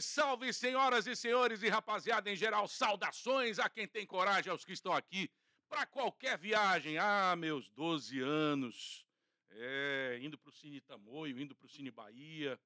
Salve, 0.00 0.02
salve, 0.02 0.52
senhoras 0.52 1.06
e 1.06 1.16
senhores 1.16 1.62
e 1.62 1.68
rapaziada 1.68 2.30
em 2.30 2.36
geral, 2.36 2.68
saudações 2.68 3.58
a 3.58 3.68
quem 3.68 3.86
tem 3.86 4.04
coragem, 4.06 4.50
aos 4.50 4.64
que 4.64 4.72
estão 4.72 4.92
aqui 4.92 5.30
para 5.68 5.86
qualquer 5.86 6.36
viagem. 6.36 6.98
Ah, 6.98 7.34
meus 7.36 7.70
12 7.70 8.20
anos, 8.20 9.06
é, 9.50 10.18
indo 10.20 10.36
para 10.36 10.50
o 10.50 10.52
Cine 10.52 10.80
Tamoio, 10.80 11.40
indo 11.40 11.54
para 11.54 11.66
o 11.66 11.68
Cine 11.68 11.90
Bahia, 11.90 12.60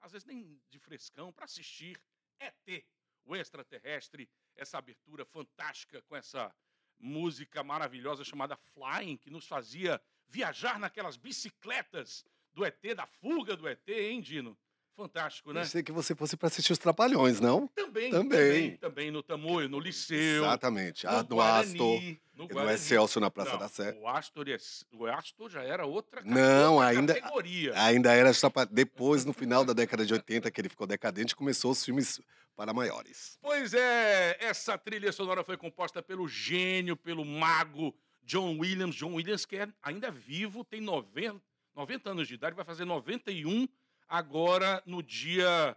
às 0.00 0.12
vezes 0.12 0.26
nem 0.26 0.60
de 0.70 0.78
frescão, 0.78 1.32
para 1.32 1.44
assistir 1.44 2.00
ET, 2.40 2.84
o 3.24 3.36
extraterrestre, 3.36 4.28
essa 4.56 4.78
abertura 4.78 5.24
fantástica 5.24 6.02
com 6.02 6.16
essa 6.16 6.54
música 6.98 7.62
maravilhosa 7.62 8.24
chamada 8.24 8.56
Flying, 8.56 9.16
que 9.16 9.30
nos 9.30 9.46
fazia 9.46 10.00
viajar 10.26 10.78
naquelas 10.78 11.16
bicicletas 11.16 12.24
do 12.52 12.64
ET, 12.64 12.82
da 12.94 13.06
fuga 13.06 13.56
do 13.56 13.68
ET, 13.68 13.88
hein, 13.88 14.20
Dino? 14.20 14.58
Fantástico, 14.96 15.52
né? 15.52 15.62
Pensei 15.62 15.82
que 15.82 15.90
você 15.90 16.14
fosse 16.14 16.36
para 16.36 16.48
assistir 16.48 16.72
os 16.72 16.78
Trapalhões, 16.78 17.40
não? 17.40 17.66
Também, 17.68 18.10
Também. 18.10 18.76
também. 18.76 19.10
No 19.10 19.22
Tamoio, 19.22 19.68
no 19.68 19.80
Liceu. 19.80 20.44
Exatamente. 20.44 21.04
no 21.06 21.10
Ah, 21.12 21.22
no 21.22 21.28
Guarani, 21.36 21.72
Astor, 21.72 22.00
no 22.02 22.18
no 22.42 22.48
Guarani. 22.48 22.74
Excelsior 22.74 23.20
na 23.22 23.30
Praça 23.30 23.52
Não, 23.52 23.58
da 23.58 23.68
Sé. 23.68 23.98
O 24.00 24.06
Astor, 24.06 24.46
o 24.92 25.06
Astor 25.06 25.50
já 25.50 25.62
era 25.62 25.86
outra, 25.86 26.22
Não, 26.24 26.74
outra 26.74 26.88
ainda- 26.88 27.14
categoria. 27.14 27.72
Ainda 27.82 28.12
era. 28.12 28.30
Depois, 28.70 29.24
no 29.24 29.32
final 29.32 29.64
da 29.64 29.72
década 29.72 30.04
de 30.04 30.12
80, 30.12 30.50
que 30.50 30.60
ele 30.60 30.68
ficou 30.68 30.86
decadente, 30.86 31.34
começou 31.34 31.70
os 31.72 31.82
filmes 31.84 32.20
para 32.54 32.74
maiores. 32.74 33.38
Pois 33.40 33.72
é, 33.72 34.36
essa 34.40 34.76
trilha 34.76 35.10
sonora 35.10 35.42
foi 35.42 35.56
composta 35.56 36.02
pelo 36.02 36.28
gênio, 36.28 36.96
pelo 36.96 37.24
mago 37.24 37.94
John 38.22 38.58
Williams. 38.58 38.94
John 38.94 39.14
Williams, 39.14 39.46
que 39.46 39.56
é 39.56 39.68
ainda 39.82 40.10
vivo, 40.10 40.62
tem 40.62 40.80
90, 40.82 41.40
90 41.74 42.10
anos 42.10 42.28
de 42.28 42.34
idade, 42.34 42.54
vai 42.54 42.64
fazer 42.64 42.84
91 42.84 43.66
agora 44.12 44.82
no 44.84 45.02
dia 45.02 45.74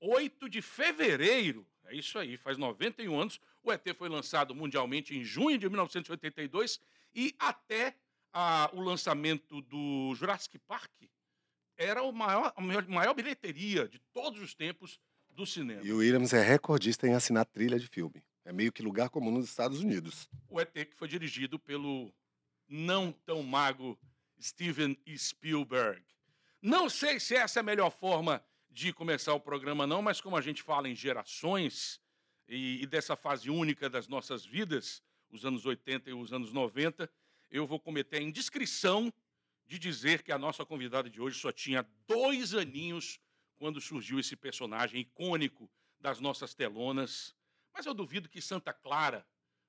8 0.00 0.50
de 0.50 0.60
fevereiro. 0.60 1.66
É 1.86 1.96
isso 1.96 2.18
aí, 2.18 2.36
faz 2.36 2.58
91 2.58 3.18
anos. 3.18 3.40
O 3.62 3.72
ET 3.72 3.82
foi 3.96 4.10
lançado 4.10 4.54
mundialmente 4.54 5.16
em 5.16 5.24
junho 5.24 5.56
de 5.56 5.66
1982 5.66 6.78
e 7.14 7.34
até 7.38 7.96
ah, 8.34 8.70
o 8.74 8.82
lançamento 8.82 9.62
do 9.62 10.14
Jurassic 10.14 10.58
Park 10.58 10.90
era 11.78 12.02
o 12.02 12.12
maior, 12.12 12.52
a 12.54 12.60
maior, 12.60 12.86
maior 12.86 13.14
bilheteria 13.14 13.88
de 13.88 13.98
todos 14.12 14.42
os 14.42 14.54
tempos 14.54 15.00
do 15.30 15.46
cinema. 15.46 15.80
E 15.82 15.90
o 15.90 15.96
Williams 15.96 16.34
é 16.34 16.42
recordista 16.42 17.08
em 17.08 17.14
assinar 17.14 17.46
trilha 17.46 17.78
de 17.78 17.88
filme. 17.88 18.22
É 18.44 18.52
meio 18.52 18.70
que 18.70 18.82
lugar 18.82 19.08
comum 19.08 19.30
nos 19.30 19.46
Estados 19.46 19.80
Unidos. 19.80 20.28
o 20.50 20.60
ET 20.60 20.72
que 20.72 20.94
foi 20.94 21.08
dirigido 21.08 21.58
pelo 21.58 22.12
não 22.68 23.10
tão 23.10 23.42
mago 23.42 23.98
Steven 24.38 24.98
Spielberg. 25.16 26.02
Não 26.62 26.90
sei 26.90 27.18
se 27.18 27.34
essa 27.34 27.58
é 27.58 27.62
a 27.62 27.64
melhor 27.64 27.90
forma 27.90 28.44
de 28.70 28.92
começar 28.92 29.32
o 29.32 29.40
programa, 29.40 29.86
não, 29.86 30.02
mas 30.02 30.20
como 30.20 30.36
a 30.36 30.42
gente 30.42 30.62
fala 30.62 30.88
em 30.88 30.94
gerações 30.94 32.00
e, 32.46 32.82
e 32.82 32.86
dessa 32.86 33.16
fase 33.16 33.48
única 33.48 33.88
das 33.88 34.06
nossas 34.06 34.44
vidas, 34.44 35.02
os 35.30 35.46
anos 35.46 35.64
80 35.64 36.10
e 36.10 36.12
os 36.12 36.32
anos 36.32 36.52
90, 36.52 37.10
eu 37.50 37.66
vou 37.66 37.80
cometer 37.80 38.18
a 38.18 38.22
indiscrição 38.22 39.12
de 39.66 39.78
dizer 39.78 40.22
que 40.22 40.32
a 40.32 40.38
nossa 40.38 40.64
convidada 40.64 41.08
de 41.08 41.20
hoje 41.20 41.38
só 41.38 41.50
tinha 41.50 41.86
dois 42.06 42.54
aninhos 42.54 43.18
quando 43.56 43.80
surgiu 43.80 44.18
esse 44.18 44.36
personagem 44.36 45.00
icônico 45.00 45.70
das 45.98 46.20
nossas 46.20 46.54
telonas. 46.54 47.34
Mas 47.72 47.86
eu 47.86 47.94
duvido 47.94 48.28
que 48.28 48.42
Santa 48.42 48.72
Clara 48.72 49.26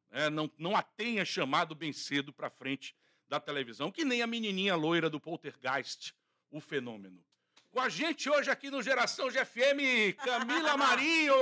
né, 0.10 0.30
não, 0.30 0.52
não 0.58 0.76
a 0.76 0.82
tenha 0.84 1.24
chamado 1.24 1.74
bem 1.74 1.94
cedo 1.94 2.34
para 2.34 2.50
frente 2.50 2.96
da 3.30 3.40
televisão, 3.40 3.92
que 3.92 4.04
nem 4.04 4.22
a 4.22 4.28
menininha 4.28 4.76
loira 4.76 5.10
do 5.10 5.20
Poltergeist, 5.20 6.14
o 6.52 6.60
fenômeno. 6.60 7.24
Com 7.72 7.80
a 7.80 7.88
gente 7.88 8.30
hoje 8.30 8.52
aqui 8.52 8.70
no 8.70 8.84
Geração 8.84 9.30
GFM, 9.30 10.14
Camila 10.24 10.76
Marinho! 10.76 11.34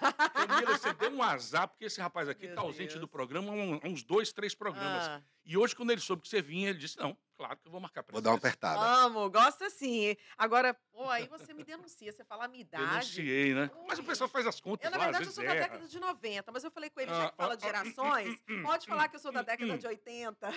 Camila, 0.00 0.78
você 0.78 0.92
deu 0.94 1.10
um 1.10 1.22
azar, 1.22 1.68
porque 1.68 1.84
esse 1.84 2.00
rapaz 2.00 2.28
aqui 2.28 2.42
Meu 2.42 2.50
está 2.50 2.62
ausente 2.62 2.88
Deus. 2.90 3.00
do 3.00 3.08
programa 3.08 3.50
há 3.50 3.54
um- 3.54 3.80
uns 3.84 4.02
dois, 4.02 4.32
três 4.32 4.54
programas. 4.54 5.08
Ah, 5.08 5.22
E 5.44 5.56
hoje, 5.56 5.74
quando 5.74 5.90
ele 5.90 6.00
soube 6.00 6.22
que 6.22 6.28
você 6.28 6.40
vinha, 6.42 6.68
ele 6.70 6.78
disse: 6.78 6.98
Não, 6.98 7.16
claro 7.36 7.56
que 7.56 7.66
eu 7.66 7.72
vou 7.72 7.80
marcar 7.80 8.02
Vou 8.02 8.06
presença. 8.06 8.22
dar 8.22 8.30
uma 8.30 8.36
apertada. 8.38 8.80
amo, 8.80 9.30
gosto 9.30 9.64
assim. 9.64 10.16
Agora, 10.38 10.74
pô, 10.92 11.08
aí 11.08 11.26
você 11.26 11.52
me 11.52 11.64
denuncia, 11.64 12.12
você 12.12 12.22
fala 12.24 12.44
a 12.44 12.48
minha 12.48 12.60
idade. 12.62 12.88
Denunciei, 12.90 13.54
né? 13.54 13.70
Mas 13.88 13.98
o 13.98 14.04
pessoal 14.04 14.28
faz 14.28 14.46
as 14.46 14.60
contas 14.60 14.84
Eu, 14.84 14.90
na 14.90 14.96
lá, 14.98 15.04
às 15.04 15.10
verdade, 15.10 15.28
eu 15.30 15.32
sou 15.34 15.44
da 15.44 15.50
erra. 15.54 15.62
década 15.64 15.88
de 15.88 15.98
90, 15.98 16.52
mas 16.52 16.62
eu 16.64 16.70
falei 16.70 16.90
com 16.90 17.00
ele, 17.00 17.10
Ah, 17.10 17.14
já 17.22 17.30
que 17.30 17.36
fala 17.36 17.56
de 17.56 17.64
ah, 17.64 17.68
ah, 17.68 17.84
gerações, 17.84 18.40
pode 18.80 18.86
falar 18.86 19.08
que 19.08 19.16
eu 19.16 19.20
sou 19.20 19.32
da 19.32 19.42
década 19.42 19.76
de 19.78 19.86
80. 19.86 20.48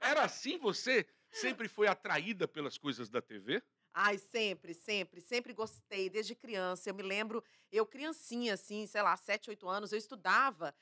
Era 0.00 0.22
assim? 0.24 0.58
Você 0.58 1.06
sempre 1.32 1.66
foi 1.68 1.86
atraída 1.88 2.46
pelas 2.46 2.78
coisas 2.78 3.08
da 3.08 3.20
TV? 3.20 3.62
Ai, 3.96 4.18
sempre, 4.18 4.74
sempre, 4.74 5.20
sempre 5.20 5.52
gostei, 5.52 6.10
desde 6.10 6.34
criança. 6.34 6.90
Eu 6.90 6.94
me 6.94 7.02
lembro, 7.02 7.44
eu 7.70 7.86
criancinha, 7.86 8.54
assim, 8.54 8.86
sei 8.88 9.00
lá, 9.00 9.16
7, 9.16 9.50
8 9.50 9.68
anos, 9.68 9.92
eu 9.92 9.98
estudava 9.98 10.74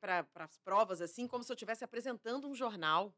para 0.00 0.26
as 0.36 0.56
provas, 0.56 1.02
assim, 1.02 1.26
como 1.26 1.44
se 1.44 1.52
eu 1.52 1.54
estivesse 1.54 1.84
apresentando 1.84 2.48
um 2.48 2.54
jornal. 2.54 3.14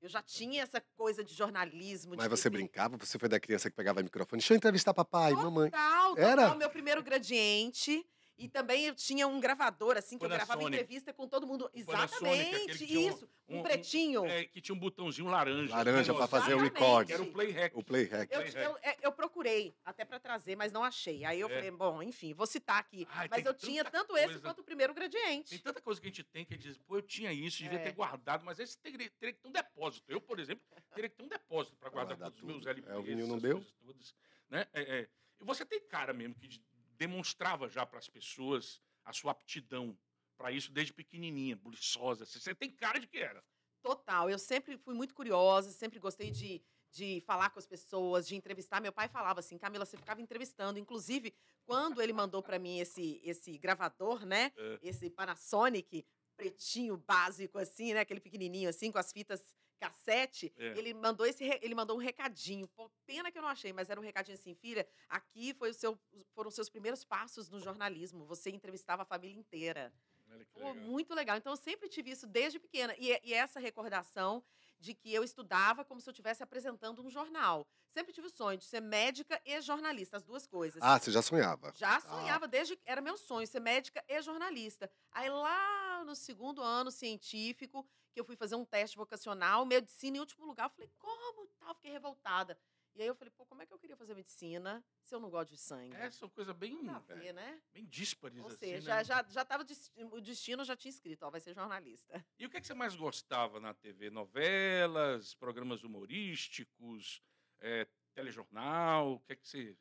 Eu 0.00 0.08
já 0.08 0.20
tinha 0.20 0.62
essa 0.62 0.80
coisa 0.96 1.22
de 1.22 1.32
jornalismo. 1.32 2.14
Mas 2.16 2.24
de 2.24 2.30
você 2.30 2.50
brincava? 2.50 2.96
Você 2.98 3.18
foi 3.18 3.28
da 3.28 3.40
criança 3.40 3.70
que 3.70 3.76
pegava 3.76 4.00
o 4.00 4.04
microfone? 4.04 4.40
Deixa 4.40 4.52
eu 4.52 4.56
entrevistar 4.56 4.92
papai, 4.92 5.32
mamãe. 5.32 5.70
Total, 5.70 6.08
total. 6.10 6.30
Era? 6.30 6.54
Meu 6.56 6.68
primeiro 6.68 7.02
gradiente. 7.02 8.04
E 8.36 8.48
também 8.48 8.86
eu 8.86 8.94
tinha 8.94 9.28
um 9.28 9.38
gravador, 9.38 9.96
assim, 9.96 10.18
que 10.18 10.24
eu 10.24 10.28
gravava 10.28 10.62
entrevista 10.64 11.12
com 11.12 11.28
todo 11.28 11.46
mundo. 11.46 11.70
Exatamente, 11.72 12.84
isso. 12.84 13.28
Um, 13.48 13.56
um- 13.56 13.60
um- 13.60 13.62
pretinho. 13.62 14.26
É, 14.26 14.44
que 14.44 14.60
tinha 14.60 14.74
um 14.74 14.78
botãozinho 14.78 15.28
laranja. 15.28 15.70
Laranja 15.74 16.12
um 16.12 16.16
pra 16.16 16.24
negócio. 16.26 16.28
fazer 16.28 16.54
o 16.54 16.58
record. 16.58 17.06
Que 17.06 17.12
era 17.12 17.22
o 17.22 17.32
play 17.32 17.50
hack. 17.52 17.76
O 17.76 17.84
play 17.84 18.04
hack. 18.06 18.30
Eu, 18.32 18.40
Play 18.42 18.64
eu, 18.64 18.78
é, 18.82 18.96
eu 19.02 19.12
procurei 19.12 19.74
até 19.84 20.04
para 20.04 20.18
trazer, 20.18 20.56
mas 20.56 20.72
não 20.72 20.82
achei. 20.82 21.24
Aí 21.24 21.38
eu 21.38 21.48
É. 21.48 21.54
falei, 21.54 21.70
bom, 21.70 22.02
enfim, 22.02 22.34
vou 22.34 22.46
citar 22.46 22.78
aqui. 22.78 23.06
Ai, 23.10 23.28
mas 23.30 23.42
tem 23.42 23.46
eu 23.50 23.54
tinha 23.54 23.84
tanto 23.84 24.16
esse 24.16 24.26
coisa. 24.26 24.40
quanto 24.40 24.60
o 24.60 24.64
primeiro 24.64 24.92
Tem 24.94 25.08
gradiente. 25.08 25.58
tanta 25.60 25.80
coisa 25.80 26.00
que 26.00 26.06
a 26.06 26.10
gente 26.10 26.24
tem 26.24 26.44
que 26.44 26.56
diz, 26.56 26.76
pô, 26.78 26.96
eu 26.96 27.02
tinha 27.02 27.32
isso, 27.32 27.62
devia 27.62 27.78
É. 27.78 27.82
ter 27.84 27.92
guardado, 27.92 28.44
mas 28.44 28.58
esse 28.58 28.76
teria, 28.78 29.08
teria 29.18 29.32
que 29.32 29.40
ter 29.40 29.48
um 29.48 29.52
depósito. 29.52 30.04
Eu, 30.10 30.20
por 30.20 30.40
exemplo, 30.40 30.64
teria 30.94 31.08
que 31.08 31.16
ter 31.16 31.22
um 31.22 31.28
depósito 31.28 31.76
para 31.76 31.90
guardar 31.90 32.16
guardar 32.16 32.30
todos 32.32 32.56
os 32.56 32.64
meus. 32.64 32.66
LPs. 32.66 32.90
É, 32.92 32.96
o 32.98 33.02
vinil 33.02 33.26
não 33.28 33.38
deu? 33.38 33.64
todas, 33.86 34.14
né? 34.50 34.66
É, 34.72 34.82
é. 35.00 35.08
E 35.40 35.44
você 35.44 35.64
tem 35.64 35.80
cara 35.80 36.12
mesmo 36.12 36.34
que 36.34 36.46
de- 36.48 36.62
demonstrava 36.96 37.68
já 37.68 37.84
para 37.84 37.98
as 37.98 38.08
pessoas 38.08 38.80
a 39.04 39.12
sua 39.12 39.32
aptidão 39.32 39.96
para 40.36 40.50
isso 40.50 40.72
desde 40.72 40.92
pequenininha, 40.92 41.56
buliçosa. 41.56 42.24
Você 42.24 42.54
tem 42.54 42.70
cara 42.70 42.98
de 42.98 43.06
que 43.06 43.18
era. 43.18 43.42
Total. 43.82 44.30
Eu 44.30 44.38
sempre 44.38 44.76
fui 44.78 44.94
muito 44.94 45.14
curiosa, 45.14 45.70
sempre 45.70 45.98
gostei 45.98 46.30
de, 46.30 46.62
de 46.90 47.22
falar 47.26 47.50
com 47.50 47.58
as 47.58 47.66
pessoas, 47.66 48.26
de 48.26 48.34
entrevistar. 48.34 48.80
Meu 48.80 48.92
pai 48.92 49.08
falava 49.08 49.40
assim, 49.40 49.58
Camila, 49.58 49.84
você 49.84 49.96
ficava 49.96 50.20
entrevistando. 50.20 50.78
Inclusive, 50.78 51.34
quando 51.64 52.00
ele 52.00 52.12
mandou 52.12 52.42
para 52.42 52.58
mim 52.58 52.78
esse, 52.78 53.20
esse 53.22 53.56
gravador, 53.58 54.24
né? 54.24 54.52
É. 54.56 54.78
Esse 54.82 55.10
Panasonic 55.10 56.04
pretinho 56.36 56.96
básico 56.96 57.58
assim, 57.58 57.94
né? 57.94 58.00
Aquele 58.00 58.20
pequenininho 58.20 58.68
assim 58.68 58.90
com 58.90 58.98
as 58.98 59.12
fitas 59.12 59.54
cassete, 59.88 60.52
É. 60.56 60.78
ele 60.78 60.94
mandou 60.94 61.26
esse 61.26 61.44
ele 61.62 61.74
mandou 61.74 61.96
um 61.96 62.00
recadinho. 62.00 62.66
Pô, 62.68 62.90
pena 63.06 63.30
que 63.30 63.38
eu 63.38 63.42
não 63.42 63.48
achei, 63.48 63.72
mas 63.72 63.90
era 63.90 64.00
um 64.00 64.02
recadinho 64.02 64.36
assim, 64.36 64.54
filha, 64.54 64.86
aqui 65.08 65.52
foi 65.54 65.70
o 65.70 65.74
seu, 65.74 65.98
foram 66.34 66.48
os 66.48 66.54
seus 66.54 66.68
primeiros 66.68 67.04
passos 67.04 67.48
no 67.48 67.60
jornalismo. 67.60 68.24
Você 68.24 68.50
entrevistava 68.50 69.02
a 69.02 69.04
família 69.04 69.38
inteira. 69.38 69.92
Olha 70.30 70.44
que 70.44 70.52
Pô, 70.52 70.60
legal. 70.60 70.74
muito 70.74 71.14
legal. 71.14 71.36
Então, 71.36 71.52
eu 71.52 71.56
sempre 71.56 71.88
tive 71.88 72.10
isso 72.10 72.26
desde 72.26 72.58
pequena. 72.58 72.94
E, 72.98 73.20
e 73.22 73.32
essa 73.34 73.60
recordação 73.60 74.42
de 74.80 74.92
que 74.94 75.12
eu 75.12 75.22
estudava 75.22 75.84
como 75.84 76.00
se 76.00 76.08
eu 76.08 76.12
estivesse 76.12 76.42
apresentando 76.42 77.02
um 77.02 77.08
jornal. 77.08 77.66
Sempre 77.88 78.12
tive 78.12 78.26
o 78.26 78.30
sonho 78.30 78.58
de 78.58 78.64
ser 78.64 78.80
médica 78.80 79.40
e 79.44 79.60
jornalista, 79.60 80.16
as 80.16 80.24
duas 80.24 80.46
coisas. 80.46 80.82
Ah, 80.82 80.98
você 80.98 81.10
já 81.12 81.22
sonhava? 81.22 81.72
Já 81.76 81.96
Ah. 81.96 82.00
sonhava 82.00 82.48
desde 82.48 82.78
era 82.84 83.00
meu 83.00 83.16
sonho 83.16 83.46
ser 83.46 83.60
médica 83.60 84.02
e 84.08 84.20
jornalista. 84.20 84.90
Aí 85.12 85.28
lá 85.30 86.02
no 86.04 86.14
segundo 86.16 86.60
ano 86.62 86.90
científico, 86.90 87.86
que 88.14 88.20
eu 88.20 88.24
fui 88.24 88.36
fazer 88.36 88.54
um 88.54 88.64
teste 88.64 88.96
vocacional, 88.96 89.66
medicina 89.66 90.16
em 90.16 90.20
último 90.20 90.46
lugar, 90.46 90.66
eu 90.66 90.70
falei: 90.70 90.90
"Como?" 90.96 91.46
Tal, 91.58 91.74
fiquei 91.74 91.90
revoltada. 91.90 92.56
E 92.94 93.02
aí 93.02 93.08
eu 93.08 93.14
falei: 93.14 93.32
"Pô, 93.36 93.44
como 93.44 93.60
é 93.60 93.66
que 93.66 93.74
eu 93.74 93.78
queria 93.78 93.96
fazer 93.96 94.14
medicina 94.14 94.82
se 95.02 95.14
eu 95.14 95.20
não 95.20 95.28
gosto 95.28 95.50
de 95.50 95.58
sangue?" 95.58 95.96
É, 95.96 96.10
são 96.10 96.28
coisas 96.28 96.54
bem, 96.56 96.80
Nada 96.84 97.12
a 97.12 97.16
ver, 97.16 97.34
né? 97.34 97.60
bem 97.72 97.84
díspares. 97.84 98.38
Ou 98.38 98.46
assim, 98.46 98.56
seja, 98.58 98.94
né? 98.96 99.04
já, 99.04 99.22
já 99.24 99.44
tava 99.44 99.66
o 100.12 100.20
destino 100.20 100.64
já 100.64 100.76
tinha 100.76 100.90
escrito, 100.90 101.24
ó, 101.24 101.30
vai 101.30 101.40
ser 101.40 101.54
jornalista. 101.54 102.24
E 102.38 102.46
o 102.46 102.50
que, 102.50 102.56
é 102.56 102.60
que 102.60 102.66
você 102.66 102.74
mais 102.74 102.94
gostava 102.94 103.58
na 103.58 103.74
TV? 103.74 104.10
Novelas, 104.10 105.34
programas 105.34 105.82
humorísticos, 105.82 107.20
eh, 107.60 107.88
telejornal? 108.14 109.14
O 109.14 109.20
que 109.20 109.32
é 109.32 109.36
que 109.36 109.48
você 109.48 109.76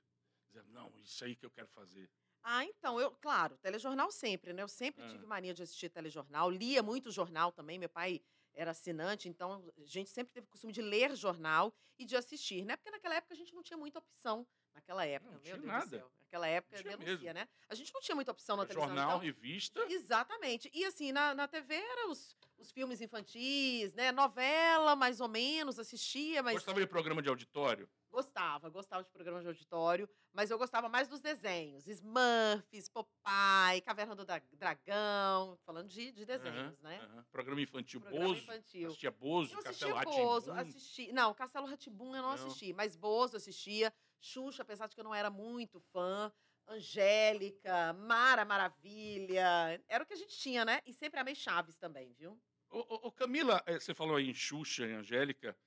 não, 0.67 0.91
isso 0.99 1.23
aí 1.23 1.35
que 1.35 1.45
eu 1.45 1.51
quero 1.51 1.67
fazer? 1.69 2.09
Ah, 2.43 2.65
então, 2.65 2.99
eu, 2.99 3.11
claro, 3.11 3.57
telejornal 3.57 4.11
sempre, 4.11 4.51
né? 4.53 4.61
Eu 4.61 4.67
sempre 4.67 5.01
Ah. 5.03 5.07
tive 5.09 5.25
mania 5.25 5.53
de 5.53 5.63
assistir 5.63 5.89
telejornal, 5.89 6.49
lia 6.49 6.83
muito 6.83 7.09
jornal 7.11 7.51
também, 7.51 7.79
meu 7.79 7.89
pai 7.89 8.21
era 8.53 8.71
assinante, 8.71 9.29
então 9.29 9.63
a 9.77 9.85
gente 9.85 10.09
sempre 10.09 10.33
teve 10.33 10.45
o 10.45 10.49
costume 10.49 10.73
de 10.73 10.81
ler 10.81 11.15
jornal 11.15 11.73
e 11.97 12.05
de 12.05 12.15
assistir, 12.15 12.65
né? 12.65 12.75
Porque 12.75 12.91
naquela 12.91 13.15
época 13.15 13.33
a 13.33 13.37
gente 13.37 13.53
não 13.55 13.63
tinha 13.63 13.77
muita 13.77 13.99
opção 13.99 14.47
Naquela 14.75 15.05
época, 15.05 15.29
Não, 15.31 15.39
meu 15.39 15.43
tinha 15.43 15.57
Deus 15.57 15.67
nada. 15.67 15.85
do 15.85 15.89
céu. 15.89 16.11
Naquela 16.33 16.47
época 16.47 16.77
Tinha 16.77 16.97
denuncia, 16.97 17.15
mesmo. 17.15 17.33
né? 17.35 17.47
A 17.69 17.75
gente 17.75 17.93
não 17.93 18.01
tinha 18.01 18.15
muita 18.15 18.31
opção 18.31 18.57
na 18.57 18.65
televisão. 18.65 18.87
Jornal, 18.95 19.09
então- 19.09 19.19
revista. 19.19 19.85
Exatamente. 19.87 20.67
E 20.73 20.83
assim, 20.83 21.11
na, 21.11 21.35
na 21.35 21.47
TV 21.47 21.75
eram 21.75 22.09
os, 22.09 22.35
os 22.57 22.71
filmes 22.71 22.99
infantis, 23.01 23.93
né? 23.93 24.11
Novela, 24.11 24.95
mais 24.95 25.21
ou 25.21 25.27
menos, 25.27 25.77
assistia, 25.77 26.41
mas. 26.41 26.55
Gostava 26.55 26.79
de 26.79 26.87
programa 26.87 27.21
de 27.21 27.29
auditório? 27.29 27.87
Gostava, 28.09 28.67
gostava 28.69 29.03
de 29.03 29.09
programa 29.11 29.41
de 29.41 29.47
auditório, 29.47 30.07
mas 30.31 30.49
eu 30.49 30.57
gostava 30.57 30.87
mais 30.89 31.07
dos 31.07 31.19
desenhos. 31.21 31.87
Smurfs, 31.87 32.87
Popeye, 32.89 33.81
Caverna 33.83 34.15
do 34.15 34.23
Dra- 34.25 34.41
Dragão, 34.53 35.57
falando 35.65 35.87
de, 35.87 36.11
de 36.11 36.23
desenhos, 36.25 36.57
Aham, 36.57 36.77
né? 36.81 36.99
aham. 37.03 37.25
Programa 37.31 37.61
infantil, 37.61 38.01
Programa 38.01 38.27
Bozo. 38.27 38.41
infantil. 38.41 38.87
Assistia 38.87 39.11
Bozo, 39.11 39.55
Eu 39.55 39.63
Castelo 39.63 40.01
Bozo, 40.03 40.51
assisti. 40.51 41.11
Não, 41.11 41.31
Castelo 41.33 41.65
Ratibum 41.67 42.15
eu 42.15 42.21
não, 42.23 42.29
Não. 42.29 42.33
assisti, 42.33 42.73
mas 42.73 42.95
Bozo 42.95 43.37
assistia. 43.37 43.93
Xuxa, 44.23 44.61
apesar 44.63 44.87
de 44.87 44.95
que 44.95 45.01
eu 45.01 45.03
não 45.03 45.13
era 45.13 45.29
muito 45.29 45.79
fã. 45.91 46.31
Angélica, 46.65 47.91
Mara 47.93 48.45
Maravilha. 48.45 49.83
Era 49.87 50.03
o 50.03 50.07
que 50.07 50.13
a 50.13 50.17
gente 50.17 50.37
tinha, 50.37 50.63
né? 50.63 50.79
E 50.85 50.93
sempre 50.93 51.19
amei 51.19 51.35
Chaves 51.35 51.77
também, 51.77 52.13
viu? 52.13 52.41
Ô, 52.69 52.79
ô, 52.79 53.07
ô, 53.07 53.11
Camila, 53.11 53.61
eh, 53.65 53.77
você 53.79 53.93
falou 53.93 54.15
aí 54.15 54.29
em 54.29 54.33
Xuxa, 54.33 54.85
em 54.85 54.93
Angélica. 54.93 55.57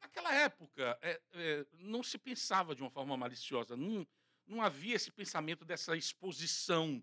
Naquela 0.00 0.34
época, 0.34 0.98
eh, 1.00 1.22
eh, 1.32 1.66
não 1.72 2.02
se 2.02 2.18
pensava 2.18 2.74
de 2.74 2.82
uma 2.82 2.90
forma 2.90 3.16
maliciosa. 3.16 3.76
Não, 3.76 4.06
não 4.44 4.60
havia 4.60 4.96
esse 4.96 5.12
pensamento 5.12 5.64
dessa 5.64 5.96
exposição 5.96 7.00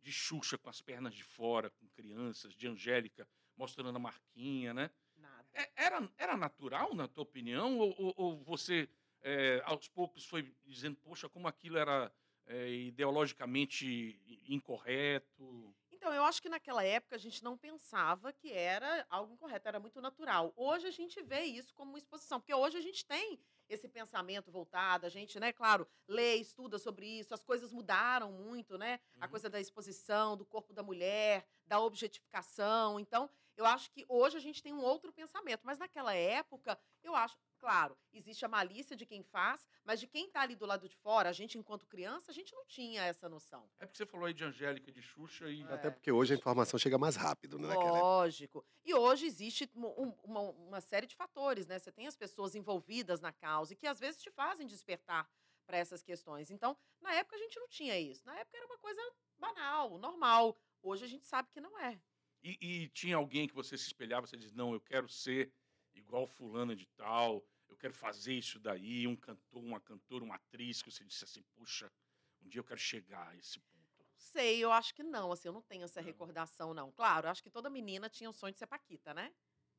de 0.00 0.12
Xuxa 0.12 0.56
com 0.56 0.70
as 0.70 0.80
pernas 0.80 1.12
de 1.14 1.24
fora, 1.24 1.70
com 1.70 1.88
crianças, 1.88 2.54
de 2.54 2.68
Angélica 2.68 3.28
mostrando 3.56 3.96
a 3.96 3.98
marquinha, 3.98 4.72
né? 4.72 4.90
Nada. 5.16 5.48
É- 5.54 5.72
Era, 5.76 6.12
era 6.16 6.36
natural, 6.36 6.94
na 6.94 7.08
tua 7.08 7.24
opinião? 7.24 7.78
Ou, 7.78 7.94
ou- 7.98 8.14
ou 8.16 8.44
você, 8.44 8.88
eh, 9.26 9.60
aos 9.64 9.88
poucos, 9.88 10.24
foi 10.26 10.54
dizendo, 10.64 10.96
poxa, 10.98 11.28
como 11.28 11.48
aquilo 11.48 11.78
era 11.78 12.12
eh, 12.46 12.70
ideologicamente 12.90 14.20
incorreto? 14.48 15.76
Então, 15.90 16.12
eu 16.12 16.24
acho 16.24 16.42
que 16.42 16.48
naquela 16.48 16.84
época 16.84 17.14
a 17.16 17.18
gente 17.18 17.42
não 17.42 17.56
pensava 17.56 18.32
que 18.32 18.52
era 18.52 19.06
algo 19.08 19.32
incorreto, 19.32 19.68
era 19.68 19.80
muito 19.80 20.00
natural. 20.00 20.52
Hoje 20.56 20.86
a 20.86 20.90
gente 20.90 21.22
vê 21.22 21.42
isso 21.44 21.72
como 21.74 21.90
uma 21.92 21.98
exposição, 21.98 22.40
porque 22.40 22.52
hoje 22.54 22.76
a 22.76 22.80
gente 22.80 23.04
tem 23.06 23.40
esse 23.68 23.88
pensamento 23.88 24.50
voltado, 24.50 25.06
a 25.06 25.08
gente, 25.08 25.40
né, 25.40 25.52
claro, 25.52 25.88
lê, 26.06 26.36
estuda 26.36 26.78
sobre 26.78 27.06
isso, 27.18 27.34
as 27.34 27.42
coisas 27.42 27.72
mudaram 27.72 28.30
muito, 28.30 28.76
né? 28.78 29.00
A 29.18 29.26
Uhum. 29.26 29.30
coisa 29.30 29.48
da 29.50 29.60
exposição, 29.60 30.36
do 30.36 30.44
corpo 30.44 30.72
da 30.72 30.82
mulher, 30.82 31.46
da 31.66 31.80
objetificação. 31.80 33.00
Então, 33.00 33.28
eu 33.56 33.64
acho 33.66 33.90
que 33.90 34.04
hoje 34.08 34.36
a 34.36 34.40
gente 34.40 34.62
tem 34.62 34.72
um 34.74 34.82
outro 34.82 35.12
pensamento, 35.12 35.62
mas 35.64 35.78
naquela 35.78 36.14
época, 36.14 36.78
eu 37.02 37.14
acho, 37.14 37.36
claro, 37.56 37.96
existe 38.12 38.44
a 38.44 38.48
malícia 38.48 38.94
de 38.96 39.04
quem 39.06 39.22
faz, 39.22 39.66
mas 39.84 39.98
de 40.00 40.06
quem 40.06 40.26
está 40.26 40.40
ali 40.42 40.54
do 40.54 40.66
lado 40.66 40.88
de 40.88 40.96
fora, 40.96 41.28
a 41.28 41.32
gente 41.32 41.58
enquanto 41.58 41.86
criança, 41.86 42.30
a 42.30 42.34
gente 42.34 42.54
não 42.54 42.64
tinha 42.66 43.02
essa 43.04 43.28
noção. 43.28 43.68
É 43.78 43.86
porque 43.86 43.96
você 43.98 44.06
falou 44.06 44.26
aí 44.26 44.34
de 44.34 44.44
Angélica 44.44 44.90
e 44.90 44.92
de 44.92 45.02
Xuxa 45.02 45.48
e. 45.50 45.62
É. 45.62 45.72
Até 45.72 45.90
porque 45.90 46.10
hoje 46.12 46.34
a 46.34 46.36
informação 46.36 46.78
chega 46.78 46.98
mais 46.98 47.16
rápido, 47.16 47.58
né? 47.58 47.74
Lógico. 47.74 48.64
E 48.84 48.94
hoje 48.94 49.26
existe 49.26 49.70
um- 49.74 49.86
um- 49.86 50.14
uma, 50.24 50.40
uma 50.40 50.80
série 50.80 51.06
de 51.06 51.16
fatores, 51.16 51.66
né? 51.66 51.78
Você 51.78 51.90
tem 51.92 52.06
as 52.06 52.16
pessoas 52.16 52.54
envolvidas 52.54 53.20
na 53.20 53.32
causa 53.32 53.72
e 53.72 53.76
que 53.76 53.86
às 53.86 53.98
vezes 53.98 54.20
te 54.22 54.30
fazem 54.30 54.66
despertar 54.66 55.28
para 55.66 55.78
essas 55.78 56.02
questões. 56.02 56.50
Então, 56.50 56.76
na 57.00 57.12
época 57.14 57.36
a 57.36 57.38
gente 57.38 57.58
não 57.58 57.68
tinha 57.68 57.98
isso. 57.98 58.24
Na 58.24 58.36
época 58.38 58.56
era 58.56 58.66
uma 58.66 58.78
coisa 58.78 59.00
banal, 59.38 59.98
normal. 59.98 60.56
Hoje 60.82 61.04
a 61.04 61.08
gente 61.08 61.26
sabe 61.26 61.50
que 61.50 61.60
não 61.60 61.78
é. 61.80 62.00
E, 62.42 62.56
e 62.60 62.88
tinha 62.90 63.16
alguém 63.16 63.48
que 63.48 63.54
você 63.54 63.76
se 63.76 63.86
espelhava, 63.86 64.26
você 64.26 64.36
diz, 64.36 64.52
não, 64.52 64.72
eu 64.72 64.80
quero 64.80 65.08
ser 65.08 65.52
igual 65.98 66.26
fulana 66.26 66.74
de 66.74 66.86
tal, 66.86 67.44
eu 67.68 67.76
quero 67.76 67.92
fazer 67.94 68.34
isso 68.34 68.58
daí, 68.58 69.06
um 69.06 69.16
cantor, 69.16 69.62
uma 69.62 69.80
cantora, 69.80 70.24
uma 70.24 70.36
atriz, 70.36 70.82
que 70.82 70.90
você 70.90 71.04
disse 71.04 71.24
assim, 71.24 71.42
puxa, 71.54 71.92
um 72.40 72.48
dia 72.48 72.60
eu 72.60 72.64
quero 72.64 72.80
chegar 72.80 73.28
a 73.28 73.36
esse 73.36 73.58
ponto. 73.60 74.06
Sei, 74.16 74.62
eu 74.62 74.72
acho 74.72 74.94
que 74.94 75.02
não, 75.02 75.32
assim, 75.32 75.48
eu 75.48 75.52
não 75.52 75.62
tenho 75.62 75.84
essa 75.84 76.00
Não. 76.00 76.06
recordação, 76.06 76.72
não. 76.74 76.90
Claro, 76.92 77.28
acho 77.28 77.42
que 77.42 77.50
toda 77.50 77.68
menina 77.68 78.08
tinha 78.08 78.30
o 78.30 78.32
sonho 78.32 78.52
de 78.52 78.58
ser 78.58 78.66
Paquita, 78.66 79.12
né? 79.12 79.32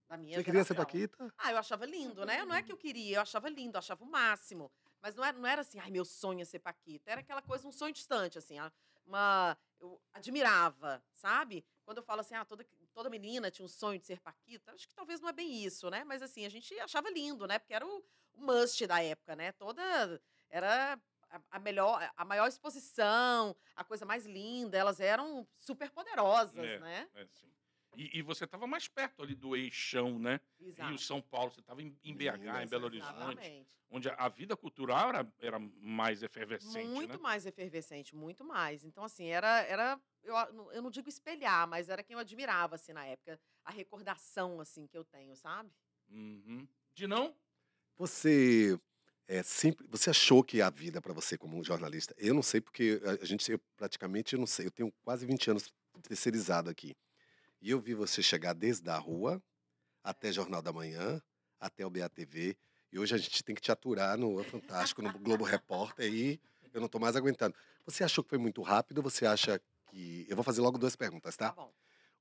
Da 0.07 0.17
minha 0.17 0.37
Você 0.37 0.43
queria 0.43 0.63
ser 0.63 0.73
geração. 0.73 0.85
Paquita? 0.85 1.33
Ah, 1.37 1.51
eu 1.51 1.57
achava 1.57 1.85
lindo, 1.85 2.25
né? 2.25 2.45
Não 2.45 2.55
é 2.55 2.61
que 2.61 2.71
eu 2.71 2.77
queria, 2.77 3.17
eu 3.17 3.21
achava 3.21 3.49
lindo, 3.49 3.75
eu 3.75 3.79
achava 3.79 4.03
o 4.03 4.07
máximo. 4.07 4.71
Mas 5.01 5.15
não 5.15 5.23
era, 5.23 5.37
não 5.37 5.47
era 5.47 5.61
assim, 5.61 5.79
ai, 5.79 5.91
meu 5.91 6.05
sonho 6.05 6.41
é 6.41 6.45
ser 6.45 6.59
Paquita. 6.59 7.11
Era 7.11 7.21
aquela 7.21 7.41
coisa, 7.41 7.67
um 7.67 7.71
sonho 7.71 7.93
distante, 7.93 8.37
assim. 8.37 8.57
ah, 8.57 8.71
Uma, 9.05 9.57
eu 9.79 10.01
admirava, 10.13 11.03
sabe? 11.13 11.65
Quando 11.83 11.97
eu 11.97 12.03
falo 12.03 12.21
assim, 12.21 12.35
ah, 12.35 12.45
toda, 12.45 12.65
toda 12.97 13.11
menina 13.11 13.51
tinha 13.51 13.63
um 13.63 13.69
sonho 13.69 13.99
de 13.99 14.07
ser 14.07 14.19
Paquita, 14.19 14.71
acho 14.73 14.87
que 14.87 14.93
talvez 14.95 15.21
não 15.21 15.29
é 15.29 15.31
bem 15.31 15.63
isso, 15.63 15.87
né? 15.87 16.03
Mas 16.03 16.23
assim, 16.23 16.47
a 16.47 16.49
gente 16.49 16.73
achava 16.79 17.11
lindo, 17.11 17.45
né? 17.45 17.59
Porque 17.59 17.75
era 17.75 17.85
o, 17.85 18.03
o 18.33 18.41
must 18.41 18.87
da 18.87 19.03
época, 19.03 19.35
né? 19.35 19.51
Toda. 19.51 20.19
Era 20.49 20.99
a, 21.51 21.59
melhor, 21.59 22.11
a 22.17 22.25
maior 22.25 22.47
exposição, 22.47 23.55
a 23.75 23.83
coisa 23.83 24.03
mais 24.03 24.25
linda. 24.25 24.75
Elas 24.75 24.99
eram 24.99 25.47
super 25.59 25.91
poderosas, 25.91 26.65
É. 26.65 26.79
né? 26.79 27.07
É 27.13 27.21
assim. 27.21 27.53
E, 27.97 28.19
e 28.19 28.21
você 28.21 28.43
estava 28.43 28.67
mais 28.67 28.87
perto 28.87 29.23
ali 29.23 29.33
do 29.33 29.55
eixão, 29.55 30.19
né? 30.19 30.39
Exato. 30.59 30.89
Rio, 30.89 30.99
São 30.99 31.19
Paulo, 31.19 31.51
você 31.51 31.61
estava 31.61 31.81
em, 31.81 31.97
em 32.03 32.13
BH, 32.13 32.63
em 32.63 32.67
Belo 32.67 32.85
Horizonte, 32.85 33.11
Exatamente. 33.11 33.75
onde 33.89 34.07
a, 34.07 34.13
a 34.13 34.29
vida 34.29 34.55
cultural 34.55 35.09
era, 35.09 35.33
era 35.39 35.59
mais 35.59 36.21
efervescente, 36.21 36.87
Muito 36.87 37.13
né? 37.13 37.17
mais 37.17 37.47
efervescente, 37.47 38.15
muito 38.15 38.43
mais. 38.43 38.85
Então, 38.85 39.03
assim, 39.03 39.25
era. 39.25 39.61
era 39.63 39.99
eu, 40.23 40.35
eu 40.73 40.81
não 40.81 40.91
digo 40.91 41.09
espelhar, 41.09 41.67
mas 41.67 41.89
era 41.89 42.03
quem 42.03 42.13
eu 42.13 42.19
admirava, 42.19 42.75
assim, 42.75 42.93
na 42.93 43.03
época. 43.03 43.39
A 43.65 43.71
recordação, 43.71 44.61
assim, 44.61 44.85
que 44.85 44.97
eu 44.97 45.03
tenho, 45.03 45.35
sabe? 45.35 45.71
Uhum. 46.07 46.67
De 46.93 47.07
não? 47.07 47.35
Você 47.95 48.79
é, 49.27 49.41
sempre, 49.41 49.87
você 49.87 50.11
achou 50.11 50.43
que 50.43 50.61
a 50.61 50.69
vida 50.69 51.01
para 51.01 51.13
você 51.13 51.35
como 51.35 51.63
jornalista? 51.63 52.13
Eu 52.15 52.35
não 52.35 52.43
sei 52.43 52.61
porque 52.61 53.01
a 53.03 53.23
a 53.23 53.25
gente 53.25 53.51
eu 53.51 53.59
praticamente 53.75 54.35
eu 54.35 54.39
não 54.39 54.45
sei, 54.45 54.67
eu 54.67 54.71
tenho 54.71 54.93
quase 55.03 55.25
20 55.25 55.49
anos 55.49 55.73
terceirizado 56.03 56.69
aqui. 56.69 56.95
E 57.61 57.71
eu 57.71 57.79
vi 57.79 57.93
você 57.93 58.21
chegar 58.21 58.53
desde 58.53 58.89
a 58.89 58.97
rua 58.97 59.41
até 60.03 60.31
Jornal 60.31 60.61
da 60.61 60.71
Manhã, 60.71 61.21
até 61.59 61.85
o 61.85 61.89
BATV, 61.89 62.57
e 62.91 62.99
hoje 62.99 63.15
a 63.15 63.17
gente 63.17 63.43
tem 63.43 63.55
que 63.55 63.61
te 63.61 63.71
aturar 63.71 64.17
no 64.17 64.41
Fantástico, 64.43 65.01
no 65.01 65.11
Globo 65.19 65.43
Repórter 65.43 66.11
e 66.13 66.39
eu 66.73 66.79
não 66.79 66.87
tô 66.87 66.99
mais 66.99 67.15
aguentando. 67.15 67.55
Você 67.85 68.03
achou 68.03 68.23
que 68.23 68.29
foi 68.29 68.37
muito 68.37 68.61
rápido 68.61 69.01
você 69.01 69.25
acha 69.25 69.59
que 69.89 70.25
eu 70.29 70.35
vou 70.35 70.43
fazer 70.43 70.61
logo 70.61 70.77
duas 70.77 70.95
perguntas, 70.95 71.35
Tá 71.35 71.49
tá? 71.49 71.55
bom. 71.55 71.73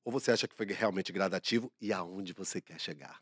Ou 0.04 0.12
você 0.12 0.30
acha 0.30 0.46
que 0.48 0.54
foi 0.54 0.66
realmente 0.66 1.12
gradativo 1.12 1.72
e 1.80 1.92
aonde 1.92 2.32
você 2.32 2.60
quer 2.60 2.80
chegar? 2.80 3.20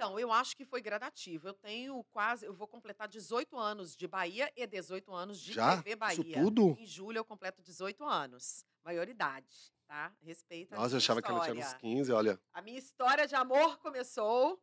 Então, 0.00 0.18
eu 0.18 0.32
acho 0.32 0.56
que 0.56 0.64
foi 0.64 0.80
gradativo. 0.80 1.48
Eu 1.48 1.52
tenho 1.52 2.02
quase. 2.04 2.46
Eu 2.46 2.54
vou 2.54 2.66
completar 2.66 3.06
18 3.06 3.58
anos 3.58 3.94
de 3.94 4.08
Bahia 4.08 4.50
e 4.56 4.66
18 4.66 5.12
anos 5.12 5.38
de 5.38 5.52
Já? 5.52 5.76
TV 5.76 5.94
Bahia. 5.94 6.22
Isso 6.22 6.32
tudo? 6.32 6.74
Em 6.78 6.86
julho 6.86 7.18
eu 7.18 7.24
completo 7.24 7.60
18 7.60 8.02
anos. 8.02 8.64
Maioridade, 8.82 9.74
tá? 9.86 10.10
Respeita. 10.22 10.74
a 10.74 10.78
Nossa, 10.78 10.86
eu 10.86 10.90
minha 10.92 10.96
achava 10.96 11.20
que 11.20 11.30
ela 11.30 11.40
tinha 11.40 11.54
uns 11.54 11.66
história. 11.66 11.80
15, 11.80 12.12
olha. 12.12 12.40
A 12.54 12.62
minha 12.62 12.78
história 12.78 13.26
de 13.28 13.34
amor 13.34 13.76
começou. 13.80 14.58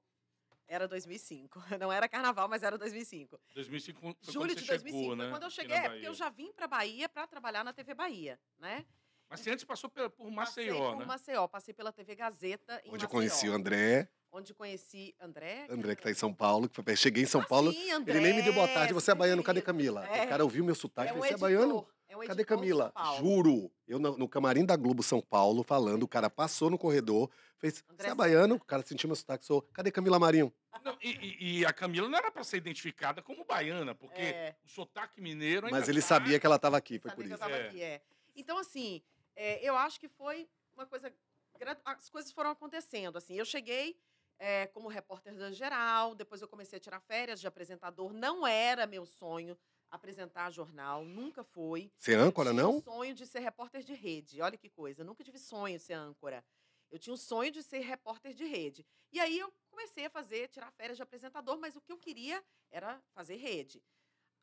Era 0.67 0.87
2005. 0.87 1.61
Não 1.79 1.93
era 1.93 2.09
carnaval, 2.09 2.47
mas 2.47 2.63
era 2.63 2.75
2005. 2.75 3.39
2005 3.53 4.01
foi 4.01 4.33
Julho 4.33 4.47
quando 4.47 4.57
de 4.57 4.65
você 4.65 4.71
2005 4.71 4.97
chegou, 4.97 5.05
foi 5.05 5.15
né? 5.15 5.29
quando 5.29 5.43
eu 5.43 5.49
cheguei, 5.51 5.77
é, 5.77 5.89
porque 5.89 6.07
eu 6.07 6.15
já 6.15 6.29
vim 6.29 6.51
para 6.51 6.67
Bahia 6.67 7.07
para 7.07 7.27
trabalhar 7.27 7.63
na 7.63 7.71
TV 7.71 7.93
Bahia, 7.93 8.39
né? 8.57 8.87
Mas 9.29 9.41
você 9.41 9.51
antes 9.51 9.63
passou 9.63 9.89
por, 9.89 10.09
por 10.09 10.33
passei 10.33 10.65
Maceió, 10.67 10.91
por 10.91 10.99
né? 10.99 11.05
Maceió, 11.05 11.47
passei 11.47 11.73
pela 11.73 11.91
TV 11.91 12.15
Gazeta 12.15 12.81
em 12.83 12.91
Onde 12.91 13.05
eu 13.05 13.07
Maceió, 13.07 13.09
conheci 13.09 13.49
o 13.49 13.53
André, 13.53 14.09
Onde 14.31 14.53
conheci 14.53 15.15
André. 15.19 15.65
André 15.69 15.95
que 15.95 16.03
tá 16.03 16.11
em 16.11 16.13
São 16.13 16.33
Paulo, 16.33 16.67
que 16.67 16.75
foi- 16.75 16.95
cheguei 16.95 17.23
em 17.23 17.25
São 17.25 17.41
Ah, 17.41 17.45
Paulo, 17.47 17.71
sim, 17.71 17.91
André, 17.91 18.13
ele 18.17 18.27
nem 18.27 18.35
me 18.35 18.41
deu 18.43 18.53
boa 18.53 18.67
tarde, 18.67 18.93
você 18.93 19.11
é 19.11 19.15
baiano, 19.15 19.41
cadê. 19.41 19.61
Camila? 19.61 20.05
É. 20.07 20.25
O 20.25 20.29
cara 20.29 20.43
ouviu 20.43 20.63
meu 20.65 20.75
sotaque, 20.75 21.09
É 21.11 21.13
um 21.13 21.17
você 21.17 21.27
é 21.27 21.31
editor, 21.31 21.39
baiano? 21.49 21.87
é 22.09 22.17
um 22.17 22.25
Cadê 22.25 22.43
Camila? 22.45 22.93
Juro, 23.19 23.71
eu 23.87 23.97
no, 23.99 24.17
no 24.17 24.27
camarim 24.29 24.65
da 24.65 24.75
Globo 24.75 25.01
São 25.01 25.21
Paulo, 25.21 25.63
falando, 25.63 26.03
o 26.03 26.07
cara 26.07 26.29
passou 26.29 26.69
no 26.69 26.77
corredor, 26.77 27.29
fez, 27.57 27.83
André 27.89 28.05
você 28.07 28.11
é 28.11 28.15
baiano? 28.15 28.55
O 28.55 28.59
cara 28.63 28.83
sentiu 28.85 29.07
meu 29.07 29.15
sotaque, 29.15 29.45
sou, 29.45 29.61
cadê 29.73 29.91
Camila 29.91 30.19
Marinho? 30.19 30.53
Não, 30.83 30.97
e, 31.01 31.59
e- 31.61 31.65
a 31.65 31.71
Camila 31.73 32.07
não 32.09 32.17
era 32.17 32.29
para 32.31 32.43
ser 32.43 32.57
identificada 32.57 33.21
como 33.21 33.43
baiana, 33.45 33.95
porque 33.95 34.21
É. 34.21 34.55
o 34.65 34.69
sotaque 34.69 35.19
mineiro 35.21 35.65
ainda 35.67 35.79
Mas 35.79 35.87
ele 35.89 36.01
tá- 36.01 36.07
sabia 36.07 36.39
que 36.39 36.45
ela 36.45 36.57
estava 36.57 36.77
aqui, 36.77 36.99
foi 36.99 37.09
Sabia 37.11 37.15
por 37.15 37.27
que 37.27 37.33
eu 37.33 37.35
isso. 37.35 37.43
tava 37.43 37.55
É. 37.55 37.67
aqui, 37.69 37.81
é. 37.81 38.01
Então, 38.35 38.57
assim, 38.57 39.01
é, 39.35 39.67
eu 39.67 39.75
acho 39.77 39.99
que 39.99 40.07
foi 40.09 40.47
uma 40.75 40.85
coisa. 40.85 41.11
As 41.83 42.07
coisas 42.09 42.31
foram 42.31 42.51
acontecendo. 42.51 43.17
Assim, 43.17 43.33
eu 43.33 43.43
cheguei 43.45 43.97
é, 44.39 44.67
como 44.67 44.87
repórter 44.87 45.35
da 45.35 45.51
geral, 45.51 46.15
depois 46.15 46.41
eu 46.41 46.47
comecei 46.47 46.77
a 46.77 46.79
tirar 46.79 46.99
férias 46.99 47.39
de 47.39 47.47
apresentador. 47.47 48.13
Não 48.13 48.45
era 48.45 48.85
meu 48.85 49.05
sonho 49.05 49.57
apresentar 49.89 50.51
jornal, 50.51 51.03
nunca 51.05 51.43
foi. 51.43 51.91
É 52.07 52.13
âncora, 52.13 52.49
eu 52.49 52.53
tinha 52.53 52.63
não? 52.63 52.77
o 52.77 52.81
sonho 52.81 53.15
de 53.15 53.25
ser 53.25 53.39
repórter 53.39 53.83
de 53.83 53.93
rede. 53.93 54.41
Olha 54.41 54.57
que 54.57 54.69
coisa. 54.69 55.01
Eu 55.01 55.05
nunca 55.05 55.23
tive 55.23 55.39
sonho 55.39 55.77
de 55.77 55.83
ser 55.83 55.93
âncora. 55.93 56.43
Eu 56.89 56.99
tinha 56.99 57.13
o 57.13 57.17
sonho 57.17 57.51
de 57.51 57.63
ser 57.63 57.79
repórter 57.79 58.33
de 58.33 58.45
rede. 58.45 58.85
E 59.11 59.19
aí 59.19 59.37
eu 59.39 59.51
comecei 59.69 60.05
a 60.05 60.09
fazer, 60.09 60.47
tirar 60.47 60.71
férias 60.71 60.97
de 60.97 61.03
apresentador, 61.03 61.57
mas 61.57 61.75
o 61.75 61.81
que 61.81 61.91
eu 61.91 61.97
queria 61.97 62.43
era 62.71 63.01
fazer 63.13 63.35
rede. 63.35 63.83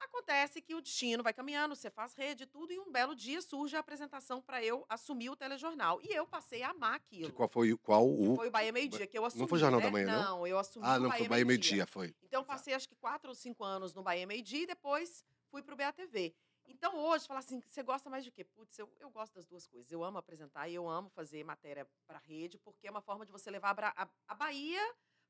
Acontece 0.04 0.60
que 0.60 0.74
o 0.74 0.80
destino 0.80 1.22
vai 1.22 1.32
caminhando, 1.32 1.74
você 1.74 1.90
faz 1.90 2.14
rede 2.14 2.44
e 2.44 2.46
tudo, 2.46 2.72
e 2.72 2.78
um 2.78 2.90
belo 2.90 3.14
dia 3.14 3.40
surge 3.40 3.76
a 3.76 3.80
apresentação 3.80 4.40
para 4.40 4.62
eu 4.62 4.84
assumir 4.88 5.30
o 5.30 5.36
telejornal. 5.36 6.00
E 6.02 6.08
eu 6.14 6.26
passei 6.26 6.62
a 6.62 6.70
amar 6.70 6.94
aquilo. 6.94 7.30
Que 7.30 7.34
Qual 7.34 7.48
foi, 7.48 7.76
qual 7.78 8.08
o... 8.08 8.36
Foi 8.36 8.48
o 8.48 8.50
Bahia 8.50 8.72
Meio 8.72 8.88
Dia, 8.88 9.06
que 9.06 9.18
eu 9.18 9.24
assumi. 9.24 9.48
foi 9.48 9.58
Jornal 9.58 9.80
né? 9.80 9.86
da 9.86 9.92
Manhã, 9.92 10.06
não? 10.06 10.22
Não, 10.38 10.46
eu 10.46 10.58
assumi 10.58 10.84
Ah, 10.86 10.96
o 10.96 11.00
não, 11.00 11.08
Bahia 11.08 11.18
foi 11.18 11.28
Bahia 11.28 11.44
Meio. 11.44 11.58
Dia, 11.58 11.86
foi. 11.86 12.14
Então, 12.22 12.40
eu 12.40 12.44
passei 12.44 12.74
acho 12.74 12.88
que 12.88 12.94
quatro 12.96 13.30
ou 13.30 13.34
cinco 13.34 13.64
anos 13.64 13.94
no 13.94 14.02
Bahia 14.02 14.26
Meio 14.26 14.42
Dia 14.42 14.62
e 14.62 14.66
depois 14.66 15.24
fui 15.50 15.62
pro 15.62 15.76
BATV. 15.76 16.34
Então, 16.66 16.96
hoje, 16.96 17.26
falar 17.26 17.40
assim, 17.40 17.60
você 17.66 17.82
gosta 17.82 18.08
mais 18.08 18.24
de 18.24 18.30
quê? 18.30 18.44
Putz, 18.44 18.78
eu, 18.78 18.90
eu 18.98 19.10
gosto 19.10 19.34
das 19.34 19.46
duas 19.46 19.66
coisas. 19.66 19.90
Eu 19.92 20.02
amo 20.02 20.18
apresentar 20.18 20.68
e 20.68 20.74
eu 20.74 20.88
amo 20.88 21.08
fazer 21.10 21.44
matéria 21.44 21.86
para 22.06 22.18
rede, 22.18 22.58
porque 22.58 22.86
é 22.86 22.90
uma 22.90 23.02
forma 23.02 23.24
de 23.24 23.32
você 23.32 23.50
levar 23.50 23.78
a, 23.78 24.02
a, 24.02 24.08
a 24.28 24.34
Bahia 24.34 24.82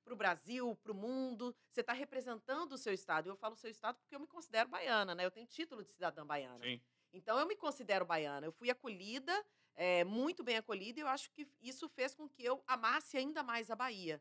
para 0.05 0.15
o 0.15 0.17
Brasil, 0.17 0.77
para 0.83 0.93
o 0.93 0.95
mundo. 0.95 1.55
Você 1.71 1.81
está 1.81 1.93
representando 1.93 2.73
o 2.73 2.79
seu 2.79 2.93
estado. 2.93 3.29
Eu 3.29 3.37
falo 3.37 3.57
seu 3.57 3.71
estado 3.71 3.99
porque 3.99 4.15
eu 4.15 4.21
me 4.21 4.27
considero 4.27 4.69
baiana, 4.69 5.15
né? 5.15 5.25
Eu 5.25 5.31
tenho 5.31 5.47
título 5.47 5.83
de 5.83 5.91
cidadã 5.91 6.25
baiana. 6.25 6.63
Sim. 6.63 6.81
Então, 7.13 7.39
eu 7.39 7.47
me 7.47 7.57
considero 7.57 8.05
baiana. 8.05 8.47
Eu 8.47 8.53
fui 8.53 8.71
acolhida, 8.71 9.33
é, 9.75 10.05
muito 10.05 10.43
bem 10.43 10.57
acolhida, 10.57 10.99
e 11.01 11.03
eu 11.03 11.09
acho 11.09 11.31
que 11.31 11.49
isso 11.63 11.89
fez 11.89 12.15
com 12.15 12.29
que 12.29 12.45
eu 12.45 12.63
amasse 12.67 13.17
ainda 13.17 13.43
mais 13.43 13.71
a 13.71 13.77
Bahia. 13.77 14.21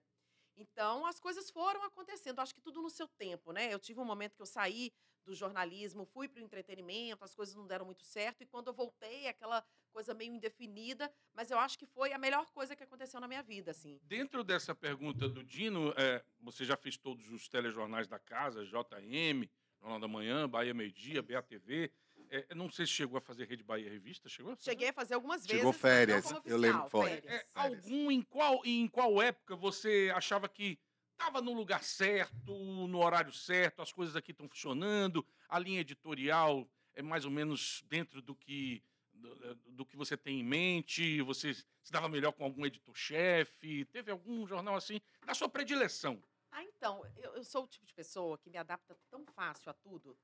Então, 0.56 1.06
as 1.06 1.20
coisas 1.20 1.50
foram 1.50 1.84
acontecendo. 1.84 2.40
Acho 2.40 2.54
que 2.54 2.62
tudo 2.62 2.82
no 2.82 2.90
seu 2.90 3.08
tempo, 3.08 3.52
né? 3.52 3.74
Eu 3.74 3.80
tive 3.80 4.00
um 4.00 4.06
momento 4.06 4.36
que 4.36 4.42
eu 4.42 4.46
saí 4.46 4.94
do 5.26 5.34
jornalismo, 5.34 6.06
fui 6.06 6.28
para 6.28 6.42
o 6.42 6.44
entretenimento, 6.44 7.24
as 7.24 7.34
coisas 7.34 7.56
não 7.56 7.66
deram 7.66 7.86
muito 7.86 8.04
certo, 8.04 8.44
e 8.44 8.46
quando 8.46 8.68
eu 8.68 8.74
voltei, 8.74 9.28
aquela 9.28 9.66
coisa 9.92 10.14
meio 10.14 10.34
indefinida, 10.34 11.12
mas 11.34 11.50
eu 11.50 11.58
acho 11.58 11.78
que 11.78 11.86
foi 11.86 12.12
a 12.12 12.18
melhor 12.18 12.50
coisa 12.52 12.76
que 12.76 12.84
aconteceu 12.84 13.22
na 13.22 13.28
minha 13.28 13.44
vida, 13.44 13.72
assim. 13.72 14.00
Dentro 14.04 14.44
dessa 14.44 14.76
pergunta 14.76 15.30
do 15.30 15.44
Dino, 15.44 15.94
é, 15.96 16.24
você 16.42 16.66
já 16.66 16.76
fez 16.76 16.98
todos 16.98 17.30
os 17.30 17.48
telejornais 17.48 18.08
da 18.08 18.20
casa, 18.20 18.66
JM, 18.66 19.48
Jornal 19.80 20.00
da 20.00 20.08
Manhã, 20.08 20.50
Bahia 20.50 20.74
Meio 20.74 20.92
Dia, 20.92 21.22
BATV. 21.22 21.92
É, 22.34 22.48
eu 22.50 22.56
não 22.56 22.68
sei 22.68 22.88
se 22.88 22.94
chegou 22.94 23.16
a 23.16 23.22
fazer 23.22 23.48
Rede 23.48 23.62
Bahia 23.62 23.88
Revista, 23.88 24.28
chegou? 24.28 24.54
a 24.54 24.56
fazer? 24.56 24.72
Cheguei 24.72 24.90
a 24.90 24.94
fazer 24.94 25.14
algumas 25.14 25.46
vezes. 25.46 25.58
Chegou 25.58 25.72
férias, 25.72 26.26
como 26.26 26.42
eu 26.44 26.58
lembro, 26.58 26.80
oficial, 26.80 26.90
foi. 26.90 27.10
férias. 27.12 27.32
É, 27.32 27.46
Férias. 27.54 27.86
algum 27.86 28.12
em 28.12 28.22
qual 28.24 28.66
em 28.66 28.88
qual 28.88 29.22
época 29.22 29.56
você 29.56 30.12
achava 30.16 30.50
que 30.50 30.80
estava 31.12 31.44
no 31.44 31.54
lugar 31.54 31.84
certo, 31.84 32.52
no 32.88 33.04
horário 33.04 33.32
certo, 33.32 33.84
as 33.84 33.94
coisas 33.94 34.16
aqui 34.16 34.32
estão 34.32 34.50
funcionando, 34.50 35.24
a 35.48 35.60
linha 35.60 35.82
editorial 35.82 36.68
é 36.96 37.04
mais 37.04 37.24
ou 37.24 37.30
menos 37.30 37.84
dentro 37.88 38.20
do 38.20 38.36
que 38.36 38.84
do, 39.14 39.56
do 39.56 39.86
que 39.86 39.96
você 39.96 40.18
tem 40.18 40.40
em 40.40 40.44
mente, 40.44 41.22
você 41.22 41.54
se 41.54 41.92
dava 41.92 42.10
melhor 42.10 42.32
com 42.32 42.44
algum 42.44 42.66
editor-chefe, 42.66 43.86
teve 43.86 44.10
algum 44.10 44.48
jornal 44.48 44.76
assim 44.76 45.00
da 45.24 45.36
sua 45.36 45.48
predileção? 45.48 46.20
Ah, 46.52 46.64
então, 46.64 47.06
eu, 47.16 47.36
eu 47.36 47.44
sou 47.44 47.64
o 47.64 47.68
tipo 47.68 47.86
de 47.86 47.94
pessoa 47.94 48.40
que 48.40 48.50
me 48.50 48.58
adapta 48.58 48.98
tão 49.12 49.24
fácil 49.24 49.70
a 49.70 49.74
tudo. 49.74 50.18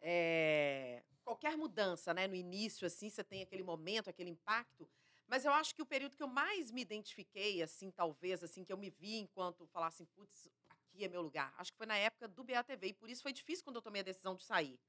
É, 0.00 1.02
qualquer 1.24 1.56
mudança, 1.56 2.14
né? 2.14 2.26
No 2.26 2.34
início, 2.34 2.86
assim, 2.86 3.10
você 3.10 3.22
tem 3.22 3.42
aquele 3.42 3.62
momento, 3.62 4.08
aquele 4.08 4.30
impacto. 4.30 4.88
Mas 5.26 5.44
eu 5.44 5.52
acho 5.52 5.74
que 5.74 5.82
o 5.82 5.86
período 5.86 6.16
que 6.16 6.22
eu 6.22 6.28
mais 6.28 6.70
me 6.70 6.80
identifiquei, 6.80 7.62
assim, 7.62 7.90
talvez, 7.90 8.42
assim, 8.42 8.64
que 8.64 8.72
eu 8.72 8.78
me 8.78 8.88
vi 8.88 9.18
enquanto 9.18 9.66
falar 9.66 9.88
assim, 9.88 10.06
putz, 10.06 10.48
aqui 10.70 11.04
é 11.04 11.08
meu 11.08 11.20
lugar. 11.20 11.52
Acho 11.58 11.70
que 11.70 11.76
foi 11.76 11.86
na 11.86 11.96
época 11.96 12.26
do 12.28 12.42
BATV. 12.42 12.88
E 12.88 12.94
por 12.94 13.10
isso 13.10 13.22
foi 13.22 13.32
difícil 13.32 13.62
quando 13.62 13.76
eu 13.76 13.82
tomei 13.82 14.00
a 14.00 14.04
decisão 14.04 14.34
de 14.34 14.42
sair. 14.42 14.80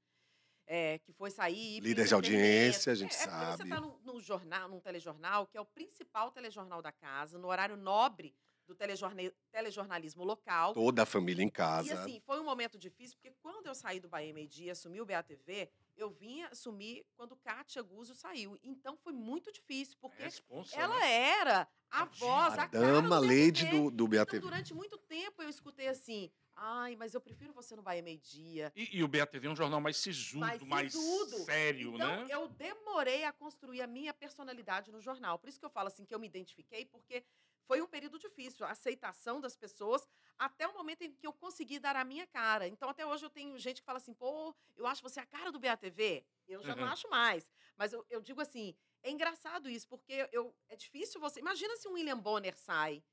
É, 0.66 0.98
que 1.00 1.12
foi 1.12 1.30
sair. 1.30 1.80
Líder 1.80 2.06
de 2.06 2.14
audiência, 2.14 2.92
a 2.92 2.94
gente 2.94 3.12
é, 3.12 3.22
é 3.22 3.24
sabe. 3.24 3.56
Você 3.56 3.62
está 3.64 3.80
num 3.80 4.20
jornal, 4.20 4.68
num 4.68 4.80
telejornal, 4.80 5.46
que 5.46 5.58
é 5.58 5.60
o 5.60 5.66
principal 5.66 6.30
telejornal 6.30 6.80
da 6.80 6.92
casa, 6.92 7.38
no 7.38 7.48
horário 7.48 7.76
nobre 7.76 8.34
do 8.70 8.74
telejorna- 8.76 9.32
telejornalismo 9.50 10.22
local. 10.24 10.72
Toda 10.72 11.02
a 11.02 11.06
família 11.06 11.42
em 11.42 11.48
E 11.48 11.50
casa. 11.50 11.92
assim, 12.00 12.20
foi 12.20 12.38
um 12.40 12.44
momento 12.44 12.78
difícil, 12.78 13.16
porque 13.16 13.34
quando 13.42 13.66
eu 13.66 13.74
saí 13.74 13.98
do 13.98 14.08
Bahia 14.08 14.32
Meio 14.32 14.46
Dia, 14.48 14.72
assumi 14.72 15.00
o 15.00 15.04
BATV, 15.04 15.68
eu 15.96 16.08
vinha 16.10 16.46
assumir 16.48 17.04
quando 17.16 17.34
Kátia 17.36 17.82
Guzzo 17.82 18.14
saiu. 18.14 18.56
Então 18.62 18.96
foi 18.96 19.12
muito 19.12 19.50
difícil, 19.52 19.96
porque 20.00 20.22
Responsa, 20.22 20.76
ela 20.78 20.98
né? 21.00 21.12
era 21.40 21.68
a 21.90 22.02
A 22.02 22.04
voz, 22.04 22.54
a 22.56 22.62
a 22.62 22.68
cara 22.68 22.86
dama 22.86 23.20
do 23.20 23.26
lady 23.26 23.66
do, 23.66 23.90
do 23.90 24.04
Então, 24.04 24.18
BATV. 24.18 24.38
durante 24.38 24.72
muito 24.72 24.96
tempo 24.96 25.42
eu 25.42 25.48
escutei 25.48 25.88
assim, 25.88 26.30
ai, 26.54 26.94
mas 26.94 27.12
eu 27.12 27.20
prefiro 27.20 27.52
você 27.52 27.74
no 27.74 27.82
Bahia 27.82 28.02
Meio 28.02 28.18
Dia. 28.20 28.72
E, 28.76 28.98
e 28.98 29.02
o 29.02 29.08
BATV 29.08 29.48
é 29.48 29.50
um 29.50 29.56
jornal 29.56 29.80
mais 29.80 29.96
sisudo, 29.96 30.38
Mais 30.40 30.62
mais, 30.62 30.92
sisudo. 30.92 31.38
sério, 31.44 31.94
Então, 31.94 32.24
né? 32.24 32.26
eu 32.30 32.46
demorei 32.46 33.24
a 33.24 33.32
construir 33.32 33.82
a 33.82 33.86
minha 33.88 34.14
personalidade 34.14 34.92
no 34.92 35.00
jornal. 35.00 35.40
Por 35.40 35.48
isso 35.48 35.58
que 35.58 35.66
eu 35.66 35.70
falo 35.70 35.88
assim 35.88 36.04
que 36.04 36.14
eu 36.14 36.20
me 36.20 36.28
identifiquei, 36.28 36.84
porque 36.84 37.24
foi 37.70 37.80
um 37.80 37.86
período 37.86 38.18
difícil, 38.18 38.66
a 38.66 38.70
aceitação 38.72 39.40
das 39.40 39.54
pessoas, 39.54 40.08
até 40.36 40.66
o 40.66 40.74
momento 40.74 41.02
em 41.02 41.12
que 41.12 41.24
eu 41.24 41.32
consegui 41.32 41.78
dar 41.78 41.94
a 41.94 42.02
minha 42.02 42.26
cara. 42.26 42.66
Então, 42.66 42.88
até 42.88 43.06
hoje 43.06 43.24
eu 43.24 43.30
tenho 43.30 43.56
gente 43.60 43.80
que 43.80 43.86
fala 43.86 43.98
assim, 43.98 44.12
pô, 44.12 44.52
eu 44.76 44.88
acho 44.88 45.00
você 45.00 45.20
a 45.20 45.24
cara 45.24 45.52
do 45.52 45.60
BATV. 45.60 46.26
Eu 46.48 46.64
já 46.64 46.74
não 46.74 46.82
Uhum. 46.82 46.88
acho 46.88 47.08
mais. 47.08 47.48
Mas 47.76 47.92
eu, 47.92 48.04
eu 48.10 48.20
digo 48.20 48.40
assim, 48.40 48.74
é 49.04 49.10
engraçado 49.12 49.70
isso, 49.70 49.86
porque 49.86 50.28
eu, 50.32 50.52
é 50.68 50.74
difícil 50.74 51.20
você. 51.20 51.38
Imagina 51.38 51.76
se 51.76 51.86
um 51.86 51.92
William 51.92 52.18
Bonner 52.18 52.56
sai. 52.58 53.04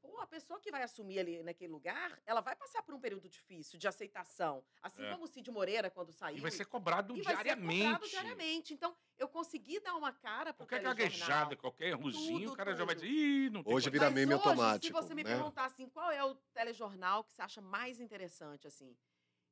Pô, 0.00 0.18
a 0.18 0.26
pessoa 0.26 0.58
que 0.58 0.70
vai 0.70 0.82
assumir 0.82 1.18
ali 1.18 1.42
naquele 1.42 1.70
lugar, 1.72 2.20
ela 2.24 2.40
vai 2.40 2.56
passar 2.56 2.82
por 2.82 2.94
um 2.94 3.00
período 3.00 3.28
difícil 3.28 3.78
de 3.78 3.86
aceitação. 3.86 4.64
Assim 4.82 5.04
É. 5.04 5.10
como 5.12 5.24
o 5.24 5.26
Cid 5.28 5.50
Moreira, 5.50 5.90
quando 5.90 6.10
saiu. 6.12 6.38
E 6.38 6.40
vai 6.40 6.50
ser 6.50 6.64
cobrado 6.64 7.14
E 7.16 7.22
vai 7.22 7.36
ser 7.36 7.42
diariamente. 7.42 7.82
cobrado 7.84 8.08
diariamente. 8.08 8.74
Então, 8.74 8.96
eu 9.18 9.28
consegui 9.28 9.78
dar 9.80 9.94
uma 9.96 10.12
cara 10.12 10.52
pro 10.54 10.66
Qualquer 10.66 10.82
gaguejada, 10.82 11.54
qualquer 11.56 11.88
errozinho, 11.88 12.40
Tudo, 12.40 12.52
o 12.52 12.56
cara 12.56 12.74
já 12.74 12.84
vai 12.84 12.94
tudo. 12.94 13.04
dizer, 13.06 13.14
ih, 13.14 13.50
não 13.50 13.62
tem 13.62 13.74
Hoje 13.74 13.90
condição." 13.90 13.92
vira 13.92 14.04
Mas 14.06 14.14
meme 14.14 14.34
hoje, 14.34 14.42
automático. 14.48 14.86
Se 14.86 14.92
você 15.02 15.14
me 15.14 15.22
né? 15.22 15.34
perguntar 15.34 15.66
assim, 15.66 15.88
qual 15.88 16.10
é 16.10 16.24
o 16.24 16.34
telejornal 16.54 17.22
que 17.24 17.32
você 17.32 17.42
acha 17.42 17.60
mais 17.60 18.00
interessante, 18.00 18.66
assim? 18.66 18.96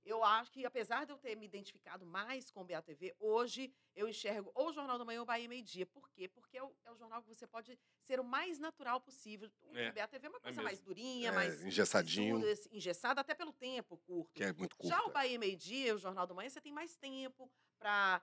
Eu 0.08 0.24
acho 0.24 0.50
que, 0.50 0.64
apesar 0.64 1.04
de 1.04 1.12
eu 1.12 1.18
ter 1.18 1.36
me 1.36 1.44
identificado 1.44 2.06
mais 2.06 2.50
com 2.50 2.62
o 2.62 2.64
BATV, 2.64 3.14
hoje 3.20 3.70
eu 3.94 4.08
enxergo 4.08 4.50
ou 4.54 4.68
o 4.70 4.72
Jornal 4.72 4.96
da 4.96 5.04
Manhã 5.04 5.18
ou 5.20 5.24
o 5.24 5.26
Bahia 5.26 5.46
Meio 5.46 5.62
Dia. 5.62 5.84
Por 5.84 6.08
quê? 6.08 6.26
Porque 6.26 6.56
é 6.56 6.62
o, 6.64 6.74
é 6.86 6.90
o 6.90 6.96
jornal 6.96 7.22
que 7.22 7.28
você 7.28 7.46
pode 7.46 7.78
ser 8.00 8.18
o 8.18 8.24
mais 8.24 8.58
natural 8.58 9.02
possível. 9.02 9.50
O 9.60 9.76
É, 9.76 9.92
BATV 9.92 10.26
é 10.26 10.30
uma 10.30 10.40
coisa 10.40 10.56
mesmo. 10.56 10.64
mais 10.64 10.80
durinha, 10.80 11.28
É, 11.28 11.32
mais 11.32 11.62
engessadinho. 11.62 12.38
assim, 12.50 12.70
engessado, 12.72 13.20
até 13.20 13.34
pelo 13.34 13.52
tempo 13.52 13.98
curto. 13.98 14.32
Que 14.34 14.44
é 14.44 14.52
muito 14.54 14.74
curto. 14.76 14.88
Já 14.88 15.04
o 15.04 15.10
Bahia 15.10 15.38
Meio 15.38 15.58
Dia, 15.58 15.94
o 15.94 15.98
Jornal 15.98 16.26
da 16.26 16.32
Manhã, 16.32 16.48
você 16.48 16.60
tem 16.60 16.72
mais 16.72 16.96
tempo 16.96 17.50
para 17.78 18.22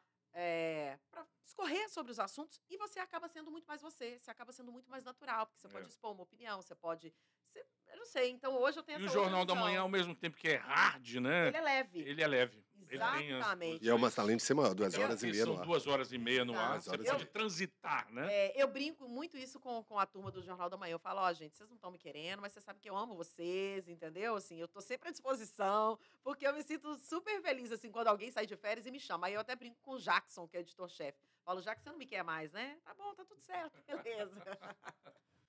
discorrer 1.44 1.88
sobre 1.92 2.12
os 2.12 2.20
assuntos 2.20 2.60
e 2.68 2.78
você 2.78 3.00
acaba 3.00 3.28
sendo 3.28 3.52
muito 3.52 3.68
mais 3.68 3.80
você, 3.82 4.18
você 4.20 4.32
acaba 4.32 4.52
sendo 4.52 4.72
muito 4.72 4.90
mais 4.90 5.04
natural, 5.04 5.46
porque 5.46 5.62
você 5.62 5.70
pode 5.70 5.86
É. 5.86 5.88
expor 5.88 6.12
uma 6.14 6.24
opinião, 6.24 6.60
você 6.64 6.74
pode. 6.74 7.14
Você- 7.60 7.66
eu 7.94 7.98
não 7.98 8.06
sei, 8.06 8.30
então 8.32 8.56
hoje 8.62 8.78
eu 8.80 8.84
tenho 8.84 9.00
E 9.00 9.04
o 9.04 9.06
essa 9.06 9.18
outra 9.18 9.32
Jornal 9.32 9.46
da. 9.46 9.56
Manhã, 9.56 9.82
ao 9.82 9.90
mesmo 9.90 10.14
tempo 10.16 10.38
que 10.38 10.50
é 10.50 10.56
hard, 10.58 11.16
né? 11.16 11.48
Ele 11.48 11.58
é 11.58 11.62
leve. 11.62 12.00
Ele 12.00 12.22
é 12.24 12.28
leve. 12.28 12.66
Tem 12.88 12.98
Exatamente. 12.98 13.84
E 13.84 13.90
é 13.90 13.94
uma 13.96 14.12
além 14.16 14.38
de 14.38 14.44
ser 14.44 14.54
maior, 14.54 14.76
duas 14.76 14.94
horas 14.96 15.24
e 15.24 15.28
meia 15.28 15.46
no 15.46 15.54
São 15.54 15.60
ar. 15.62 15.66
duas 15.66 15.88
horas 15.88 16.12
e 16.14 16.18
meia 16.20 16.46
no 16.46 16.58
ar. 16.60 16.80
Você 16.82 16.98
pode 16.98 17.26
transitar, 17.26 18.12
né? 18.12 18.32
É, 18.32 18.62
eu 18.62 18.68
brinco 18.68 19.08
muito 19.10 19.36
isso 19.38 19.60
com, 19.60 19.84
com 19.84 19.98
a 19.98 20.06
turma 20.06 20.30
do 20.30 20.40
Jornal 20.44 20.70
da 20.70 20.78
Manhã. 20.78 20.94
Eu 20.94 21.00
falo, 21.00 21.22
ó, 21.22 21.34
gente, 21.34 21.58
vocês 21.58 21.68
não 21.68 21.76
estão 21.78 21.90
me 21.90 21.98
querendo, 21.98 22.42
mas 22.42 22.54
você 22.54 22.62
sabe 22.62 22.80
que 22.80 22.88
eu 22.88 22.96
amo 22.96 23.16
vocês, 23.16 23.88
entendeu? 23.88 24.36
Assim, 24.36 24.60
eu 24.60 24.68
tô 24.68 24.82
sempre 24.82 25.10
à 25.10 25.12
disposição, 25.12 25.98
porque 26.24 26.46
eu 26.46 26.54
me 26.54 26.62
sinto 26.62 26.96
super 26.98 27.42
feliz, 27.42 27.72
assim, 27.72 27.92
quando 27.92 28.08
alguém 28.08 28.30
sai 28.30 28.46
de 28.46 28.56
férias 28.56 28.86
e 28.86 28.92
me 28.92 29.00
chama. 29.00 29.28
Aí 29.28 29.34
eu 29.34 29.42
até 29.42 29.56
brinco 29.56 29.82
com 29.82 29.94
o 29.94 30.00
Jackson, 30.00 30.48
que 30.48 30.56
é 30.56 30.60
editor-chefe. 30.60 31.18
Falo, 31.44 31.62
Jackson, 31.62 31.86
você 31.86 31.90
não 31.90 31.98
me 31.98 32.06
quer 32.06 32.24
mais, 32.24 32.52
né? 32.52 32.78
Tá 32.84 32.94
bom, 32.94 33.16
tá 33.16 33.26
tudo 33.26 33.42
certo, 33.42 33.74
beleza. 33.88 34.60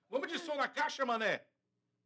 Vamos 0.09 0.29
de 0.29 0.39
som 0.39 0.55
na 0.55 0.69
caixa, 0.69 1.05
mané. 1.05 1.45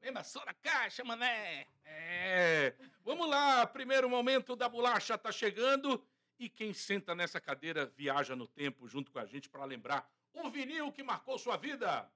Na 0.02 0.54
caixa, 0.54 1.04
mané. 1.04 1.66
É. 1.84 2.74
Vamos 3.04 3.28
lá, 3.28 3.66
primeiro 3.66 4.08
momento 4.08 4.56
da 4.56 4.68
bolacha 4.68 5.16
tá 5.16 5.30
chegando. 5.30 6.04
E 6.38 6.48
quem 6.48 6.72
senta 6.72 7.14
nessa 7.14 7.40
cadeira 7.40 7.86
viaja 7.96 8.34
no 8.34 8.46
tempo 8.46 8.88
junto 8.88 9.12
com 9.12 9.18
a 9.18 9.26
gente 9.26 9.48
para 9.48 9.64
lembrar 9.64 10.10
um 10.34 10.50
vinil 10.50 10.90
que 10.90 11.02
marcou 11.02 11.38
sua 11.38 11.56
vida. 11.56 12.10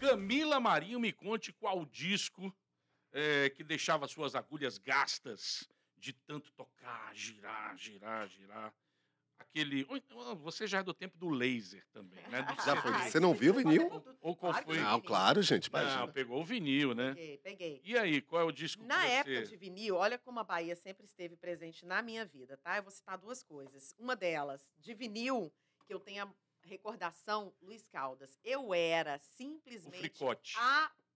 Camila 0.00 0.60
Marinho, 0.60 1.00
me 1.00 1.12
conte 1.12 1.52
qual 1.52 1.86
disco 1.86 2.54
eh, 3.12 3.50
que 3.50 3.64
deixava 3.64 4.06
suas 4.06 4.34
agulhas 4.34 4.76
gastas 4.76 5.68
de 5.96 6.12
tanto 6.12 6.52
tocar, 6.52 7.14
girar, 7.14 7.76
girar, 7.78 8.28
girar. 8.28 8.74
Aquele. 9.38 9.84
ou 9.88 9.96
então, 9.96 10.36
Você 10.36 10.66
já 10.66 10.78
é 10.78 10.82
do 10.82 10.92
tempo 10.94 11.16
do 11.18 11.28
laser 11.28 11.84
também, 11.92 12.22
né? 12.28 12.42
Do 12.42 12.54
Já 12.64 12.80
foi. 12.80 12.92
Você 12.92 13.20
não 13.20 13.34
viu 13.34 13.52
o 13.52 13.56
vinil? 13.56 13.88
Ou- 13.90 14.18
ou 14.20 14.36
qual 14.36 14.52
Claro 14.52 14.66
foi? 14.66 14.76
não. 14.78 14.90
Não, 14.92 15.00
claro, 15.00 15.42
gente. 15.42 15.72
Não, 15.72 15.80
Imagina. 15.80 16.08
pegou 16.12 16.40
o 16.40 16.44
vinil, 16.44 16.94
né? 16.94 17.14
Peguei, 17.14 17.38
peguei. 17.38 17.80
E 17.84 17.96
aí, 17.98 18.20
qual 18.20 18.42
é 18.42 18.44
o 18.44 18.52
disco 18.52 18.82
Na 18.84 19.02
que 19.02 19.08
você... 19.08 19.14
época 19.34 19.46
de 19.46 19.56
vinil, 19.56 19.96
olha 19.96 20.18
como 20.18 20.40
a 20.40 20.44
Bahia 20.44 20.74
sempre 20.76 21.04
esteve 21.04 21.36
presente 21.36 21.84
na 21.84 22.02
minha 22.02 22.24
vida, 22.24 22.56
tá? 22.56 22.76
Eu 22.76 22.82
vou 22.82 22.90
citar 22.92 23.18
duas 23.18 23.42
coisas. 23.42 23.94
Uma 23.98 24.16
delas, 24.16 24.68
de 24.78 24.94
vinil, 24.94 25.52
que 25.86 25.92
eu 25.94 26.00
tenho 26.00 26.24
a 26.24 26.34
recordação, 26.62 27.52
Luiz 27.60 27.86
Caldas. 27.88 28.38
Eu 28.42 28.72
era 28.74 29.16
O 29.16 29.20
simplesmente 29.20 29.98
fricote. 29.98 30.56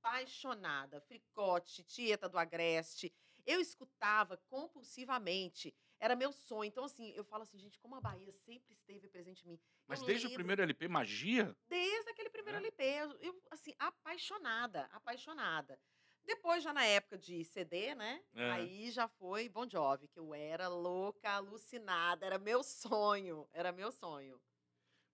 apaixonada. 0.03 1.01
Fricote, 1.01 1.83
Tieta 1.83 2.29
do 2.29 2.39
Agreste. 2.39 3.13
Eu 3.47 3.61
escutava 3.61 4.37
compulsivamente. 4.49 5.75
Era 6.01 6.15
meu 6.15 6.33
sonho. 6.33 6.69
Então, 6.69 6.85
assim, 6.85 7.13
eu 7.17 7.25
falo 7.25 7.43
assim, 7.43 7.59
gente, 7.59 7.79
como 7.79 7.97
a 7.97 8.01
Bahia 8.01 8.33
sempre 8.33 8.73
esteve 8.73 9.09
presente 9.09 9.45
em 9.45 9.49
mim. 9.49 9.61
Mas 9.87 10.01
Eu 10.01 10.07
desde 10.07 10.27
o 10.27 10.29
lembro- 10.29 10.39
primeiro 10.43 10.63
LP, 10.63 10.89
Magia? 10.89 11.57
Desde 11.69 12.11
aquele 12.11 12.31
primeiro 12.31 12.59
É? 12.59 12.61
LP. 12.61 12.83
Eu, 12.85 13.13
eu, 13.21 13.43
assim, 13.51 13.75
apaixonada, 13.79 14.85
apaixonada. 14.93 15.79
Depois, 16.25 16.63
já 16.63 16.73
na 16.75 16.85
época 16.85 17.17
de 17.17 17.43
CD, 17.45 17.95
né? 17.95 18.23
É. 18.35 18.51
Aí 18.51 18.91
já 18.91 19.09
foi 19.09 19.49
Bon 19.49 19.69
Jovi, 19.69 20.09
que 20.09 20.19
eu 20.19 20.35
era 20.35 20.69
louca, 20.69 21.31
alucinada. 21.31 22.27
Era 22.27 22.39
meu 22.39 22.63
sonho. 22.63 23.49
Era 23.53 23.73
meu 23.73 23.91
sonho. 23.91 24.41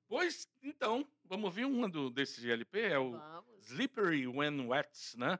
Pois, 0.07 0.47
então, 0.63 1.09
vamos 1.25 1.45
ouvir 1.47 1.65
uma 1.65 1.89
do, 1.89 2.11
desse 2.11 2.51
LP, 2.51 2.81
é 2.81 2.99
o 2.99 3.13
Vamos. 3.13 3.65
Slippery 3.71 4.27
When 4.27 4.67
Wet, 4.67 5.17
né? 5.17 5.39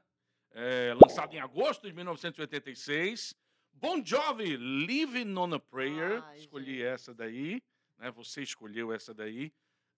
É, 0.51 0.93
lançado 0.99 1.33
em 1.35 1.39
agosto 1.39 1.85
de 1.87 1.93
1986. 1.93 3.35
Bon 3.77 4.01
Jovi, 4.03 4.55
Living 4.55 5.35
on 5.37 5.53
a 5.53 5.59
Prayer. 5.59 6.23
Ai, 6.23 6.39
Escolhi 6.39 6.77
gente. 6.77 6.83
essa 6.83 7.13
daí, 7.13 7.61
né? 7.97 8.09
Você 8.11 8.41
escolheu 8.41 8.93
essa 8.93 9.13
daí. 9.13 9.51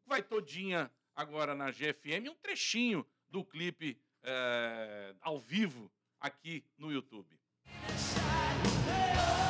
Vai 0.05 0.23
todinha 0.23 0.91
agora 1.15 1.53
na 1.53 1.69
GFM, 1.69 2.27
um 2.29 2.35
trechinho 2.35 3.05
do 3.29 3.45
clipe 3.45 4.01
é, 4.23 5.15
ao 5.21 5.39
vivo 5.39 5.91
aqui 6.19 6.65
no 6.77 6.91
YouTube. 6.91 7.39
Primeiro 8.63 9.46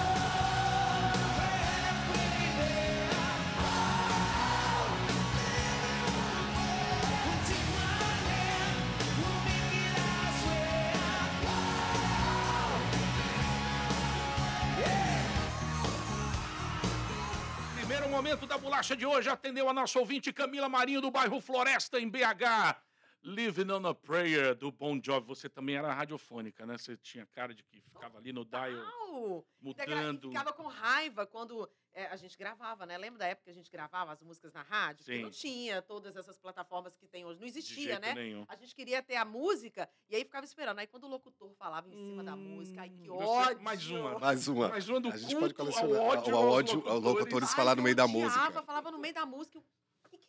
momento 18.18 18.48
da 18.48 18.58
bolacha 18.58 18.96
de 18.96 19.06
hoje 19.06 19.30
atendeu 19.30 19.70
a 19.70 19.74
nossa 19.74 20.00
ouvinte 20.00 20.34
Camila 20.34 20.68
Marinho 20.68 21.00
do 21.00 21.12
bairro 21.12 21.40
Floresta, 21.40 22.00
em 22.00 22.10
BH. 22.10 22.87
Living 23.24 23.70
on 23.72 23.86
a 23.88 23.94
Prayer, 23.94 24.56
do 24.56 24.72
Bon 24.72 25.00
Jovi. 25.04 25.28
Você 25.28 25.50
também 25.50 25.76
era 25.76 25.94
radiofônica, 25.94 26.66
né? 26.66 26.78
Você 26.78 26.96
tinha 26.98 27.26
cara 27.26 27.54
de 27.54 27.64
que 27.64 27.82
ficava 27.82 28.18
ali 28.18 28.32
no 28.32 28.46
dial 28.46 29.44
mudando. 29.60 30.30
Ficava 30.30 30.54
com 30.54 30.68
raiva 30.68 31.26
quando 31.26 31.70
é, 31.94 32.06
a 32.08 32.16
gente 32.16 32.38
gravava, 32.38 32.86
né? 32.86 32.98
Lembra 32.98 33.20
da 33.20 33.28
época 33.28 33.46
que 33.46 33.50
a 33.52 33.54
gente 33.54 33.72
gravava 33.72 34.12
as 34.14 34.22
músicas 34.22 34.54
na 34.54 34.62
rádio? 34.62 35.04
Que 35.04 35.18
Sim. 35.18 35.22
não 35.24 35.30
tinha 35.32 35.82
todas 35.82 36.16
essas 36.16 36.38
plataformas 36.38 36.96
que 36.96 37.08
tem 37.08 37.26
hoje. 37.26 37.40
Não 37.40 37.46
De 37.46 37.50
existia, 37.52 37.84
jeito 37.96 38.02
né? 38.02 38.14
nenhum. 38.14 38.46
A 38.48 38.56
gente 38.56 38.74
queria 38.76 39.02
ter 39.02 39.16
a 39.16 39.26
música 39.26 39.90
e 40.10 40.16
aí 40.16 40.24
ficava 40.24 40.46
esperando. 40.46 40.80
Aí 40.80 40.88
quando 40.88 41.06
o 41.06 41.10
locutor 41.10 41.54
falava 41.56 41.90
em 41.90 41.94
cima 41.94 42.24
da 42.24 42.36
música, 42.36 42.82
ai 42.82 42.90
que 42.90 43.10
Hum, 43.10 43.16
ódio! 43.18 43.62
mais 43.62 43.90
uma. 43.90 44.20
Mais 44.20 44.48
uma. 44.48 44.70
Mais 44.70 44.88
uma 44.90 45.02
do 45.02 45.10
A 45.10 45.18
gente 45.18 45.36
pode 45.36 45.54
culto 45.54 45.62
ao 45.62 45.82
colecionar 45.84 46.18
ódio 46.18 46.36
ao 46.36 46.48
ódio 46.50 46.74
aos 46.76 46.84
locutores. 46.86 47.04
locutores 47.20 47.50
Ai, 47.50 47.56
falar 47.56 47.76
no 47.76 47.82
meio 47.84 47.96
da 47.96 48.04
eu 48.04 48.08
música. 48.10 48.64
falava 48.64 48.92
no 48.92 49.00
meio 49.00 49.14
da 49.14 49.26
música. 49.26 49.58
É 49.60 49.62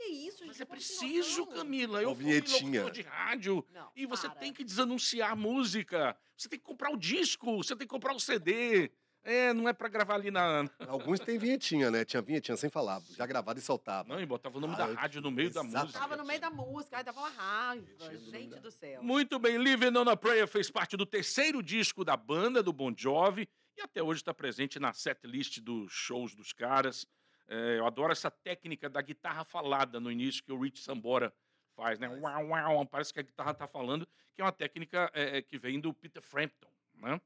isso, 0.08 0.38
gente? 0.38 0.48
Mas 0.48 0.60
é 0.60 0.64
preciso? 0.64 1.46
Camila. 1.46 2.02
Eu 2.02 2.14
fui 2.14 2.24
vinhetinha. 2.24 2.82
locutor 2.82 2.90
de 2.90 3.02
rádio. 3.02 3.64
Não, 3.72 3.90
E 3.96 4.06
você 4.06 4.28
para. 4.28 4.38
tem 4.38 4.52
que 4.52 4.64
desanunciar 4.64 5.32
a 5.32 5.36
música. 5.36 6.16
Você 6.36 6.48
tem 6.48 6.58
que 6.58 6.64
comprar 6.64 6.90
o 6.90 6.96
disco, 6.96 7.56
você 7.56 7.74
tem 7.76 7.86
que 7.86 7.90
comprar 7.92 8.14
o 8.14 8.20
CD. 8.20 8.90
É, 9.24 9.52
não 9.52 9.68
é 9.68 9.72
pra 9.72 9.88
gravar 9.88 10.14
ali 10.14 10.30
na. 10.30 10.64
Alguns 10.88 11.20
tem 11.20 11.36
vinhetinha, 11.38 11.90
né? 11.90 12.04
Tinha 12.04 12.22
vinhetinha 12.22 12.56
sem 12.56 12.70
falar, 12.70 13.02
já 13.16 13.26
gravado 13.26 13.58
e 13.58 13.62
soltava. 13.62 14.08
Não, 14.08 14.20
e 14.20 14.24
botava 14.24 14.56
o 14.56 14.60
nome 14.60 14.74
Ah, 14.74 14.86
da 14.86 14.86
rádio 14.94 15.20
no 15.20 15.30
meio 15.30 15.50
da 15.50 15.60
exatamente. 15.60 15.82
música. 15.86 15.98
Tava 16.00 16.16
no 16.16 16.24
meio 16.24 16.40
da 16.40 16.50
música, 16.50 16.96
ai, 16.98 17.04
dava 17.04 17.20
uma 17.20 17.28
raiva. 17.28 17.86
Gente 18.30 18.48
da- 18.48 18.58
do 18.60 18.70
céu. 18.70 19.02
Muito 19.02 19.38
bem, 19.38 19.58
Living 19.58 19.94
on 19.98 20.08
a 20.08 20.16
Prayer 20.16 20.46
fez 20.46 20.70
parte 20.70 20.96
do 20.96 21.04
terceiro 21.04 21.62
disco 21.62 22.04
da 22.04 22.16
banda, 22.16 22.62
do 22.62 22.72
Bon 22.72 22.94
Jovi, 22.96 23.48
e 23.76 23.82
até 23.82 24.02
hoje 24.02 24.20
está 24.20 24.32
presente 24.32 24.78
na 24.78 24.92
setlist 24.94 25.58
dos 25.60 25.92
shows 25.92 26.34
dos 26.34 26.52
caras. 26.52 27.04
É, 27.48 27.78
eu 27.78 27.86
adoro 27.86 28.12
essa 28.12 28.30
técnica 28.30 28.88
da 28.90 29.00
guitarra 29.00 29.42
falada 29.44 29.98
no 29.98 30.12
início 30.12 30.44
que 30.44 30.52
o 30.52 30.60
Rich 30.60 30.82
Sambora 30.82 31.32
faz, 31.74 31.98
né? 31.98 32.08
Uau, 32.08 32.46
uau, 32.48 32.86
parece 32.86 33.12
que 33.12 33.20
a 33.20 33.22
guitarra 33.22 33.52
está 33.52 33.66
falando, 33.66 34.06
que 34.34 34.42
é 34.42 34.44
uma 34.44 34.52
técnica 34.52 35.10
é, 35.14 35.38
é, 35.38 35.42
que 35.42 35.58
vem 35.58 35.80
do 35.80 35.94
Peter 35.94 36.22
Frampton, 36.22 36.68
né? 36.94 37.20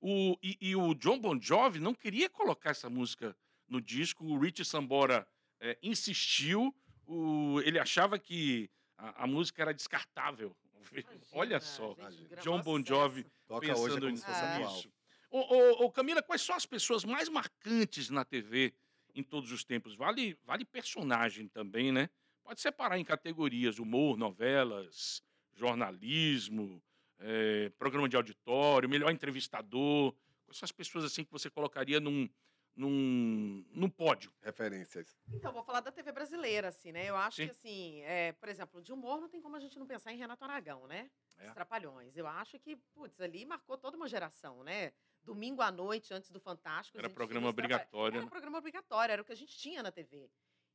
O, 0.00 0.36
e, 0.42 0.56
e 0.60 0.76
o 0.76 0.94
John 0.94 1.18
Bon 1.18 1.38
Jovi 1.40 1.78
não 1.80 1.94
queria 1.94 2.28
colocar 2.30 2.70
essa 2.70 2.88
música 2.90 3.36
no 3.68 3.80
disco, 3.80 4.24
o 4.24 4.38
Rich 4.38 4.64
Sambora 4.64 5.26
é, 5.60 5.76
insistiu, 5.82 6.74
o- 7.06 7.60
ele 7.64 7.78
achava 7.78 8.18
que 8.18 8.70
a, 8.96 9.24
a 9.24 9.26
música 9.26 9.62
era 9.62 9.74
descartável. 9.74 10.56
Olha 11.32 11.56
Imagina, 11.56 11.60
só. 11.60 11.88
gente, 11.88 11.98
Imagina. 12.00 12.28
gravou 12.28 12.42
John 12.44 12.62
Bon. 12.62 12.84
Jovi 12.84 13.26
Toca 13.46 13.66
pensando 13.66 14.06
hoje 14.06 14.22
é 14.24 14.58
nisso. 14.58 14.90
Ô, 15.30 15.38
ô, 15.40 15.84
ô, 15.84 15.92
Camila, 15.92 16.22
quais 16.22 16.40
são 16.40 16.56
as 16.56 16.64
pessoas 16.64 17.04
mais 17.04 17.28
marcantes 17.28 18.08
na 18.08 18.24
TV 18.24 18.72
em 19.18 19.22
todos 19.22 19.52
os 19.52 19.64
tempos? 19.64 19.94
Vale, 19.94 20.38
vale 20.44 20.64
personagem 20.64 21.48
também, 21.48 21.92
né? 21.92 22.08
Pode 22.42 22.60
separar 22.60 22.98
em 22.98 23.04
categorias: 23.04 23.78
humor, 23.78 24.16
novelas, 24.16 25.22
jornalismo, 25.52 26.82
eh, 27.18 27.70
programa 27.78 28.08
de 28.08 28.16
auditório, 28.16 28.88
melhor 28.88 29.10
entrevistador. 29.10 30.14
Quais 30.46 30.56
são 30.58 30.64
as 30.64 30.72
pessoas 30.72 31.04
assim 31.04 31.24
que 31.24 31.32
você 31.32 31.50
colocaria 31.50 32.00
num, 32.00 32.28
num, 32.74 33.64
num 33.70 33.90
pódio? 33.90 34.32
Referências. 34.40 35.18
Então, 35.30 35.52
vou 35.52 35.62
falar 35.62 35.80
da 35.80 35.92
TV 35.92 36.10
brasileira, 36.10 36.68
assim, 36.68 36.90
né? 36.90 37.10
Eu 37.10 37.16
acho 37.16 37.36
Sim. 37.36 37.46
que, 37.46 37.50
assim, 37.50 38.00
é, 38.02 38.32
por 38.32 38.48
exemplo, 38.48 38.80
de 38.80 38.92
humor 38.92 39.20
não 39.20 39.28
tem 39.28 39.42
como 39.42 39.56
a 39.56 39.60
gente 39.60 39.78
não 39.78 39.86
pensar 39.86 40.12
em 40.12 40.16
Renato 40.16 40.44
Aragão, 40.44 40.86
né? 40.86 41.10
É. 41.36 41.48
Os 41.48 41.54
Trapalhões. 41.54 42.16
Eu 42.16 42.26
acho 42.26 42.58
que, 42.58 42.76
putz, 42.94 43.20
ali 43.20 43.44
marcou 43.44 43.76
toda 43.76 43.96
uma 43.96 44.08
geração, 44.08 44.64
né? 44.64 44.92
Domingo 45.28 45.60
à 45.60 45.70
noite, 45.70 46.14
antes 46.14 46.30
do 46.30 46.40
Fantástico. 46.40 46.98
Era 46.98 47.10
programa 47.10 47.48
obrigatório, 47.48 48.16
Era 48.16 48.24
né? 48.24 48.30
programa 48.30 48.58
obrigatório, 48.58 49.12
era 49.12 49.22
o 49.22 49.24
que 49.24 49.32
a 49.32 49.36
gente 49.36 49.56
tinha 49.56 49.82
na 49.82 49.92
TV. 49.92 50.30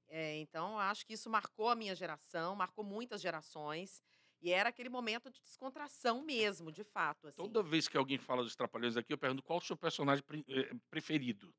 É, 0.07 0.35
então, 0.37 0.73
eu 0.73 0.79
acho 0.79 1.05
que 1.07 1.13
isso 1.13 1.27
marcou 1.27 1.69
a 1.69 1.75
minha 1.75 1.95
geração, 1.95 2.55
marcou 2.55 2.85
muitas 2.85 3.19
gerações. 3.19 4.03
E 4.39 4.51
era 4.51 4.69
aquele 4.69 4.89
momento 4.89 5.31
de 5.31 5.41
descontração 5.41 6.21
mesmo, 6.21 6.71
de 6.71 6.83
fato. 6.83 7.27
Assim. 7.27 7.37
Toda 7.37 7.63
vez 7.63 7.87
que 7.87 7.97
alguém 7.97 8.17
fala 8.17 8.43
dos 8.43 8.55
Trapalhões 8.55 8.95
aqui, 8.95 9.11
eu 9.11 9.17
pergunto 9.17 9.41
qual 9.41 9.57
o 9.57 9.61
seu 9.61 9.75
personagem 9.75 10.23
eh, 10.49 10.71
preferido 10.89 11.55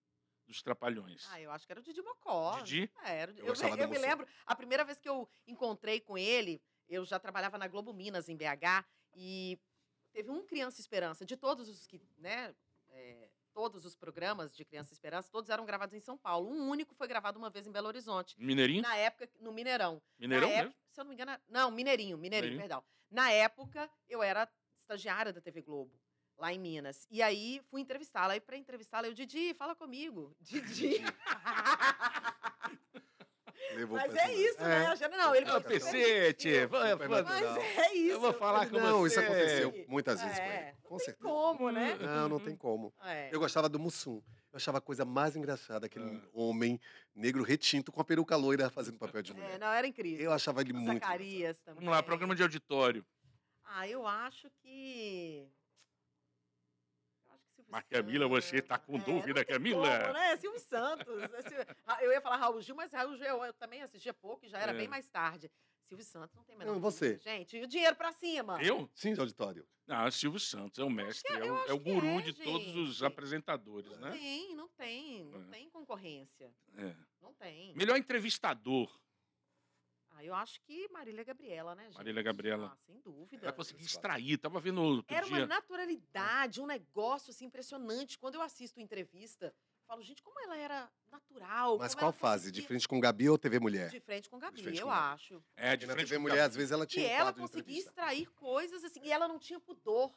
dos 0.46 0.62
Trapalhões. 0.62 1.26
Ah, 1.30 1.40
eu 1.40 1.50
acho 1.50 1.66
que 1.66 1.72
era 1.72 1.80
o 1.80 1.82
Didi 1.82 2.02
Mocó. 2.02 2.60
Didi? 2.60 2.90
É, 3.02 3.20
era 3.20 3.32
Eu 3.32 3.46
eu, 3.46 3.54
do 3.54 3.82
eu 3.82 3.88
me 3.88 3.98
lembro, 3.98 4.26
a 4.46 4.54
primeira 4.54 4.84
vez 4.84 5.00
que 5.00 5.08
eu 5.08 5.28
encontrei 5.46 5.98
com 5.98 6.16
ele, 6.16 6.62
eu 6.86 7.04
já 7.04 7.18
trabalhava 7.18 7.58
na 7.58 7.66
Globo 7.66 7.92
Minas, 7.92 8.28
em 8.28 8.36
BH, 8.36 8.84
e 9.14 9.58
teve 10.12 10.30
um 10.30 10.46
Criança 10.46 10.80
Esperança, 10.80 11.24
de 11.24 11.36
todos 11.36 11.68
os 11.68 11.86
que, 11.86 12.00
né, 12.18 12.54
é, 12.94 13.28
todos 13.52 13.84
os 13.84 13.94
programas 13.94 14.54
de 14.54 14.64
Criança 14.64 14.92
Esperança, 14.92 15.28
todos 15.30 15.50
eram 15.50 15.64
gravados 15.66 15.94
em 15.94 16.00
São 16.00 16.16
Paulo. 16.16 16.48
Um 16.50 16.68
único 16.68 16.94
foi 16.94 17.06
gravado 17.06 17.38
uma 17.38 17.50
vez 17.50 17.66
em 17.66 17.72
Belo 17.72 17.88
Horizonte. 17.88 18.34
Mineirinho? 18.38 18.82
Na 18.82 18.96
época, 18.96 19.28
no 19.40 19.52
Mineirão. 19.52 20.00
Mineirão 20.18 20.48
Na 20.48 20.54
mesmo? 20.54 20.68
época, 20.70 20.80
se 20.92 21.00
eu 21.00 21.04
não 21.04 21.08
me 21.10 21.14
engano, 21.14 21.38
não, 21.48 21.70
Mineirinho, 21.70 22.16
Mineirinho, 22.16 22.52
Mineirinho. 22.54 22.60
perdão. 22.60 22.84
Na 23.10 23.30
época, 23.30 23.90
eu 24.08 24.22
era 24.22 24.48
estagiária 24.80 25.32
da 25.32 25.40
TV 25.40 25.62
Globo, 25.62 26.00
lá 26.36 26.52
em 26.52 26.58
Minas. 26.58 27.06
E 27.10 27.22
aí, 27.22 27.60
fui 27.70 27.80
entrevistá-la. 27.80 28.34
Aí, 28.34 28.40
para 28.40 28.56
entrevistá-la, 28.56 29.06
eu, 29.08 29.14
Didi, 29.14 29.54
fala 29.54 29.74
comigo. 29.74 30.34
Didi. 30.40 31.00
Levou 33.76 33.96
Mas 33.98 34.14
é 34.14 34.32
isso, 34.32 34.60
né? 34.60 34.86
A 34.86 34.94
gente- 34.94 35.16
Não, 35.16 35.34
ele 35.34 35.44
É 35.46 35.48
foi 35.50 35.58
o 35.58 35.62
super 35.62 35.72
PC, 35.80 36.34
tchê. 36.34 36.54
gentil. 36.54 36.68
Vai- 36.68 36.90
Super 36.92 37.08
vai- 37.08 37.22
natural. 37.22 37.54
Mas 37.54 37.78
é 37.78 37.94
isso. 37.94 38.10
Eu 38.12 38.20
vou 38.20 38.32
falar 38.34 38.66
com 38.68 38.78
Não, 38.78 39.06
isso 39.06 39.14
você. 39.16 39.20
aconteceu 39.24 39.84
muitas 39.88 40.20
vezes 40.22 40.38
com 40.38 40.44
É, 40.44 40.68
ele. 40.68 40.76
Com 40.82 40.94
Não 40.94 40.98
tem 40.98 41.04
certeza. 41.06 41.28
como, 41.28 41.70
né? 41.70 41.94
Não, 42.00 42.28
não 42.28 42.40
tem 42.40 42.56
como. 42.56 42.94
É. 43.02 43.28
Eu 43.32 43.40
gostava 43.40 43.68
do 43.68 43.78
Mussum. 43.78 44.22
Eu 44.52 44.56
achava 44.56 44.78
a 44.78 44.80
coisa 44.80 45.04
mais 45.04 45.34
engraçada, 45.34 45.86
aquele 45.86 46.04
Ah. 46.16 46.28
homem 46.32 46.80
negro 47.14 47.42
retinto 47.42 47.90
com 47.90 48.00
a 48.00 48.04
peruca 48.04 48.36
loira 48.36 48.70
fazendo 48.70 48.98
papel 48.98 49.20
de 49.22 49.32
É, 49.32 49.34
mulher. 49.34 49.58
não, 49.58 49.66
era 49.66 49.86
incrível. 49.86 50.24
Eu 50.26 50.32
achava 50.32 50.60
ele 50.60 50.72
O 50.72 50.76
muito. 50.76 51.02
Zacarias 51.02 51.60
também. 51.62 51.80
Vamos 51.80 51.90
lá, 51.96 52.02
programa 52.02 52.34
de 52.36 52.42
auditório. 52.42 53.04
Ah, 53.64 53.88
eu 53.88 54.06
acho 54.06 54.48
que... 54.62 55.48
eu 57.26 57.32
acho 57.34 57.44
que 57.46 57.54
Silvio 57.56 57.63
Mas, 57.74 57.84
Camila, 57.90 58.28
você 58.28 58.62
tá 58.62 58.78
com 58.78 58.92
Santos. 58.98 59.12
dúvida, 59.14 59.40
não 59.40 59.44
tem 59.44 59.54
Camila? 59.56 60.00
Como, 60.00 60.12
né? 60.12 60.36
Silvio 60.36 60.60
Santos. 60.60 61.22
Ra- 61.84 61.98
Eu 62.04 62.12
ia 62.12 62.20
falar 62.20 62.36
Raul 62.36 62.60
Gil, 62.60 62.76
mas 62.76 62.92
Raul 62.92 63.16
Gil 63.16 63.26
eu, 63.26 63.44
eu 63.44 63.52
também 63.52 63.82
assistia 63.82 64.14
pouco 64.14 64.46
e 64.46 64.48
já 64.48 64.58
era 64.60 64.70
É. 64.72 64.76
bem 64.76 64.86
mais 64.86 65.10
tarde. 65.10 65.50
Silvio 65.88 66.04
Santos 66.06 66.34
não 66.36 66.44
tem 66.44 66.56
menor 66.56 66.72
Não, 66.74 66.80
você. 66.80 67.18
Gente, 67.18 67.56
e 67.56 67.62
o 67.64 67.66
dinheiro 67.66 67.96
pra 67.96 68.12
cima. 68.12 68.62
Eu? 68.62 68.88
Sim, 68.94 69.12
de 69.12 69.18
auditório. 69.20 69.66
Não, 69.86 70.08
Silvio 70.10 70.38
Santos 70.40 70.78
é 70.78 70.84
o 70.84 70.88
mestre, 70.88 71.30
é, 71.34 71.46
é 71.68 71.72
o 71.74 71.78
guru 71.78 72.20
é, 72.20 72.22
de 72.22 72.32
todos 72.32 72.74
os 72.76 72.94
gente. 72.94 73.04
apresentadores, 73.04 73.90
Não 73.90 73.98
né? 73.98 74.12
tem, 74.12 74.54
não 74.54 74.68
tem. 74.68 75.24
Não 75.24 75.42
É. 75.42 75.44
tem 75.50 75.68
concorrência. 75.68 76.54
É. 76.78 76.94
Não 77.20 77.34
tem. 77.34 77.74
Melhor 77.74 77.96
entrevistador. 77.98 78.88
Ah, 80.16 80.24
eu 80.24 80.34
acho 80.34 80.60
que 80.62 80.88
Marília 80.92 81.24
Gabriela, 81.24 81.74
né, 81.74 81.84
gente? 81.86 81.96
Marília 81.96 82.22
Gabriela. 82.22 82.70
Ah, 82.72 82.76
sem 82.86 83.00
dúvida. 83.00 83.44
Ela 83.46 83.52
conseguiu 83.52 83.84
extrair. 83.84 84.38
Tava 84.38 84.60
vendo 84.60 84.80
outro 84.80 85.12
Era 85.14 85.26
uma 85.26 85.36
dia. 85.38 85.46
naturalidade, 85.46 86.60
um 86.60 86.66
negócio 86.66 87.30
assim 87.30 87.46
impressionante. 87.46 88.18
Quando 88.18 88.36
eu 88.36 88.42
assisto 88.42 88.80
entrevista, 88.80 89.46
eu 89.46 89.86
falo, 89.86 90.02
gente, 90.02 90.22
como 90.22 90.38
ela 90.40 90.56
era 90.56 90.88
natural. 91.10 91.78
Mas 91.78 91.94
qual 91.94 92.12
fase? 92.12 92.52
De 92.52 92.62
frente 92.62 92.86
com 92.86 93.00
Gabi 93.00 93.28
ou 93.28 93.36
TV 93.36 93.58
Mulher? 93.58 93.90
De 93.90 93.98
frente 94.00 94.30
com 94.30 94.38
Gabi, 94.38 94.62
frente 94.62 94.80
eu 94.80 94.86
com 94.86 94.92
acho. 94.92 95.44
É, 95.56 95.76
de 95.76 95.84
frente 95.86 96.04
TV 96.06 96.16
com 96.16 96.22
Mulher, 96.22 96.36
Gabi. 96.36 96.48
às 96.48 96.56
vezes, 96.56 96.70
ela 96.70 96.84
E 96.84 96.86
tinha 96.86 97.06
um 97.08 97.10
ela 97.10 97.32
conseguia 97.32 97.78
extrair 97.78 98.26
coisas 98.32 98.84
assim, 98.84 99.00
e 99.02 99.10
ela 99.10 99.26
não 99.26 99.38
tinha 99.38 99.58
pudor. 99.58 100.14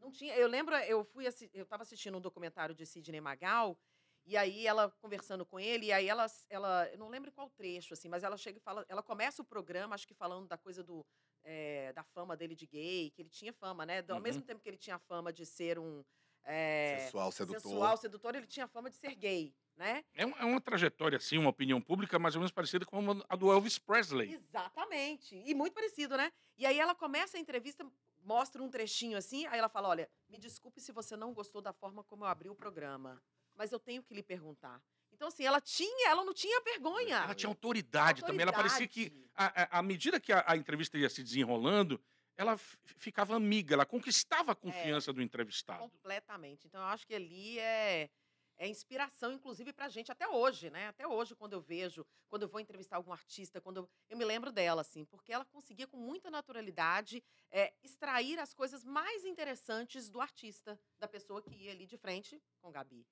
Não 0.00 0.10
tinha. 0.10 0.34
Eu 0.36 0.48
lembro, 0.48 0.74
eu 0.74 1.04
fui 1.04 1.26
assi- 1.26 1.50
eu 1.54 1.62
estava 1.62 1.82
assistindo 1.82 2.18
um 2.18 2.20
documentário 2.20 2.74
de 2.74 2.84
Sidney 2.84 3.20
Magal, 3.20 3.78
e 4.26 4.36
aí 4.36 4.66
ela 4.66 4.90
conversando 5.00 5.46
com 5.46 5.58
ele, 5.60 5.86
e 5.86 5.92
aí 5.92 6.08
ela, 6.08 6.26
ela 6.50 6.88
eu 6.90 6.98
não 6.98 7.08
lembro 7.08 7.32
qual 7.32 7.48
trecho 7.50 7.94
assim, 7.94 8.08
mas 8.08 8.22
ela 8.24 8.36
chega 8.36 8.58
e 8.58 8.60
fala, 8.60 8.84
ela 8.88 9.02
começa 9.02 9.42
o 9.42 9.44
programa, 9.44 9.94
acho 9.94 10.06
que 10.06 10.14
falando 10.14 10.46
da 10.48 10.58
coisa 10.58 10.82
do 10.84 11.06
eh, 11.44 11.92
da 11.94 12.02
fama 12.04 12.36
dele 12.36 12.54
de 12.56 12.66
gay, 12.66 13.10
que 13.10 13.22
ele 13.22 13.30
tinha 13.30 13.52
fama, 13.52 13.86
né? 13.86 14.04
Ao 14.08 14.16
Uhum. 14.16 14.22
mesmo 14.22 14.42
tempo 14.42 14.60
que 14.62 14.68
ele 14.68 14.76
tinha 14.78 14.98
fama 14.98 15.32
de 15.32 15.46
ser 15.46 15.78
um 15.78 16.04
é, 16.44 17.12
Sensual, 17.12 17.30
sedutor. 17.32 17.94
sensual, 17.94 17.96
sedutor, 17.96 18.34
ele 18.34 18.46
tinha 18.46 18.66
fama 18.68 18.90
de 18.90 18.96
ser 18.96 19.14
gay, 19.14 19.54
né? 19.76 20.04
É, 20.14 20.24
um- 20.26 20.36
é 20.36 20.44
uma 20.44 20.60
trajetória, 20.60 21.16
assim, 21.16 21.38
uma 21.38 21.50
opinião 21.50 21.80
pública 21.80 22.18
mais 22.18 22.34
ou 22.34 22.40
menos 22.40 22.50
parecida 22.52 22.84
com 22.86 22.98
a 23.28 23.36
do 23.36 23.52
Elvis 23.52 23.78
Presley. 23.78 24.34
Exatamente. 24.34 25.36
E 25.36 25.54
muito 25.54 25.74
parecido, 25.74 26.16
né? 26.16 26.32
E 26.56 26.66
aí 26.66 26.78
ela 26.78 26.94
começa 26.94 27.36
a 27.36 27.40
entrevista, 27.40 27.86
mostra 28.22 28.62
um 28.62 28.68
trechinho 28.68 29.16
assim, 29.16 29.46
aí 29.46 29.58
ela 29.58 29.68
fala: 29.68 29.88
olha, 29.88 30.10
me 30.28 30.38
desculpe 30.38 30.80
se 30.80 30.90
você 30.92 31.16
não 31.16 31.32
gostou 31.32 31.60
da 31.62 31.72
forma 31.72 32.02
como 32.02 32.24
eu 32.24 32.28
abri 32.28 32.48
o 32.48 32.54
programa, 32.56 33.22
mas 33.56 33.72
eu 33.72 33.80
tenho 33.80 34.02
que 34.02 34.14
lhe 34.14 34.22
perguntar. 34.22 34.80
Então, 35.12 35.28
assim, 35.28 35.44
ela 35.44 35.60
tinha, 35.60 36.10
ela 36.10 36.22
não 36.24 36.34
tinha 36.34 36.60
vergonha. 36.60 37.16
Ela 37.16 37.34
tinha 37.34 37.48
autoridade, 37.48 38.22
também. 38.22 38.42
Ela 38.42 38.52
parecia 38.52 38.86
que, 38.86 39.04
Autoridade. 39.04 39.30
a- 39.34 39.62
a- 39.76 39.78
à 39.78 39.82
medida 39.82 40.20
que 40.20 40.32
a, 40.32 40.44
a 40.46 40.56
entrevista 40.56 40.98
ia 40.98 41.08
se 41.08 41.22
desenrolando, 41.22 41.98
ela 42.36 42.58
ficava 42.58 43.34
amiga, 43.34 43.74
ela 43.74 43.86
conquistava 43.86 44.52
a 44.52 44.54
confiança 44.54 45.12
do 45.12 45.22
entrevistado. 45.22 45.80
Completamente. 45.90 46.66
Então, 46.66 46.80
eu 46.82 46.86
acho 46.88 47.06
que 47.06 47.14
ali 47.14 47.58
é, 47.58 48.10
é 48.58 48.68
inspiração, 48.68 49.32
inclusive, 49.32 49.72
pra 49.72 49.88
gente 49.88 50.12
até 50.12 50.28
hoje, 50.28 50.68
né? 50.68 50.88
Até 50.88 51.06
hoje, 51.08 51.34
quando 51.34 51.54
eu 51.54 51.62
vejo, 51.62 52.06
quando 52.28 52.42
eu 52.42 52.48
vou 52.48 52.60
entrevistar 52.60 52.96
algum 52.96 53.10
artista, 53.12 53.58
quando 53.58 53.78
eu, 53.78 53.90
eu 54.10 54.18
me 54.18 54.24
lembro 54.24 54.52
dela, 54.52 54.82
assim, 54.82 55.06
porque 55.06 55.32
ela 55.32 55.46
conseguia, 55.46 55.86
com 55.86 55.96
muita 55.96 56.30
naturalidade, 56.30 57.24
é, 57.50 57.72
extrair 57.82 58.38
as 58.38 58.52
coisas 58.52 58.84
mais 58.84 59.24
interessantes 59.24 60.10
do 60.10 60.20
artista, 60.20 60.78
da 60.98 61.08
pessoa 61.08 61.40
que 61.40 61.54
ia 61.54 61.70
ali 61.72 61.86
de 61.86 61.96
frente 61.96 62.38
com 62.60 62.70
Gabi. 62.70 63.06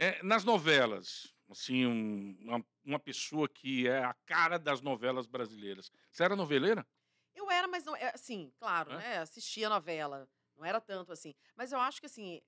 É, 0.00 0.22
nas 0.22 0.44
novelas, 0.44 1.34
assim, 1.50 1.84
um- 1.86 2.36
uma, 2.40 2.64
uma 2.84 2.98
pessoa 3.00 3.48
que 3.48 3.88
é 3.88 4.04
a 4.04 4.14
cara 4.24 4.58
das 4.58 4.80
novelas 4.80 5.26
brasileiras. 5.26 5.90
Você 6.12 6.22
era 6.22 6.36
noveleira? 6.36 6.86
Eu 7.34 7.50
era, 7.50 7.66
mas 7.66 7.84
não. 7.84 7.96
é, 7.96 8.10
Assim, 8.14 8.52
claro, 8.58 8.92
É? 8.92 8.96
né? 8.96 9.18
Assistia 9.18 9.68
novela. 9.68 10.28
Não 10.56 10.64
era 10.64 10.80
tanto 10.80 11.12
assim. 11.12 11.34
Mas 11.56 11.72
eu 11.72 11.80
acho 11.80 12.00
que, 12.00 12.06
assim, 12.06 12.40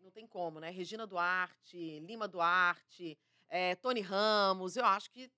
não 0.00 0.10
tem 0.10 0.26
como, 0.26 0.60
né? 0.60 0.70
Regina 0.70 1.06
Duarte, 1.06 2.00
Lima 2.00 2.26
Duarte, 2.28 3.18
eh, 3.48 3.74
Tony 3.76 4.00
Ramos, 4.00 4.76
eu 4.76 4.84
acho 4.84 5.10
que 5.10 5.30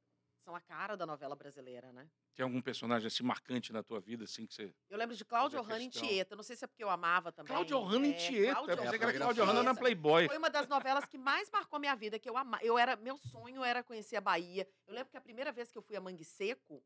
são 0.44 0.54
a 0.54 0.60
cara 0.60 0.96
da 0.96 1.04
novela 1.06 1.34
brasileira, 1.36 1.92
né? 1.92 2.08
Tem 2.36 2.44
algum 2.44 2.60
personagem 2.60 3.06
assim 3.06 3.22
marcante 3.22 3.72
na 3.72 3.82
tua 3.82 3.98
vida, 3.98 4.24
assim, 4.24 4.46
que 4.46 4.52
você... 4.52 4.74
Eu 4.90 4.98
lembro 4.98 5.16
de 5.16 5.24
Cláudia 5.24 5.58
Fazer 5.58 5.70
Ohana 5.70 5.84
em. 5.84 5.88
Tieta. 5.88 6.36
Não 6.36 6.42
sei 6.42 6.54
se 6.54 6.64
é 6.64 6.68
porque 6.68 6.84
eu 6.84 6.90
amava 6.90 7.32
também. 7.32 7.48
Cláudia 7.48 7.78
Ohana 7.78 8.06
em 8.06 8.10
É, 8.10 8.14
Tieta. 8.14 8.52
Cláudia 8.52 8.72
Eu 8.72 8.76
pensei 8.76 8.98
que 8.98 9.04
Ohana 9.04 9.04
era 9.04 9.16
em 9.16 9.20
Cláudia 9.20 9.42
Ohana 9.42 9.62
na. 9.62 9.74
Playboy. 9.74 10.28
Foi 10.28 10.36
uma 10.36 10.50
das 10.50 10.68
novelas 10.68 11.06
que 11.06 11.16
mais 11.16 11.50
marcou 11.50 11.80
minha 11.80 11.96
vida, 11.96 12.18
que 12.18 12.28
eu 12.28 12.36
ama... 12.36 12.58
eu 12.62 12.78
era 12.78 12.94
meu 12.94 13.16
sonho 13.16 13.64
era 13.64 13.82
conhecer 13.82 14.16
a 14.16 14.20
Bahia. 14.20 14.68
Eu 14.86 14.94
lembro 14.94 15.10
que 15.10 15.16
a 15.16 15.20
primeira 15.20 15.50
vez 15.50 15.72
que 15.72 15.78
eu 15.78 15.82
fui 15.82 15.96
a 15.96 16.00
Mangue 16.00 16.24
Seco, 16.24 16.84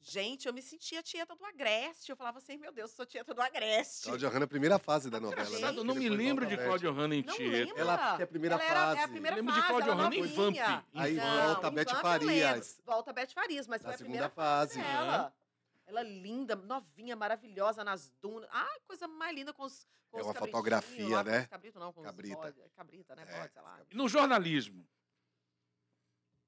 gente, 0.00 0.46
eu 0.46 0.52
me 0.52 0.62
sentia 0.62 1.02
tieta 1.02 1.34
do 1.34 1.44
Agreste. 1.44 2.10
Eu 2.10 2.16
falava 2.16 2.38
assim, 2.38 2.56
meu 2.56 2.72
Deus, 2.72 2.90
eu 2.90 2.96
sou 2.96 3.06
tieta 3.06 3.34
do 3.34 3.40
Agreste. 3.42 4.04
Cláudia 4.04 4.28
Hanna, 4.28 4.44
a 4.44 4.48
primeira 4.48 4.78
fase 4.78 5.10
da 5.10 5.20
novela. 5.20 5.48
Né? 5.58 5.68
eu 5.78 5.84
não 5.84 5.94
me 5.94 6.08
lembro 6.08 6.46
de 6.46 6.56
Cláudia 6.56 6.90
Ohana 6.90 7.14
em 7.14 7.22
Não 7.22 7.34
Tieta. 7.34 7.78
Ela 7.80 8.16
é 8.18 8.22
a 8.22 8.26
primeira 8.26 8.54
Ela 8.56 8.64
era- 8.64 8.72
é 8.72 8.84
fase. 8.86 9.00
a 9.00 9.08
primeira 9.08 9.36
Lembro 9.36 9.52
de 9.54 9.60
fase, 9.60 9.68
Cláudia 9.72 9.90
ela 9.90 10.00
Ohana 10.02 10.14
em. 10.16 10.22
Vamp. 10.26 10.56
Aí 10.94 11.16
Vamp. 11.16 11.46
volta 11.46 11.66
a 11.66 11.70
Beth 11.70 11.86
eu 11.92 11.96
Farias. 12.00 12.68
lembro. 12.68 12.82
Volta 12.84 13.10
a 13.10 13.12
Beth 13.12 13.30
Farias, 13.34 13.66
mas 13.66 13.82
Na 13.82 13.88
foi 13.88 13.94
a 13.94 13.98
segunda 13.98 14.12
primeira 14.28 14.30
fase 14.30 14.74
fase. 14.74 14.86
dela. 14.86 15.34
Ela 15.86 16.02
linda, 16.02 16.54
novinha, 16.54 17.16
maravilhosa 17.16 17.82
nas 17.82 18.10
dunas. 18.20 18.48
Ah, 18.52 18.78
coisa 18.86 19.08
mais 19.08 19.34
linda 19.34 19.52
com 19.52 19.62
os 19.64 19.86
com 20.10 20.18
É 20.20 20.22
uma 20.22 20.32
fotografia, 20.32 21.16
lá, 21.16 21.22
com 21.24 21.30
né? 21.30 21.40
os 21.42 21.46
Cabrito 21.48 21.78
não, 21.78 21.92
com 21.92 22.02
Cabrita. 22.02 22.34
os 22.38 22.42
bode, 22.54 22.70
cabrita, 22.74 23.14
né? 23.14 23.24
É, 23.28 23.40
Bode, 23.40 23.52
sei 23.52 23.60
lá. 23.62 23.78
No 23.92 24.08
jornalismo? 24.08 24.86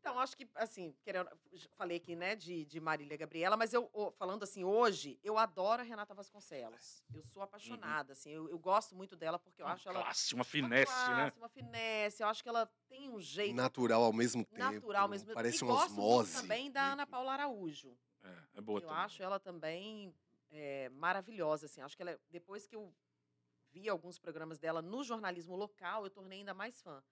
Então, 0.01 0.19
acho 0.19 0.35
que, 0.35 0.49
assim, 0.55 0.95
querendo, 1.03 1.29
falei 1.77 1.99
aqui, 1.99 2.17
né, 2.17 2.35
de, 2.35 2.65
de 2.65 2.81
Marília 2.81 3.19
Gabriela, 3.19 3.55
mas 3.55 3.75
eu, 3.75 3.91
falando 4.17 4.43
assim, 4.43 4.65
hoje, 4.65 5.21
eu 5.23 5.37
adoro 5.37 5.83
a 5.83 5.85
Renata 5.85 6.15
Vasconcelos. 6.15 7.05
Eu 7.15 7.23
sou 7.23 7.43
apaixonada, 7.43 8.15
assim, 8.15 8.31
eu, 8.31 8.49
eu 8.49 8.59
gosto 8.59 8.97
muito 8.97 9.15
dela 9.15 9.39
porque 9.39 9.61
eu 9.61 9.67
Uma 9.67 9.75
acho 9.75 9.89
ela. 9.91 10.01
classe, 10.03 10.35
uma 10.35 10.39
uma 10.41 10.45
finesse, 10.45 10.93
né? 11.11 11.31
classe, 11.31 11.39
Uma 11.39 11.49
finesse, 11.51 12.23
eu 12.23 12.29
acho 12.29 12.43
que 12.43 12.49
ela 12.49 12.65
tem 12.89 13.11
um 13.11 13.21
jeito 13.21 13.55
Natural 13.55 14.03
ao 14.03 14.13
mesmo 14.13 14.43
tempo. 14.43 14.73
natural 14.73 15.07
mesmo. 15.07 15.35
Parece 15.35 15.63
e 15.63 15.65
uma 15.67 15.75
gosto 15.75 15.91
muito 15.93 16.03
osmose. 16.09 16.33
também 16.41 16.71
da 16.71 16.93
Ana 16.93 17.07
Paula 17.07 17.33
Araújo. 17.35 17.95
É, 18.23 18.37
é 18.55 18.61
boa 18.63 18.79
eu 18.81 18.87
também. 18.89 19.05
acho 19.05 19.23
ela 19.23 19.39
também 19.39 20.15
é, 20.51 20.89
maravilhosa, 20.91 21.67
assim. 21.67 21.83
Acho 21.83 21.95
que 21.95 22.03
ela, 22.03 22.19
depois 22.31 22.67
que 22.67 22.75
eu 22.75 22.91
vi 23.71 23.87
alguns 23.87 24.19
programas 24.19 24.59
dela 24.59 24.81
no 24.81 25.05
jornalismo 25.05 25.57
local, 25.57 26.05
eu 26.05 26.11
tornei 26.11 26.39
ainda 26.39 26.55
mais 26.55 26.81
fã. 26.81 27.03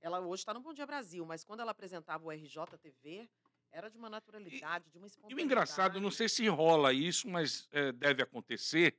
Ela 0.00 0.20
hoje 0.20 0.40
está 0.42 0.54
no 0.54 0.60
Bom 0.60 0.72
Dia 0.72 0.86
Brasil, 0.86 1.24
mas 1.26 1.42
quando 1.44 1.60
ela 1.60 1.72
apresentava 1.72 2.24
o 2.24 2.30
RJTV, 2.30 3.28
era 3.72 3.90
de 3.90 3.98
uma 3.98 4.08
naturalidade, 4.08 4.88
de 4.90 4.96
uma 4.98 5.06
E 5.06 5.08
espontaneidade. 5.10 5.42
o 5.42 5.44
engraçado, 5.44 5.96
eu 5.98 6.00
não 6.00 6.10
sei 6.10 6.28
se 6.28 6.46
rola 6.48 6.92
isso, 6.92 7.28
mas 7.28 7.68
é, 7.72 7.92
deve 7.92 8.22
acontecer. 8.22 8.96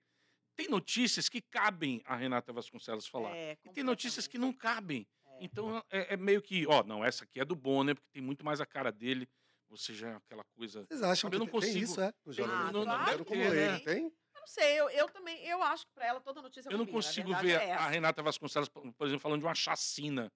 Tem 0.55 0.67
notícias 0.67 1.29
que 1.29 1.41
cabem 1.41 2.01
a 2.05 2.15
Renata 2.15 2.51
Vasconcelos 2.51 3.07
falar. 3.07 3.35
É, 3.35 3.57
e 3.65 3.69
tem 3.69 3.83
notícias 3.83 4.27
que 4.27 4.37
não 4.37 4.51
cabem. 4.51 5.07
É. 5.25 5.37
Então 5.45 5.83
é, 5.89 6.13
é 6.13 6.17
meio 6.17 6.41
que, 6.41 6.67
ó, 6.67 6.83
não, 6.83 7.03
essa 7.03 7.23
aqui 7.23 7.39
é 7.39 7.45
do 7.45 7.55
Bonner, 7.55 7.95
porque 7.95 8.09
tem 8.11 8.21
muito 8.21 8.43
mais 8.45 8.59
a 8.59 8.65
cara 8.65 8.91
dele. 8.91 9.27
Você 9.69 9.93
já 9.93 10.09
é 10.09 10.15
aquela 10.15 10.43
coisa. 10.55 10.83
Vocês 10.85 11.01
acham 11.01 11.27
Eu 11.27 11.31
que 11.31 11.37
não 11.37 11.45
tem- 11.45 11.59
tem 11.61 11.69
consigo- 11.69 11.85
isso, 11.91 12.01
é? 12.01 12.13
No 12.25 12.33
jornalismo 12.33 12.71
não- 12.73 12.79
não 12.79 12.85
brasileiro, 12.85 13.23
deve 13.23 13.29
como 13.29 13.41
ele, 13.41 13.67
né? 13.71 13.79
tem? 13.79 14.03
Eu 14.35 14.39
não 14.41 14.47
sei, 14.47 14.79
eu, 14.79 14.89
eu 14.89 15.07
também, 15.09 15.45
eu 15.45 15.61
acho 15.63 15.85
que 15.85 15.93
para 15.93 16.07
ela 16.07 16.19
toda 16.19 16.41
notícia 16.41 16.69
Eu 16.69 16.77
não 16.77 16.85
combina, 16.85 16.91
a 16.99 17.01
consigo 17.03 17.35
ver 17.35 17.61
é 17.61 17.73
a. 17.73 17.87
Renata 17.87 18.21
Vasconcelos, 18.23 18.67
por 18.67 18.81
por 18.93 19.05
exemplo, 19.07 19.21
falando 19.21 19.39
de 19.41 19.45
uma 19.45 19.55
chacina. 19.55 20.31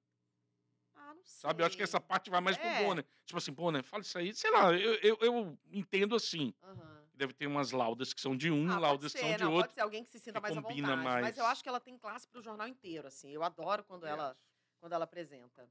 Sabe? 1.24 1.64
Eu 1.64 1.68
acho 1.68 1.78
que 1.78 1.84
essa 1.84 2.00
parte 2.00 2.30
vai 2.30 2.42
mais 2.42 2.58
É. 2.58 2.60
pro 2.60 2.86
Bonner. 2.88 3.06
Tipo 3.26 3.38
assim, 3.38 3.52
Bonner, 3.52 3.84
fala 3.84 4.04
isso 4.04 4.18
aí. 4.18 4.34
Sei 4.34 4.52
lá, 4.52 4.74
eu, 4.74 4.94
eu, 4.96 5.18
eu 5.22 5.58
entendo 5.72 6.16
assim. 6.16 6.54
Aham. 6.64 7.04
Deve 7.16 7.34
ter 7.34 7.46
umas 7.46 7.72
laudas 7.72 8.12
que 8.14 8.20
são 8.20 8.36
de 8.36 8.50
um, 8.50 8.70
Ah, 8.72 8.80
laudas 8.80 9.14
que 9.14 9.20
ser, 9.20 9.26
são 9.28 9.38
de 9.38 9.44
não, 9.44 9.52
outro. 9.52 9.68
Pode 9.68 9.74
ser 9.76 9.82
alguém 9.82 10.04
que 10.04 10.10
se 10.10 10.20
sinta 10.20 10.40
que 10.40 10.42
mais 10.42 10.58
à 10.58 10.62
combina 10.62 10.88
vontade. 10.90 11.04
Mas 11.06 11.22
mais. 11.22 11.38
eu 11.38 11.46
acho 11.46 11.62
que 11.62 11.70
ela 11.70 11.80
tem 11.80 11.98
classe 11.98 12.28
para 12.28 12.40
o 12.40 12.44
jornal 12.44 12.68
inteiro, 12.68 13.08
assim. 13.08 13.32
Eu 13.32 13.44
adoro 13.44 13.84
quando 13.84 14.06
ela, 14.06 14.36
quando 14.80 14.94
ela 14.94 15.04
apresenta. 15.04 15.70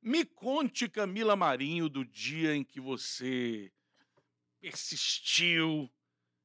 Me 0.00 0.24
conte, 0.24 0.88
Camila 0.88 1.34
Marinho, 1.34 1.88
do 1.88 2.04
dia 2.04 2.54
em 2.54 2.62
que 2.62 2.80
você 2.80 3.72
persistiu 4.60 5.90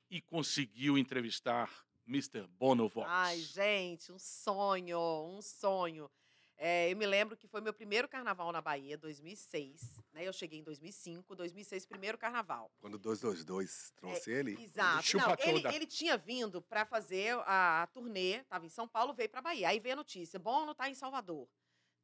e 0.09 0.21
conseguiu 0.21 0.97
entrevistar 0.97 1.69
Mr. 2.07 2.47
Bonovox. 2.47 3.09
Ai, 3.09 3.39
gente, 3.39 4.11
um 4.11 4.17
sonho, 4.19 4.99
um 4.99 5.41
sonho. 5.41 6.09
É, 6.59 6.91
eu 6.91 6.97
me 6.97 7.05
lembro 7.05 7.37
que 7.37 7.47
foi 7.47 7.61
meu 7.61 7.71
primeiro 7.71 8.07
carnaval 8.07 8.51
na 8.51 8.59
Bahia, 8.59 8.97
2006. 8.97 10.01
Né? 10.11 10.27
Eu 10.27 10.33
cheguei 10.33 10.59
em 10.59 10.63
2005, 10.63 11.35
2006, 11.35 11.85
primeiro 11.85 12.17
carnaval. 12.17 12.71
Quando 12.79 12.95
o 12.95 12.99
222 12.99 13.91
trouxe 13.95 14.31
ele. 14.31 14.59
Exato. 14.63 15.03
chupa 15.03 15.27
Não, 15.27 15.35
ele, 15.39 15.75
ele 15.75 15.85
tinha 15.85 16.17
vindo 16.17 16.59
para 16.59 16.83
fazer 16.83 17.37
a, 17.45 17.83
a 17.83 17.87
turnê, 17.87 18.37
estava 18.37 18.65
em 18.65 18.69
São 18.69 18.87
Paulo, 18.87 19.13
veio 19.13 19.29
para 19.29 19.41
Bahia. 19.41 19.69
Aí 19.69 19.79
veio 19.79 19.93
a 19.93 19.97
notícia: 19.97 20.39
Bono 20.39 20.73
tá 20.73 20.89
em 20.89 20.95
Salvador. 20.95 21.47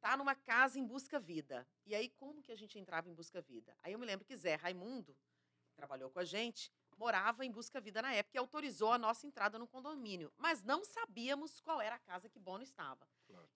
Tá 0.00 0.16
numa 0.16 0.34
casa 0.36 0.78
em 0.78 0.86
Busca 0.86 1.18
Vida. 1.18 1.66
E 1.84 1.94
aí, 1.94 2.10
como 2.10 2.42
que 2.42 2.52
a 2.52 2.56
gente 2.56 2.78
entrava 2.78 3.08
em 3.08 3.14
Busca 3.14 3.40
Vida? 3.40 3.76
Aí 3.82 3.92
eu 3.92 3.98
me 3.98 4.06
lembro 4.06 4.24
que 4.24 4.36
Zé 4.36 4.54
Raimundo, 4.54 5.16
que 5.66 5.74
trabalhou 5.74 6.10
com 6.10 6.18
a 6.18 6.24
gente, 6.24 6.70
morava 6.96 7.44
em 7.44 7.50
Busca 7.50 7.80
Vida 7.80 8.02
na 8.02 8.12
época 8.12 8.36
e 8.36 8.38
autorizou 8.38 8.92
a 8.92 8.98
nossa 8.98 9.26
entrada 9.26 9.58
no 9.58 9.66
condomínio. 9.66 10.32
Mas 10.36 10.62
não 10.62 10.84
sabíamos 10.84 11.60
qual 11.60 11.80
era 11.80 11.96
a 11.96 11.98
casa 11.98 12.28
que 12.28 12.38
Bono 12.38 12.62
estava. 12.62 13.08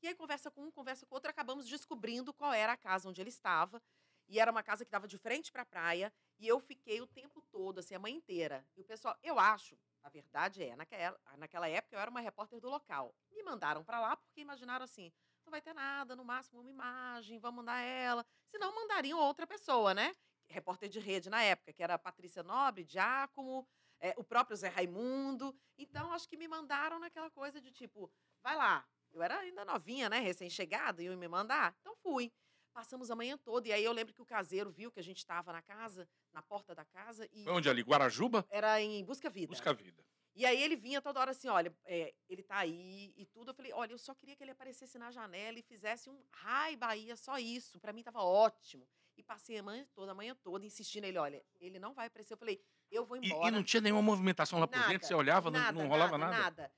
E 0.03 0.09
aí, 0.09 0.15
conversa 0.15 0.51
com 0.51 0.65
um, 0.65 0.71
conversa 0.71 1.07
com 1.07 1.15
outro, 1.15 1.31
acabamos 1.31 1.67
descobrindo 1.67 2.33
qual 2.33 2.53
era 2.53 2.73
a 2.73 2.77
casa 2.77 3.09
onde 3.09 3.21
ele 3.21 3.31
estava. 3.31 3.83
E 4.29 4.39
era 4.39 4.51
uma 4.51 4.63
casa 4.63 4.85
que 4.85 4.91
dava 4.91 5.09
de 5.09 5.17
frente 5.17 5.51
para 5.51 5.63
a 5.63 5.67
praia. 5.67 6.13
E 6.39 6.47
eu 6.47 6.61
fiquei 6.61 7.01
o 7.01 7.07
tempo 7.07 7.43
todo, 7.51 7.79
assim, 7.81 7.95
a 7.95 7.99
manhã 7.99 8.17
inteira. 8.17 8.65
E 8.77 8.81
o 8.81 8.85
pessoal, 8.85 9.17
eu 9.23 9.39
acho, 9.39 9.77
a 10.03 10.09
verdade 10.09 10.63
é, 10.63 10.77
naquela, 10.77 11.19
naquela 11.37 11.69
época 11.69 11.97
eu 11.97 12.01
era 12.01 12.11
uma 12.11 12.21
repórter 12.21 12.61
do 12.61 12.69
local. 12.69 13.15
Me 13.31 13.43
mandaram 13.43 13.83
para 13.85 14.01
lá 14.01 14.17
porque 14.17 14.41
imaginaram 14.41 14.85
assim: 14.85 15.13
não 15.45 15.51
vai 15.51 15.61
ter 15.61 15.75
nada, 15.75 16.15
no 16.15 16.25
máximo 16.25 16.61
uma 16.61 16.71
imagem, 16.71 17.39
vamos 17.39 17.57
mandar 17.57 17.81
ela. 17.81 18.25
Senão 18.51 18.75
mandariam 18.75 19.19
outra 19.19 19.47
pessoa, 19.47 19.95
né? 19.95 20.15
Repórter 20.47 20.89
de 20.89 21.01
rede 21.01 21.29
na 21.29 21.43
época, 21.43 21.73
que 21.73 21.83
era 21.83 21.99
Patrícia 21.99 22.43
Nobre, 22.43 22.85
Giacomo, 22.85 23.67
é, 24.01 24.15
o 24.17 24.25
próprio 24.25 24.57
Zé 24.57 24.69
Raimundo. 24.69 25.59
Então, 25.77 26.13
acho 26.13 26.29
que 26.29 26.37
me 26.37 26.49
mandaram 26.49 26.99
naquela 26.99 27.31
coisa 27.31 27.61
de 27.61 27.71
tipo, 27.71 28.11
vai 28.43 28.57
lá. 28.57 28.87
Eu 29.19 29.23
era 29.25 29.41
ainda 29.41 29.65
novinha, 29.65 30.09
né? 30.09 30.21
Recém-chegada, 30.21 31.03
e 31.03 31.07
iam 31.07 31.17
me 31.17 31.27
mandar. 31.27 31.75
Então 31.81 31.97
fui. 31.97 32.33
Passamos 32.73 33.11
a 33.11 33.17
manhã 33.17 33.37
toda. 33.37 33.67
E 33.67 33.73
aí 33.73 33.83
eu 33.83 33.93
lembro 33.93 34.15
que 34.15 34.23
o 34.23 34.25
caseiro 34.25 34.71
viu 34.71 34.93
que 34.93 35.01
a 35.01 35.03
gente 35.03 35.19
estava 35.19 35.53
na 35.53 35.61
casa, 35.61 36.09
na 36.33 36.41
porta 36.41 36.73
da 36.73 36.85
casa, 36.85 37.29
e 37.33 37.43
Foi 37.43 37.53
onde 37.53 37.69
ali? 37.69 37.83
Guarajuba? 37.83 38.47
era 38.49 38.81
em 38.81 39.05
Busca 39.05 39.29
Vida. 39.29 39.49
Busca 39.49 39.75
vida. 39.75 40.05
E 40.37 40.47
aí 40.47 40.63
ele 40.63 40.77
vinha 40.77 41.03
toda 41.03 41.19
hora 41.19 41.33
assim, 41.33 41.49
olha, 41.49 41.77
é, 41.85 42.15
ele 42.29 42.45
tá 42.45 42.59
aí 42.59 43.13
e 43.17 43.27
tudo. 43.27 43.51
Eu 43.51 43.55
falei, 43.55 43.73
olha, 43.73 43.91
eu 43.93 43.99
só 43.99 44.15
queria 44.15 44.37
que 44.37 44.45
ele 44.45 44.53
aparecesse 44.53 44.97
na 44.97 45.11
janela 45.11 45.59
e 45.59 45.63
fizesse 45.63 46.09
um 46.09 46.23
Rai 46.33 46.77
Bahia, 46.77 47.17
só 47.17 47.39
isso. 47.39 47.81
Pra 47.81 47.93
mim 47.93 48.05
tava 48.05 48.23
ótimo. 48.23 48.89
E 49.17 49.23
passei 49.25 49.59
a 49.59 49.63
manhã 49.65 49.85
toda, 49.97 50.13
a 50.13 50.15
manhã 50.15 50.37
toda, 50.37 50.65
insistindo 50.65 51.03
ele, 51.03 51.19
olha, 51.19 51.45
ele 51.59 51.81
não 51.81 51.93
vai 51.93 52.07
aparecer. 52.07 52.35
Eu 52.35 52.39
falei, 52.39 52.63
eu 52.89 53.05
vou 53.05 53.17
E, 53.17 53.27
embora. 53.27 53.49
e 53.49 53.51
não 53.51 53.65
tinha 53.65 53.81
nenhuma 53.81 54.01
movimentação 54.03 54.61
lá 54.61 54.69
por 54.69 54.77
Nada, 54.79 54.93
dentro? 54.93 55.09
Você 55.09 55.15
olhava, 55.15 55.51
não, 55.51 55.73
não 55.73 55.89
rolava 55.89 56.17
nada? 56.17 56.31
Nada, 56.31 56.63
nada. 56.63 56.73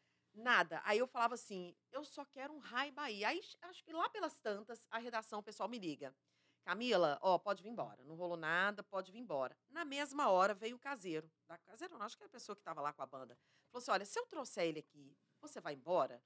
Aí 0.85 0.99
eu 0.99 1.07
falava 1.07 1.35
assim, 1.35 1.75
eu 1.93 2.05
só 2.05 2.25
quero 2.25 2.53
um 2.53 2.59
Rai 2.59 2.91
Bahia. 2.91 3.29
Aí 3.29 3.41
acho 3.63 3.85
que 3.85 3.93
lá 3.93 4.09
pelas 4.09 4.35
tantas, 4.37 4.83
a 4.91 4.99
redação, 4.99 5.41
o 5.41 5.43
pessoal 5.43 5.69
me 5.69 5.79
liga. 5.79 6.15
Camila, 6.65 7.19
ó, 7.23 7.39
pode 7.39 7.63
vir 7.63 7.71
embora. 7.71 8.03
Não 8.05 8.15
rolou 8.15 8.37
nada, 8.37 8.83
pode 8.83 9.11
vir 9.11 9.19
embora. 9.19 9.57
Na 9.69 9.85
mesma 9.85 10.29
hora 10.29 10.53
veio 10.55 10.77
o 10.77 10.79
caseiro. 10.79 11.31
Da 11.49 11.57
caseiro, 11.59 11.95
não, 11.95 12.03
acho 12.03 12.17
que 12.17 12.23
era 12.23 12.29
a 12.29 12.33
pessoa 12.33 12.55
que 12.55 12.61
estava 12.61 12.81
lá 12.81 12.93
com 12.93 13.03
a 13.03 13.07
banda. 13.07 13.37
Falou 13.73 13.83
assim: 13.83 13.91
olha, 13.91 14.05
se 14.05 14.19
eu 14.19 14.27
trouxer 14.27 14.65
ele 14.65 14.81
aqui 14.81 15.17
você 15.41 15.59
vai 15.59 15.73
embora? 15.73 16.23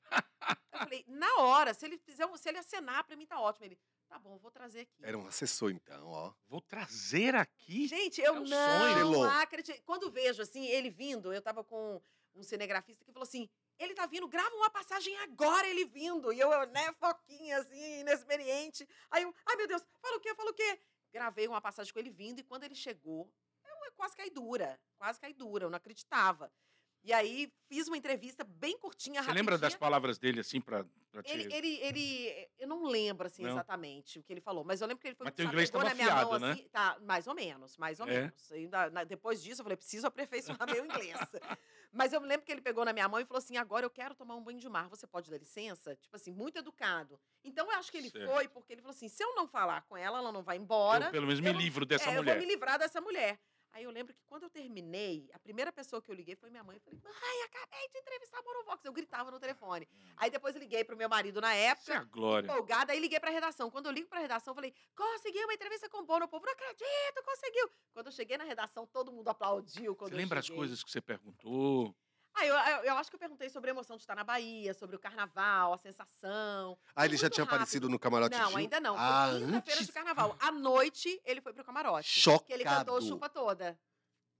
eu 0.73 0.79
falei, 0.81 1.05
na 1.07 1.37
hora, 1.37 1.73
se 1.73 1.87
ele 1.87 1.97
fizer, 1.99 2.27
se 2.37 2.49
ele 2.49 2.59
acenar 2.59 3.05
pra 3.05 3.15
mim 3.17 3.27
tá 3.27 3.41
ótimo. 3.41 3.65
Ele, 3.65 3.79
tá 4.09 4.19
bom, 4.19 4.37
vou 4.39 4.51
trazer 4.51 4.81
aqui. 4.81 5.05
Era 5.05 5.17
um 5.17 5.25
assessor, 5.27 5.71
então, 5.71 6.09
ó. 6.09 6.35
Vou 6.49 6.61
trazer 6.61 7.35
aqui. 7.37 7.87
Gente, 7.87 8.21
eu 8.21 8.35
É 8.35 8.41
um 8.41 8.45
não 8.45 9.13
sonho. 9.13 9.31
acredito. 9.31 9.81
Quando 9.85 10.11
vejo 10.11 10.43
assim, 10.43 10.67
ele 10.67 10.91
vindo, 10.91 11.33
eu 11.33 11.41
tava 11.41 11.63
com 11.63 12.03
um 12.35 12.43
cinegrafista 12.43 13.05
que 13.05 13.13
falou 13.13 13.23
assim: 13.23 13.49
ele 13.85 13.95
tá 13.95 14.07
vindo, 14.07 14.29
grava 14.29 14.55
uma 14.57 14.71
passagem 14.71 15.17
agora, 15.19 15.67
ele 15.67 15.85
vindo. 15.85 16.33
E 16.33 16.41
eu, 16.41 16.51
eu, 16.51 16.67
né, 16.69 16.93
foquinha, 16.95 17.59
assim, 17.59 18.01
inexperiente. 18.01 18.89
Aí 19.11 19.23
eu, 19.23 19.35
ai 19.47 19.57
meu 19.57 19.69
Deus, 19.69 19.83
fala 20.01 20.17
o 20.17 20.21
quê? 20.21 20.35
Fala 20.35 20.51
o 20.51 20.55
quê? 20.55 20.81
Gravei 21.13 21.47
uma 21.47 21.61
passagem 21.61 21.93
com 21.93 21.99
ele 21.99 22.11
vindo, 22.11 22.41
e 22.41 22.43
quando 22.43 22.65
ele 22.65 22.75
chegou, 22.75 23.33
eu 23.65 23.93
quase 23.93 24.17
caí 24.17 24.31
dura. 24.31 24.81
Quase 24.97 25.21
caí 25.21 25.33
dura, 25.33 25.65
eu 25.65 25.71
não 25.71 25.77
acreditava. 25.77 26.53
E 27.05 27.13
aí 27.13 27.53
fiz 27.69 27.87
uma 27.87 27.97
entrevista 27.99 28.45
bem 28.45 28.79
curtinha, 28.79 29.21
Você 29.21 29.33
lembra 29.33 29.59
das 29.59 29.73
rapidinha. 29.73 29.79
palavras 29.79 30.19
dele, 30.19 30.41
assim, 30.41 30.61
pra, 30.61 30.85
pra 31.13 31.23
te... 31.23 31.33
Ele, 31.33 31.55
ele, 31.55 31.69
ele, 31.81 32.49
eu 32.59 32.69
não 32.69 32.85
lembro 32.85 33.27
assim 33.27 33.45
Não? 33.45 33.51
exatamente 33.53 34.19
o 34.19 34.23
que 34.23 34.31
ele 34.33 34.43
falou, 34.43 34.63
mas 34.63 34.81
eu 34.83 34.87
lembro 34.87 35.01
que 35.01 35.09
ele 35.09 35.15
foi 35.15 35.27
Mas 35.27 35.35
teu 35.35 35.47
inglês 35.47 35.71
pegou 35.71 35.81
tava 35.81 35.89
na 35.89 35.95
minha 35.95 36.11
mão 36.11 36.33
afiado, 36.33 36.41
né? 36.41 36.53
assim, 36.53 36.69
tá, 36.69 36.99
mais 37.01 37.27
ou 37.27 37.35
menos, 37.35 37.77
mais 37.79 37.99
ou 37.99 38.07
É? 38.07 38.11
menos. 38.21 38.53
Ainda, 38.53 38.91
na- 38.91 39.05
depois 39.05 39.43
disso 39.43 39.61
eu 39.63 39.65
falei, 39.65 39.77
preciso 39.77 40.07
aperfeiçoar 40.07 40.67
meu 40.69 40.85
inglês. 40.85 41.19
mas 41.93 42.13
eu 42.13 42.21
me 42.21 42.27
lembro 42.27 42.45
que 42.45 42.53
ele 42.53 42.61
pegou 42.61 42.85
na 42.85 42.93
minha 42.93 43.09
mão 43.09 43.21
e 43.21 43.25
falou 43.25 43.39
assim: 43.39 43.57
"Agora 43.57 43.87
eu 43.87 43.91
quero 43.91 44.15
tomar 44.15 44.35
um 44.37 44.43
banho 44.45 44.59
de 44.59 44.69
mar, 44.69 44.89
você 44.89 45.07
pode 45.07 45.31
dar 45.31 45.39
licença?" 45.39 45.97
Tipo 45.97 46.15
assim, 46.17 46.31
muito 46.33 46.59
educado. 46.59 47.19
Então 47.43 47.71
eu 47.73 47.79
acho 47.79 47.91
que 47.91 47.97
ele 47.97 48.11
Certo. 48.11 48.35
foi 48.35 48.49
porque 48.49 48.73
ele 48.75 48.83
falou 48.83 48.95
assim: 48.95 49.09
"Se 49.09 49.23
eu 49.25 49.35
não 49.35 49.47
falar 49.47 49.83
com 49.83 49.97
ela, 49.97 50.19
ela 50.19 50.33
não 50.33 50.43
vai 50.43 50.57
embora". 50.59 51.07
Eu, 51.07 51.11
pelo 51.13 51.27
menos, 51.27 51.41
me 51.41 51.49
eu 51.49 51.53
livro 51.53 51.87
dessa 51.87 52.11
é, 52.11 52.19
eu 52.19 52.19
mulher. 52.19 52.37
vou 52.37 52.47
me 52.47 52.53
livrar 52.53 52.79
dessa 52.79 53.01
mulher. 53.01 53.39
Aí 53.75 53.83
eu 53.83 53.91
lembro 53.91 54.15
que 54.15 54.23
quando 54.25 54.45
eu 54.45 54.51
terminei, 54.51 55.29
a 55.33 55.39
primeira 55.41 55.73
pessoa 55.73 56.01
que 56.01 56.09
eu 56.09 56.15
liguei 56.15 56.37
foi 56.37 56.49
minha 56.49 56.63
mãe. 56.63 56.77
Eu 56.77 56.81
falei, 56.81 57.01
mãe, 57.03 57.43
acabei 57.45 57.89
de 57.89 57.99
entrevistar 57.99 58.39
a 58.39 58.43
Monovox. 58.43 58.85
Eu 58.85 58.93
gritava 58.93 59.33
no 59.33 59.41
telefone. 59.41 59.89
Aí 60.17 60.31
depois 60.31 60.55
eu 60.55 60.61
liguei 60.61 60.85
pro 60.85 60.97
meu 60.97 61.09
marido 61.09 61.41
na 61.41 61.53
época 61.55 61.83
Isso 61.83 61.93
é 61.93 61.97
a 61.97 62.05
glória. 62.05 62.47
empolgada, 62.47 62.93
aí 62.93 63.01
liguei 63.01 63.19
pra 63.19 63.31
redação. 63.31 63.69
Quando 63.73 63.87
eu 63.87 63.93
ligo 63.93 64.07
pra 64.09 64.21
redação, 64.21 64.53
eu 64.53 64.55
falei, 64.55 64.73
consegui 64.95 65.43
uma 65.45 65.55
entrevista 65.55 65.89
com 65.89 65.99
o 65.99 66.05
Bono. 66.07 66.25
O 66.27 66.29
povo, 66.29 66.47
não 66.47 66.53
acredito, 66.53 67.23
conseguiu. 67.25 67.69
Quando 67.93 68.07
eu 68.07 68.13
cheguei 68.13 68.37
na 68.39 68.45
redação, 68.45 68.87
todo 68.87 69.11
mundo 69.11 69.27
aplaudiu. 69.29 69.97
Quando 69.97 70.11
Você 70.11 70.15
eu 70.15 70.19
lembra 70.19 70.39
as 70.39 70.47
cheguei. 70.47 70.57
coisas 70.59 70.85
que 70.85 70.91
você 70.93 71.01
perguntou? 71.01 71.93
Ah, 72.37 72.45
eu, 72.47 72.55
eu, 72.55 72.85
eu 72.85 72.97
acho 72.97 73.09
que 73.11 73.17
eu 73.17 73.21
perguntei 73.21 73.49
sobre 73.49 73.71
a 73.71 73.73
emoção 73.73 73.97
de 73.97 74.03
estar 74.03 74.15
na 74.17 74.25
Bahia, 74.25 74.75
sobre 74.75 74.97
o 74.97 74.99
carnaval, 74.99 75.73
a 75.73 75.79
sensação. 75.79 76.77
Ah, 76.95 77.05
ele 77.05 77.17
já 77.17 77.31
tinha 77.31 77.45
rápido. 77.45 77.55
aparecido 77.55 77.89
no 77.89 77.99
camarote 77.99 78.37
Não, 78.37 78.49
Gil? 78.49 78.57
ainda 78.59 78.81
não. 78.81 78.95
Foi 78.97 79.05
Ah, 79.05 79.29
quinta-feira 79.39 79.57
antes. 79.81 79.87
de 79.87 79.93
carnaval. 79.93 80.37
À 80.41 80.51
noite, 80.51 81.21
ele 81.25 81.41
foi 81.41 81.53
pro 81.53 81.65
camarote. 81.65 82.09
Chocado. 82.09 82.45
Que 82.45 82.53
ele 82.53 82.65
cantou 82.65 82.97
o 82.99 83.01
Chupa 83.03 83.29
Toda. 83.29 83.79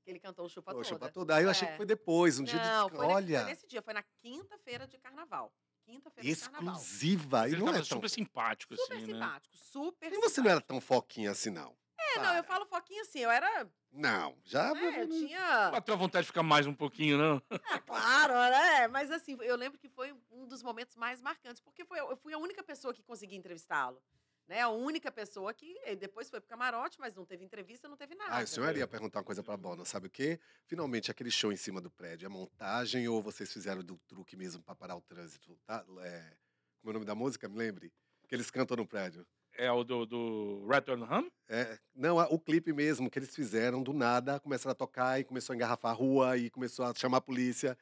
Que 0.05 0.11
ele 0.11 0.19
cantou 0.21 0.45
o 0.45 0.49
Chupa 0.49 0.73
Toda. 0.73 0.99
pra 0.99 1.09
toda. 1.09 1.37
Aí 1.37 1.45
eu 1.45 1.51
achei 1.51 1.67
É. 1.69 1.71
que 1.71 1.77
foi 1.77 1.87
depois, 1.87 2.39
um 2.39 2.45
dia 2.45 2.63
Não, 2.63 2.91
de... 2.91 2.97
foi, 2.97 3.07
Olha, 3.07 3.41
foi 3.43 3.49
nesse 3.51 3.67
dia. 3.67 3.81
Foi 3.81 3.95
na 3.95 4.03
quinta-feira 4.21 4.87
de 4.87 4.99
carnaval. 4.99 5.55
Quinta-feira 5.85 6.29
de 6.35 6.41
carnaval. 6.51 6.75
exclusiva. 6.75 7.49
E 7.49 7.57
não 7.57 7.69
é 7.69 7.73
tão... 7.75 7.85
super 7.85 8.11
simpático, 8.11 8.75
Super 8.77 8.97
assim, 8.97 9.07
né? 9.07 9.13
simpático, 9.15 9.57
super 9.57 10.13
E 10.13 10.19
você 10.19 10.41
não 10.41 10.51
era 10.51 10.61
tão 10.61 10.81
foquinha 10.81 11.31
assim, 11.31 11.51
não? 11.51 11.77
É, 12.17 12.23
não, 12.23 12.35
eu 12.37 12.45
falo 12.45 12.67
foquinha 12.67 13.03
assim, 13.03 13.21
eu 13.21 13.31
era. 13.31 13.69
Não, 13.93 14.37
já... 14.45 14.75
Né, 14.75 15.03
eu 15.03 15.09
tinha. 15.09 15.71
Bateu 15.71 15.95
a 15.95 15.99
vontade 15.99 16.23
de 16.23 16.29
ficar 16.29 16.43
mais 16.43 16.67
um 16.67 16.75
pouquinho, 16.75 17.17
não? 17.17 17.43
É, 17.51 17.79
claro, 17.79 18.35
né? 18.35 18.89
Mas 18.89 19.11
assim, 19.11 19.37
eu 19.41 19.57
lembro 19.57 19.79
que 19.79 19.89
foi 19.89 20.15
um 20.31 20.47
dos 20.47 20.63
momentos 20.63 20.97
mais 20.97 21.21
marcantes, 21.21 21.61
porque 21.61 21.85
foi, 21.85 22.01
eu 22.01 22.17
fui 22.17 22.33
a 22.33 22.39
única 22.39 22.63
pessoa 22.63 22.93
que 22.93 23.03
consegui 23.03 23.37
entrevistá-lo. 23.37 24.03
Né? 24.47 24.61
A 24.61 24.69
única 24.69 25.11
pessoa 25.11 25.55
que 25.55 25.75
depois 25.97 26.29
foi 26.29 26.39
pro 26.41 26.51
camarote, 26.51 27.01
mas 27.01 27.15
não 27.15 27.25
teve 27.25 27.45
entrevista, 27.45 27.89
não 27.89 27.97
teve 27.97 28.15
nada. 28.15 28.37
Ah, 28.37 28.43
o 28.43 28.47
senhor 28.47 28.77
ia 28.77 28.87
perguntar 28.87 29.21
uma 29.21 29.25
coisa 29.25 29.43
pra 29.43 29.57
Bona, 29.57 29.85
sabe 29.85 30.09
o 30.09 30.11
quê? 30.11 30.39
Finalmente, 30.67 31.11
aquele 31.11 31.31
show 31.31 31.51
em 31.51 31.57
cima 31.57 31.81
do 31.81 31.91
prédio, 31.91 32.27
é 32.27 32.29
montagem 32.29 33.09
ou 33.09 33.23
vocês 33.23 33.51
fizeram 33.51 33.83
do 33.83 33.97
truque 34.07 34.37
mesmo 34.37 34.63
pra 34.63 34.75
parar 34.75 34.97
o 34.97 35.01
trânsito? 35.01 35.59
Tá? 35.65 35.85
É... 36.01 36.37
Como 36.81 36.91
é 36.91 36.91
o 36.91 36.93
nome 36.93 37.07
da 37.07 37.15
música? 37.15 37.49
Me 37.49 37.57
lembre? 37.57 37.91
Que 38.29 38.35
eles 38.35 38.51
cantam 38.51 38.77
no 38.77 38.87
prédio. 38.87 39.27
É 39.57 39.71
o 39.71 39.85
do, 39.85 40.05
do 40.05 40.67
Return 40.69 41.05
Hum? 41.05 41.31
É, 41.49 41.79
não, 41.95 42.17
o 42.19 42.39
clipe 42.39 42.73
mesmo 42.73 43.11
que 43.11 43.19
eles 43.19 43.35
fizeram 43.35 43.83
do 43.83 43.93
nada, 43.93 44.41
começaram 44.41 44.73
a 44.73 44.75
tocar 44.75 45.21
e 45.21 45.25
começou 45.25 45.53
a 45.53 45.57
engarrafar 45.57 45.93
a 45.93 45.95
rua 45.95 46.37
e 46.37 46.51
começou 46.51 46.85
a 46.85 46.95
chamar 46.95 47.19
a 47.19 47.21
polícia. 47.21 47.77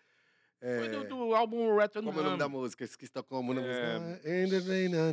É, 0.60 0.78
Foi 0.78 0.88
do, 0.90 1.04
do 1.04 1.34
álbum 1.34 1.74
Return 1.76 2.06
como 2.06 2.20
é 2.20 2.22
o 2.22 2.24
nome 2.24 2.38
da 2.38 2.48
música? 2.48 2.84
Esqueci 2.84 3.10
como 3.24 3.52
É, 3.58 3.58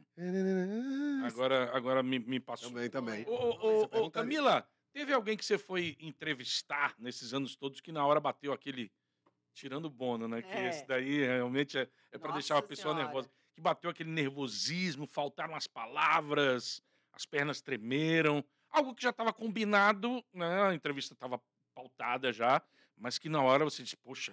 Agora, 1.24 1.76
agora 1.76 2.02
me, 2.04 2.20
me 2.20 2.38
passou. 2.38 2.70
Também, 2.70 2.88
também. 2.88 3.24
Ô, 3.26 3.32
ô, 3.32 4.04
ô. 4.04 4.10
Camila, 4.10 4.64
teve 4.92 5.12
alguém 5.12 5.36
que 5.36 5.44
você 5.44 5.58
foi 5.58 5.96
entrevistar 6.00 6.94
nesses 6.98 7.34
anos 7.34 7.56
todos 7.56 7.80
que 7.80 7.90
na 7.90 8.06
hora 8.06 8.20
bateu 8.20 8.52
aquele. 8.52 8.92
Tirando 9.52 9.86
o 9.86 9.90
bono, 9.90 10.28
né? 10.28 10.40
Que 10.40 10.52
É. 10.52 10.68
esse 10.68 10.86
daí 10.86 11.18
realmente 11.18 11.76
é, 11.76 11.88
é 12.12 12.18
para 12.18 12.30
deixar 12.30 12.58
a 12.58 12.62
pessoa 12.62 12.94
Senhora. 12.94 13.06
nervosa. 13.06 13.28
Que 13.58 13.62
bateu 13.62 13.90
aquele 13.90 14.12
nervosismo, 14.12 15.04
faltaram 15.04 15.52
as 15.56 15.66
palavras, 15.66 16.80
as 17.12 17.26
pernas 17.26 17.60
tremeram. 17.60 18.44
Algo 18.70 18.94
que 18.94 19.02
já 19.02 19.10
estava 19.10 19.32
combinado, 19.32 20.24
né? 20.32 20.62
A 20.68 20.74
entrevista 20.74 21.12
estava 21.12 21.42
pautada 21.74 22.32
já, 22.32 22.62
mas 22.96 23.18
que 23.18 23.28
na 23.28 23.42
hora 23.42 23.64
você 23.64 23.82
disse, 23.82 23.96
poxa, 23.96 24.32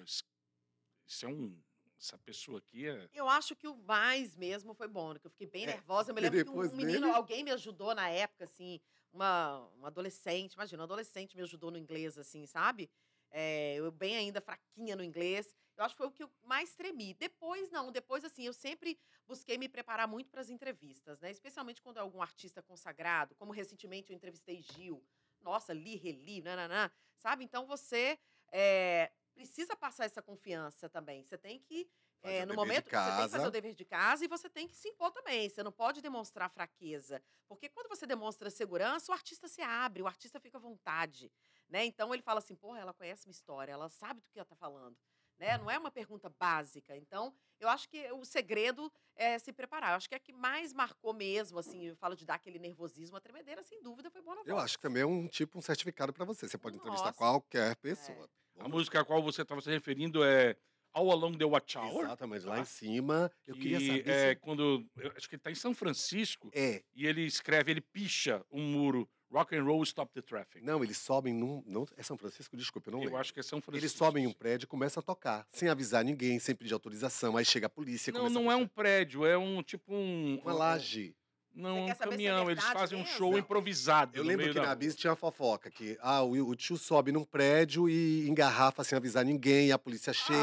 isso, 1.08 1.26
é 1.26 1.28
um. 1.28 1.60
Essa 2.00 2.20
pessoa 2.20 2.60
aqui 2.60 2.88
é. 2.88 3.10
Eu 3.16 3.28
acho 3.28 3.56
que 3.56 3.68
o 3.68 3.76
mais 3.76 4.36
mesmo 4.36 4.76
foi 4.76 4.88
bom, 4.88 5.16
que 5.16 5.26
eu 5.26 5.32
fiquei 5.32 5.48
bem 5.48 5.64
É, 5.64 5.68
nervosa. 5.68 6.12
Eu 6.12 6.16
me 6.16 6.22
lembro 6.22 6.44
que 6.44 6.52
um, 6.52 6.60
um 6.60 6.76
menino, 6.76 7.08
dele? 7.08 7.12
alguém 7.16 7.44
me 7.44 7.50
ajudou 7.50 7.96
na 7.96 8.08
época, 8.08 8.44
assim, 8.44 8.80
uma, 9.12 9.58
uma 9.76 9.88
adolescente, 9.88 10.54
imagina, 10.54 10.84
um 10.84 10.86
adolescente 10.86 11.36
me 11.36 11.42
ajudou 11.42 11.72
no 11.72 11.80
inglês, 11.80 12.16
assim, 12.16 12.46
sabe? 12.46 12.92
É, 13.32 13.74
eu 13.78 13.92
bem 13.92 14.16
ainda 14.18 14.40
fraquinha 14.40 14.96
no 14.96 15.04
inglês. 15.04 15.56
Eu 15.78 15.84
acho 15.84 15.94
que 15.94 15.98
foi 15.98 16.08
o 16.08 16.12
que 16.12 16.24
eu 16.24 16.32
mais 16.44 16.74
tremi. 16.76 17.14
Depois, 17.14 17.70
não. 17.70 17.92
Depois, 17.92 18.24
assim, 18.24 18.46
eu 18.46 18.54
sempre 18.54 18.98
busquei 19.28 19.58
me 19.58 19.68
preparar 19.68 20.08
muito 20.08 20.30
para 20.30 20.42
as 20.42 20.50
entrevistas, 20.50 21.20
né? 21.20 21.32
Especialmente 21.32 21.82
quando 21.82 21.98
é 21.98 22.02
algum 22.02 22.22
artista 22.22 22.62
consagrado, 22.62 23.36
como 23.36 23.52
recentemente 23.52 24.12
eu 24.12 24.16
entrevistei 24.16 24.62
Gil. 24.62 25.04
Nossa, 25.42 25.74
li, 25.74 25.96
reli, 25.96 26.42
nananã, 26.42 26.90
sabe? 27.18 27.44
Então, 27.44 27.66
você 27.66 28.18
é, 28.52 29.12
precisa 29.34 29.76
passar 29.76 30.06
essa 30.06 30.22
confiança 30.22 30.90
também. 30.90 31.24
Você 31.24 31.38
tem 31.38 31.60
que 31.60 31.90
é, 32.26 32.44
no 32.44 32.56
momento 32.56 32.86
você 32.86 32.90
tem 32.90 33.26
que 33.26 33.30
fazer 33.30 33.48
o 33.48 33.52
dever 33.52 33.76
de 33.76 33.86
casa 33.86 34.26
e 34.26 34.28
você 34.28 34.50
tem 34.50 34.68
que 34.68 34.76
se 34.76 34.90
impor 34.90 35.12
também. 35.12 35.48
Você 35.48 35.62
não 35.62 35.72
pode 35.72 36.02
demonstrar 36.02 36.50
fraqueza. 36.50 37.22
Porque 37.48 37.70
quando 37.70 37.88
você 37.88 38.08
demonstra 38.08 38.50
segurança, 38.50 39.12
o 39.12 39.14
artista 39.14 39.48
se 39.48 39.62
abre, 39.62 40.02
o 40.02 40.08
artista 40.08 40.40
fica 40.40 40.58
à 40.58 40.62
vontade. 40.62 41.32
Né? 41.70 41.86
Então 41.86 42.14
ele 42.14 42.24
fala 42.24 42.40
assim: 42.40 42.56
porra, 42.56 42.80
ela 42.80 42.94
conhece 42.94 43.28
minha 43.28 43.36
história, 43.36 43.72
ela 43.72 43.90
sabe 43.90 44.22
do 44.22 44.30
que 44.32 44.40
ela 44.40 44.44
está 44.44 44.56
falando. 44.56 44.98
Né? 45.38 45.58
Não 45.58 45.70
é 45.70 45.78
uma 45.78 45.92
pergunta 45.92 46.30
básica. 46.40 46.96
Então, 46.96 47.34
eu 47.60 47.68
acho 47.70 47.88
que 47.90 48.12
o 48.12 48.24
segredo 48.26 48.92
é 49.16 49.38
se 49.38 49.52
preparar. 49.52 49.92
Eu 49.92 49.98
acho 49.98 50.10
que 50.10 50.16
a 50.16 50.20
que 50.20 50.34
mais 50.34 50.74
marcou 50.74 51.14
mesmo, 51.14 51.60
assim, 51.60 51.88
eu 51.88 51.96
falo 51.96 52.16
de 52.16 52.26
dar 52.26 52.36
aquele 52.36 52.60
nervosismo, 52.60 53.18
a 53.18 53.22
tremedeira, 53.22 53.64
sem 53.64 53.82
dúvida, 53.82 54.10
foi 54.10 54.22
Boa 54.22 54.42
Eu 54.46 54.58
acho 54.58 54.78
que 54.78 54.82
também 54.82 55.04
é 55.04 55.06
um 55.06 55.28
tipo 55.28 55.58
um 55.58 55.62
certificado 55.62 56.12
pra 56.14 56.26
você. 56.26 56.48
Você 56.48 56.58
pode 56.58 56.78
entrevistar 56.78 57.08
Nossa. 57.08 57.18
qualquer 57.18 57.76
pessoa. 57.78 58.30
A 58.58 58.68
música 58.70 59.02
a 59.02 59.06
qual 59.06 59.22
você 59.22 59.42
estava 59.42 59.62
se 59.62 59.70
referindo 59.70 60.24
é 60.24 60.56
All 60.94 61.12
Along 61.12 61.38
the 61.38 61.44
Watchtower. 61.46 62.06
Exatamente, 62.06 62.46
lá 62.46 62.56
Tá. 62.56 62.62
em 62.62 62.66
cima. 62.66 63.32
Eu 63.46 63.54
que 63.56 63.62
queria 63.62 63.80
saber 63.82 64.10
é 64.10 64.30
se... 64.30 64.36
quando. 64.38 64.90
Eu 64.96 65.12
acho 65.16 65.28
que 65.28 65.36
ele 65.36 65.40
está 65.42 65.52
em 65.52 65.56
São 65.56 65.74
Francisco 65.74 66.50
É, 66.54 66.82
e 66.94 67.06
ele 67.06 67.26
escreve, 67.26 67.72
ele 67.72 67.82
picha 67.82 68.46
um 68.50 68.62
muro. 68.62 69.10
Rock 69.36 69.54
and 69.56 69.64
roll 69.64 69.84
stop 69.84 70.14
the 70.14 70.22
traffic. 70.22 70.64
não, 70.64 70.82
eles 70.84 70.98
sobem 70.98 71.34
num... 71.34 71.62
Não, 71.68 71.86
é 71.98 72.04
São 72.04 72.18
Francisco? 72.18 72.56
Desculpa, 72.56 72.90
eu 72.90 72.94
não 72.94 73.00
eu 73.00 73.06
lembro. 73.06 73.20
acho 73.20 73.34
que 73.34 73.40
é 73.42 73.44
São 73.44 73.62
Francisco. 73.62 73.84
Eles 73.84 73.92
sobem 73.92 74.24
em 74.24 74.28
um 74.28 74.32
prédio 74.32 74.66
e 74.66 74.68
começam 74.68 75.02
a 75.02 75.04
tocar, 75.04 75.46
sem 75.52 75.68
avisar 75.68 76.06
ninguém, 76.06 76.40
sem 76.40 76.56
pedir 76.56 76.74
autorização. 76.74 77.36
Aí 77.36 77.44
chega 77.44 77.68
a 77.68 77.70
polícia 77.70 78.14
Não, 78.14 78.22
começa 78.22 78.40
a 78.40 78.42
não 78.42 78.52
é 78.52 78.56
um 78.56 78.68
prédio, 78.68 79.26
é 79.26 79.38
um 79.38 79.62
tipo 79.62 79.94
um. 79.94 80.40
Uma 80.42 80.54
laje. 80.54 81.14
Não, 81.56 81.84
um 81.84 81.88
se 81.88 81.92
é 81.94 81.96
caminhão. 81.96 82.52
Eles 82.52 82.64
fazem 82.64 83.00
um 83.02 83.06
show 83.06 83.38
improvisado. 83.38 84.18
Eu 84.18 84.24
lembro 84.24 84.48
que 84.48 84.54
da 84.54 84.64
na. 84.64 84.76
Bis 84.76 84.94
tinha 84.96 85.14
a 85.14 85.16
fofoca, 85.16 85.72
que 85.72 85.98
ah, 86.02 86.22
o, 86.22 86.32
o 86.50 86.56
tio 86.56 86.76
sobe 86.78 87.12
num 87.14 87.24
prédio 87.24 87.88
e 87.90 88.28
engarrafa 88.28 88.84
sem 88.84 88.98
avisar 88.98 89.24
ninguém, 89.24 89.72
a 89.72 89.80
polícia 89.80 90.12
chega. 90.12 90.38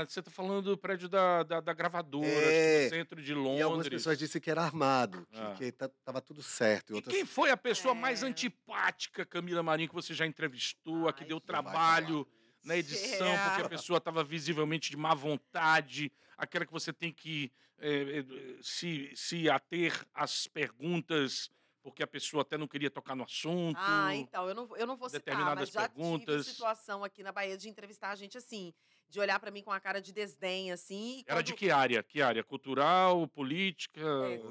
Ah, 0.00 0.04
você 0.06 0.20
tá 0.20 0.30
falando 0.30 0.62
do 0.62 0.76
prédio 0.76 1.08
da, 1.08 1.42
da, 1.42 1.60
da 1.60 1.72
gravadora, 1.72 2.26
É. 2.28 2.84
no 2.84 2.90
centro 2.90 3.22
de 3.22 3.32
e, 3.32 3.34
Londres. 3.34 3.58
e 3.60 3.62
algumas 3.62 3.88
pessoas 3.88 4.18
disseram 4.18 4.42
que 4.42 4.50
era 4.50 4.62
armado, 4.62 5.26
que, 5.30 5.38
Ah. 5.40 5.54
que 5.56 5.72
tá- 5.72 5.90
tava 6.04 6.20
tudo 6.20 6.42
certo. 6.42 6.90
E 6.90 6.92
E 6.92 6.94
outras... 6.96 7.14
quem 7.14 7.24
foi 7.24 7.50
a 7.50 7.56
pessoa 7.56 7.94
mais 7.94 8.22
É. 8.22 8.26
antipática, 8.26 9.24
Camila 9.24 9.62
Marinho, 9.62 9.88
que 9.88 9.94
você 9.94 10.12
já 10.12 10.26
entrevistou, 10.26 11.08
a 11.08 11.12
que 11.14 11.22
Ai, 11.22 11.28
deu 11.28 11.40
que 11.40 11.46
vai 11.50 11.62
trabalho 11.62 12.26
na 12.62 12.76
edição, 12.76 13.26
É. 13.28 13.38
porque 13.48 13.62
a 13.62 13.68
pessoa 13.70 13.96
estava 13.96 14.22
visivelmente 14.22 14.90
de 14.90 14.96
má 14.98 15.14
vontade, 15.14 16.12
aquela 16.36 16.66
que 16.66 16.72
você 16.72 16.92
tem 16.92 17.10
que 17.12 17.50
eh, 17.80 18.24
se, 18.62 19.10
se 19.14 19.48
ater 19.50 19.92
às 20.14 20.46
perguntas, 20.46 21.50
porque 21.82 22.02
a 22.02 22.06
pessoa 22.06 22.42
até 22.42 22.58
não 22.58 22.66
queria 22.68 22.90
tocar 22.90 23.14
no 23.14 23.24
assunto. 23.24 23.78
Ah, 23.80 24.14
então, 24.14 24.48
eu 24.48 24.54
não, 24.54 24.66
vou- 24.66 24.76
eu 24.76 24.86
não 24.86 24.96
vou 24.96 25.08
citar, 25.08 25.54
mas 25.56 25.70
já 25.70 25.88
perguntas. 25.88 26.44
tive 26.44 26.56
situação 26.56 27.02
aqui 27.04 27.22
na 27.22 27.32
Bahia 27.32 27.56
de 27.56 27.68
entrevistar 27.68 28.10
a 28.10 28.14
gente 28.14 28.36
assim, 28.36 28.74
de 29.08 29.18
olhar 29.20 29.38
pra 29.40 29.50
mim 29.50 29.62
com 29.62 29.72
a 29.72 29.80
cara 29.80 30.00
de 30.02 30.12
desdém, 30.12 30.70
assim. 30.70 31.22
Era 31.26 31.40
de 31.42 31.52
quando- 31.52 31.58
que 31.58 31.70
área? 31.70 32.02
Que 32.02 32.20
área? 32.20 32.44
Cultural, 32.44 33.26
política, 33.28 34.00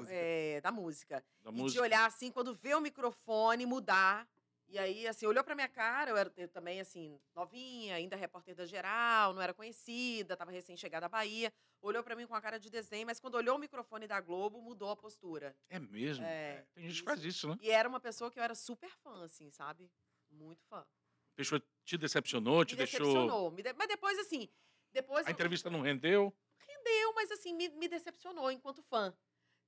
É, 0.08 0.56
é, 0.56 0.60
da 0.60 0.72
música. 0.72 1.22
da 1.44 1.50
E 1.50 1.54
música? 1.54 1.80
de 1.80 1.86
olhar 1.86 2.06
assim, 2.06 2.30
quando 2.32 2.54
vê 2.54 2.74
o 2.74 2.80
microfone 2.80 3.64
mudar 3.66 4.26
E 4.70 4.78
aí, 4.78 5.06
assim, 5.06 5.24
olhou 5.26 5.42
pra 5.42 5.54
minha 5.54 5.68
cara, 5.68 6.10
eu, 6.10 6.16
era, 6.16 6.30
eu 6.36 6.46
também, 6.46 6.78
assim, 6.78 7.18
novinha, 7.34 7.94
ainda 7.94 8.16
repórter 8.16 8.54
da 8.54 8.66
geral, 8.66 9.32
não 9.32 9.40
era 9.40 9.54
conhecida, 9.54 10.36
tava 10.36 10.50
recém-chegada 10.50 11.06
à 11.06 11.08
Bahia. 11.08 11.50
Olhou 11.80 12.02
pra 12.02 12.14
mim 12.14 12.26
com 12.26 12.34
a 12.34 12.40
cara 12.40 12.58
de 12.58 12.68
desenho, 12.68 13.06
mas 13.06 13.18
quando 13.18 13.36
olhou 13.36 13.56
o 13.56 13.58
microfone 13.58 14.06
da 14.06 14.20
Globo, 14.20 14.60
mudou 14.60 14.90
a 14.90 14.96
postura. 14.96 15.56
É 15.70 15.78
mesmo? 15.78 16.22
É, 16.24 16.66
Tem 16.74 16.84
gente 16.84 16.92
que 16.92 16.96
isso. 16.98 17.04
faz 17.04 17.24
isso, 17.24 17.48
né? 17.48 17.56
E 17.62 17.70
era 17.70 17.88
uma 17.88 17.98
pessoa 18.00 18.30
que 18.30 18.38
eu 18.38 18.42
era 18.42 18.54
super 18.54 18.90
fã, 19.02 19.24
assim, 19.24 19.50
sabe? 19.50 19.90
Muito 20.28 20.62
fã. 20.64 20.84
Pessoa 21.34 21.62
te 21.84 21.96
decepcionou, 21.96 22.62
te 22.64 22.72
me 22.72 22.78
deixou. 22.78 23.06
decepcionou. 23.06 23.50
me 23.50 23.62
de- 23.62 23.72
Mas 23.72 23.88
depois, 23.88 24.18
assim, 24.18 24.50
depois. 24.92 25.26
A 25.26 25.30
eu- 25.30 25.32
entrevista 25.32 25.70
não 25.70 25.80
rendeu. 25.80 26.36
Rendeu, 26.58 27.14
mas 27.14 27.30
assim, 27.30 27.54
me, 27.54 27.70
me 27.70 27.88
decepcionou 27.88 28.50
enquanto 28.50 28.82
fã. 28.82 29.16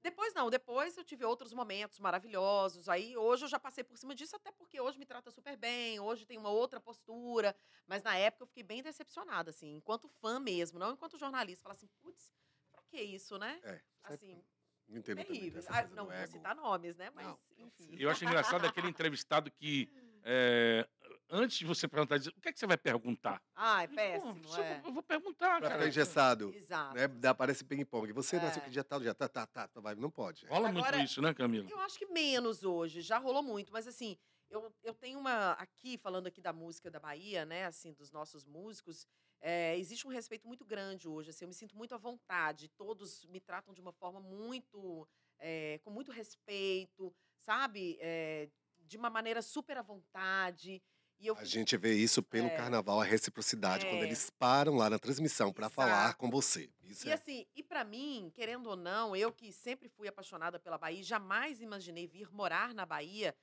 Depois 0.03 0.33
não, 0.33 0.49
depois 0.49 0.97
eu 0.97 1.05
tive 1.05 1.25
outros 1.25 1.53
momentos 1.53 1.99
maravilhosos. 1.99 2.89
Aí 2.89 3.17
hoje 3.17 3.45
eu 3.45 3.49
já 3.49 3.59
passei 3.59 3.85
por 3.85 3.99
cima 3.99 4.15
disso, 4.15 4.35
até 4.35 4.51
porque 4.51 4.81
hoje 4.81 4.99
me 4.99 5.05
trata 5.05 5.31
super 5.31 5.57
bem, 5.57 6.01
hoje 6.01 6.25
tem 6.25 6.39
uma 6.39 6.49
outra 6.49 6.81
postura. 6.81 7.55
Mas 7.87 8.03
na 8.03 8.17
época 8.17 8.45
eu 8.45 8.47
fiquei 8.47 8.63
bem 8.63 8.83
decepcionada, 8.83 9.51
assim, 9.51 9.75
enquanto 9.75 10.09
fã 10.09 10.41
mesmo, 10.41 10.79
não 10.79 10.93
enquanto 10.93 11.19
jornalista. 11.19 11.63
Falar 11.63 11.75
assim, 11.75 11.89
putz, 12.01 12.33
pra 12.73 12.83
que 12.83 13.01
isso, 13.01 13.39
né? 13.39 13.61
É. 13.63 13.81
Assim, 14.05 14.43
Não 14.89 14.99
entendo 14.99 15.19
também 15.19 15.39
terrível. 15.39 15.63
Ah, 15.69 15.83
não 15.89 16.07
do 16.07 16.13
vou 16.13 16.27
citar 16.27 16.57
nomes, 16.57 16.97
né? 16.97 17.11
Mas, 17.11 17.27
Não, 17.27 17.39
enfim. 17.59 17.97
Eu 17.99 18.11
acho 18.11 18.25
engraçado 18.25 18.65
aquele 18.65 18.89
entrevistado 18.89 19.51
que, 19.51 19.89
é, 20.25 20.89
antes 21.31 21.59
de 21.59 21.65
você 21.65 21.87
perguntar, 21.89 22.19
diz, 22.19 22.27
o 22.29 22.41
que, 22.41 22.49
é 22.49 22.53
que 22.53 22.59
você 22.59 22.67
vai 22.67 22.77
perguntar? 22.77 23.43
Ah, 23.55 23.83
é 23.85 23.87
Pô, 23.87 23.95
péssimo, 23.95 24.35
você- 24.43 24.61
é. 24.61 24.83
Eu 24.85 24.93
vou 24.93 25.03
perguntar, 25.03 25.59
Pra 25.61 25.69
cara. 25.69 25.75
ficar 25.75 25.89
engessado. 25.89 26.53
Exato. 26.55 26.95
Né? 26.97 27.09
Dá, 27.09 27.35
parece 27.35 27.65
ping-pong. 27.65 28.13
Você 28.13 28.37
nasceu 28.39 28.61
É. 28.63 28.65
que 28.65 28.71
dia 28.71 28.85
tal, 28.85 29.01
dia 29.01 29.15
tá, 29.15 29.29
tá, 29.29 29.47
tá, 29.47 29.69
tá, 29.69 29.81
vai. 29.81 29.95
Não 29.95 30.11
pode. 30.11 30.45
Rola 30.47 30.71
muito 30.73 30.87
Agora- 30.87 31.03
isso, 31.03 31.23
né, 31.23 31.33
Camila? 31.33 31.69
Eu 31.71 31.79
acho 31.81 31.99
que 31.99 32.07
menos 32.07 32.65
hoje, 32.65 33.01
já 33.01 33.19
rolou 33.19 33.43
muito, 33.43 33.73
mas 33.73 33.87
assim, 33.87 34.17
eu, 34.51 34.75
eu 34.83 34.95
tenho 34.95 35.19
uma. 35.19 35.53
Aqui, 35.53 35.97
falando 35.99 36.27
aqui 36.27 36.41
da 36.41 36.53
música 36.53 36.91
da 36.91 36.99
Bahia, 37.01 37.45
né, 37.45 37.67
assim, 37.67 37.93
dos 37.93 38.11
nossos 38.11 38.45
músicos, 38.45 39.07
é, 39.41 39.79
existe 39.79 40.07
um 40.07 40.11
respeito 40.11 40.47
muito 40.47 40.65
grande 40.65 41.09
hoje, 41.09 41.31
assim, 41.31 41.45
eu 41.45 41.49
me 41.49 41.55
sinto 41.55 41.77
muito 41.77 41.95
à 41.95 41.99
vontade, 41.99 42.69
todos 42.77 43.25
me 43.27 43.41
tratam 43.41 43.73
de 43.73 43.81
uma 43.81 43.93
forma 43.93 44.21
muito. 44.21 45.09
é, 45.43 45.79
com 45.83 45.91
muito 45.91 46.13
respeito, 46.13 47.15
sabe? 47.39 47.97
É, 47.99 48.51
de 48.81 48.99
uma 48.99 49.09
maneira 49.09 49.41
super 49.41 49.79
à 49.79 49.81
vontade. 49.81 50.83
Eu 51.23 51.37
A 51.37 51.45
gente 51.45 51.77
vê 51.77 51.95
isso 51.95 52.23
pelo 52.23 52.49
É. 52.49 52.57
carnaval, 52.57 53.01
a 53.01 53.05
reciprocidade, 53.05 53.85
quando 53.87 54.03
É. 54.03 54.07
eles 54.07 54.31
param 54.31 54.75
lá 54.77 54.89
na 54.89 54.99
transmissão 54.99 55.49
Exato. 55.51 55.71
falar 55.71 56.15
com 56.15 56.31
você. 56.31 56.71
Isso 56.83 57.07
E 57.07 57.11
é. 57.11 57.15
assim, 57.15 57.47
e 57.55 57.63
pra 57.63 57.85
mim, 57.85 58.31
querendo 58.35 58.69
ou 58.69 58.77
não, 58.77 59.15
eu 59.15 59.31
que 59.33 59.53
sempre 59.53 59.89
fui 59.89 60.09
apaixonada 60.09 60.59
pela 60.59 60.79
Bahia, 60.79 61.03
jamais 61.03 61.61
imaginei 61.61 62.07
vir 62.07 62.33
morar 62.33 62.73
na 62.75 62.87
Bahia. 62.87 63.37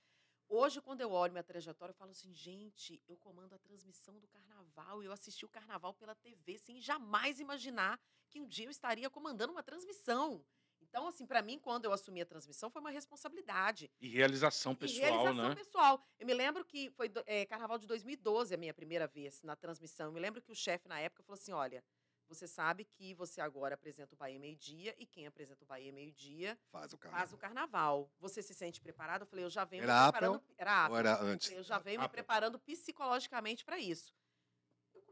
Hoje, 0.50 0.82
quando 0.82 1.02
eu 1.02 1.12
olho 1.12 1.34
minha 1.34 1.44
trajetória, 1.44 1.92
eu 1.92 1.96
falo 1.98 2.12
assim, 2.12 2.34
gente, 2.34 3.02
eu 3.08 3.18
comando 3.18 3.54
a 3.54 3.60
transmissão 3.60 4.18
do 4.18 4.28
carnaval, 4.28 5.04
eu 5.04 5.12
assisti 5.12 5.46
o 5.46 5.50
carnaval 5.50 5.94
pela 5.94 6.16
TV, 6.16 6.58
sem 6.58 6.80
jamais 6.82 7.40
imaginar 7.40 8.00
que 8.30 8.40
um 8.40 8.48
dia 8.48 8.66
eu 8.66 8.72
estaria 8.72 9.10
comandando 9.10 9.52
uma 9.52 9.62
transmissão. 9.62 10.44
Então, 10.90 11.08
assim, 11.08 11.26
pra 11.26 11.42
mim, 11.42 11.60
quando 11.60 11.86
eu 11.86 11.92
assumi 11.94 12.22
a 12.22 12.26
transmissão, 12.26 12.70
foi 12.70 12.80
uma 12.82 12.90
responsabilidade. 12.90 13.92
E 14.00 14.08
realização 14.10 14.72
E 14.74 14.76
pessoal, 14.78 15.12
realização 15.24 15.50
né? 15.50 15.56
pessoal. 15.56 16.02
Eu 16.20 16.26
me 16.26 16.34
lembro 16.34 16.64
que 16.66 16.90
foi 16.92 17.12
eh, 17.26 17.46
carnaval 17.46 17.78
de 17.78 17.86
2012 17.88 18.54
a 18.54 18.58
minha 18.58 18.74
primeira 18.74 19.06
vez 19.08 19.44
na 19.44 19.56
transmissão. 19.56 20.08
Eu 20.08 20.12
me 20.14 20.20
lembro 20.20 20.42
que 20.42 20.52
o 20.52 20.56
chefe 20.56 20.88
na 20.88 21.00
época 21.00 21.24
falou 21.24 21.38
assim: 21.40 21.52
olha, 21.52 21.84
você 22.30 22.48
sabe 22.48 22.84
que 22.84 23.14
você 23.14 23.40
agora 23.40 23.76
apresenta 23.76 24.14
o 24.16 24.18
Bahia 24.18 24.40
Meio-Dia 24.40 24.96
e 24.98 25.06
quem 25.06 25.28
apresenta 25.28 25.64
o 25.64 25.68
Bahia 25.68 25.92
Meio-Dia 25.94 26.58
Faz 26.72 26.92
o 26.94 26.98
faz 26.98 27.12
carnaval. 27.12 27.34
o 27.34 27.38
carnaval. 27.38 28.12
Você 28.20 28.42
se 28.42 28.54
sente 28.54 28.82
preparado? 28.82 29.22
Eu 29.22 29.28
falei, 29.28 29.46
eu 29.46 29.50
já 29.50 29.64
venho 29.66 29.84
Era 29.84 29.94
me 29.94 30.00
Apple 30.00 30.20
preparando. 30.20 30.44
Era 30.58 30.84
Apple. 30.86 30.92
Ou 30.94 31.00
era 31.00 31.22
antes? 31.22 31.52
Eu 31.52 31.64
já 31.64 31.78
venho 31.80 32.00
me 32.00 32.06
Apple. 32.06 32.16
preparando 32.18 32.60
psicologicamente 32.60 33.64
para 33.64 33.78
isso. 33.80 34.14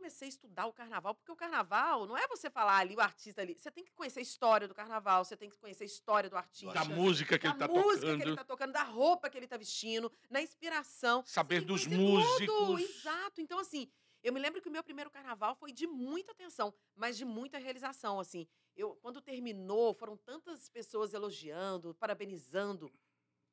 Eu 0.05 0.09
comecei 0.09 0.27
a 0.27 0.29
estudar 0.29 0.67
o 0.67 0.73
carnaval, 0.73 1.15
porque 1.15 1.31
o 1.31 1.35
carnaval 1.35 2.05
não 2.05 2.15
é 2.15 2.27
você 2.27 2.47
falar 2.47 2.77
ali, 2.77 2.95
o 2.95 3.01
artista 3.01 3.41
ali. 3.41 3.55
Você 3.57 3.71
tem 3.71 3.83
que 3.83 3.91
conhecer 3.91 4.19
a 4.19 4.21
história 4.21 4.67
do 4.67 4.75
carnaval, 4.75 5.25
você 5.25 5.35
tem 5.35 5.49
que 5.49 5.57
conhecer 5.57 5.83
a 5.83 5.87
história 5.87 6.29
do 6.29 6.37
artista. 6.37 6.73
Da 6.75 6.85
música 6.85 7.39
que 7.39 7.47
da 7.47 7.49
ele 7.49 7.57
tá 7.57 7.67
música 7.67 8.05
que 8.05 8.11
ele 8.11 8.19
tocando. 8.19 8.35
tá 8.35 8.43
tocando, 8.43 8.71
da 8.71 8.83
roupa 8.83 9.31
que 9.31 9.35
ele 9.37 9.47
tá 9.47 9.57
vestindo, 9.57 10.11
na 10.29 10.43
inspiração. 10.43 11.23
Saber 11.25 11.61
dos 11.61 11.87
conhecer 11.87 12.45
tudo, 12.45 12.73
músicos. 12.73 12.97
Exato. 12.97 13.41
Então, 13.41 13.57
assim, 13.57 13.89
eu 14.21 14.31
me 14.31 14.39
lembro 14.39 14.61
que 14.61 14.69
o 14.69 14.71
meu 14.71 14.83
primeiro 14.83 15.09
carnaval 15.09 15.55
foi 15.55 15.71
de 15.71 15.87
muita 15.87 16.33
atenção, 16.33 16.71
mas 16.95 17.17
de 17.17 17.25
muita 17.25 17.57
realização, 17.57 18.19
assim. 18.19 18.47
Eu, 18.75 18.95
quando 19.01 19.19
terminou, 19.21 19.91
foram 19.95 20.15
tantas 20.17 20.69
pessoas 20.69 21.15
elogiando, 21.15 21.95
parabenizando, 21.95 22.93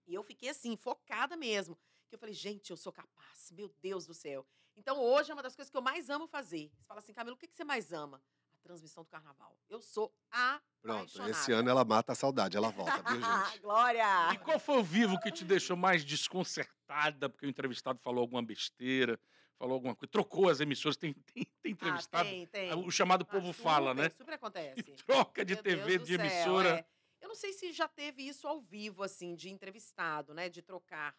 e 0.06 0.12
eu 0.12 0.22
fiquei, 0.22 0.50
assim, 0.50 0.76
focada 0.76 1.34
mesmo. 1.34 1.78
Que 2.10 2.16
eu 2.16 2.18
falei, 2.18 2.34
gente, 2.34 2.70
eu 2.70 2.76
sou 2.76 2.92
capaz, 2.92 3.50
meu 3.52 3.70
Deus 3.80 4.04
do 4.04 4.12
céu. 4.12 4.46
Então, 4.76 4.98
hoje 4.98 5.30
é 5.30 5.34
uma 5.34 5.42
das 5.42 5.54
coisas 5.54 5.70
que 5.70 5.76
eu 5.76 5.82
mais 5.82 6.08
amo 6.10 6.26
fazer. 6.26 6.70
Você 6.74 6.84
fala 6.86 7.00
assim, 7.00 7.12
Camila, 7.12 7.34
o 7.34 7.38
que 7.38 7.46
que 7.46 7.54
você 7.54 7.64
mais 7.64 7.92
ama? 7.92 8.22
A 8.52 8.62
transmissão 8.62 9.02
do 9.04 9.08
carnaval. 9.10 9.56
Eu 9.68 9.80
sou 9.80 10.12
Pronto, 10.80 11.00
apaixonada. 11.04 11.30
esse 11.30 11.52
ano 11.52 11.70
ela 11.70 11.84
mata 11.84 12.12
a 12.12 12.14
saudade, 12.14 12.56
ela 12.56 12.70
volta, 12.70 13.02
viu, 13.02 13.20
gente? 13.22 13.58
Glória! 13.60 14.32
E 14.32 14.38
qual 14.38 14.58
foi 14.58 14.78
o 14.78 14.82
vivo 14.82 15.18
que 15.20 15.30
te 15.30 15.44
deixou 15.44 15.76
mais 15.76 16.04
desconcertada 16.04 17.28
porque 17.28 17.46
o 17.46 17.48
entrevistado 17.48 18.00
falou 18.00 18.20
alguma 18.20 18.42
besteira, 18.42 19.18
falou 19.58 19.74
alguma 19.74 19.94
coisa, 19.94 20.10
trocou 20.10 20.48
as 20.48 20.60
emissoras? 20.60 20.96
Tem, 20.96 21.12
tem, 21.12 21.44
tem 21.44 21.52
Ah, 21.64 21.72
entrevistado? 21.72 22.28
tem, 22.28 22.46
tem. 22.46 22.72
O 22.74 22.90
chamado 22.90 23.24
Ah, 23.28 23.32
povo 23.32 23.52
super, 23.52 23.62
fala, 23.62 23.94
né? 23.94 24.08
Super 24.10 24.34
acontece. 24.34 24.84
Troca 25.06 25.44
de 25.44 25.54
Meu 25.54 25.62
TV, 25.62 25.98
de 25.98 26.06
céu, 26.06 26.24
emissora. 26.24 26.68
é. 26.78 26.86
Eu 27.20 27.28
não 27.28 27.36
sei 27.36 27.52
se 27.52 27.72
já 27.72 27.86
teve 27.86 28.26
isso 28.26 28.48
ao 28.48 28.60
vivo, 28.60 29.04
assim, 29.04 29.36
de 29.36 29.48
entrevistado, 29.50 30.34
né? 30.34 30.48
De 30.48 30.60
trocar. 30.60 31.16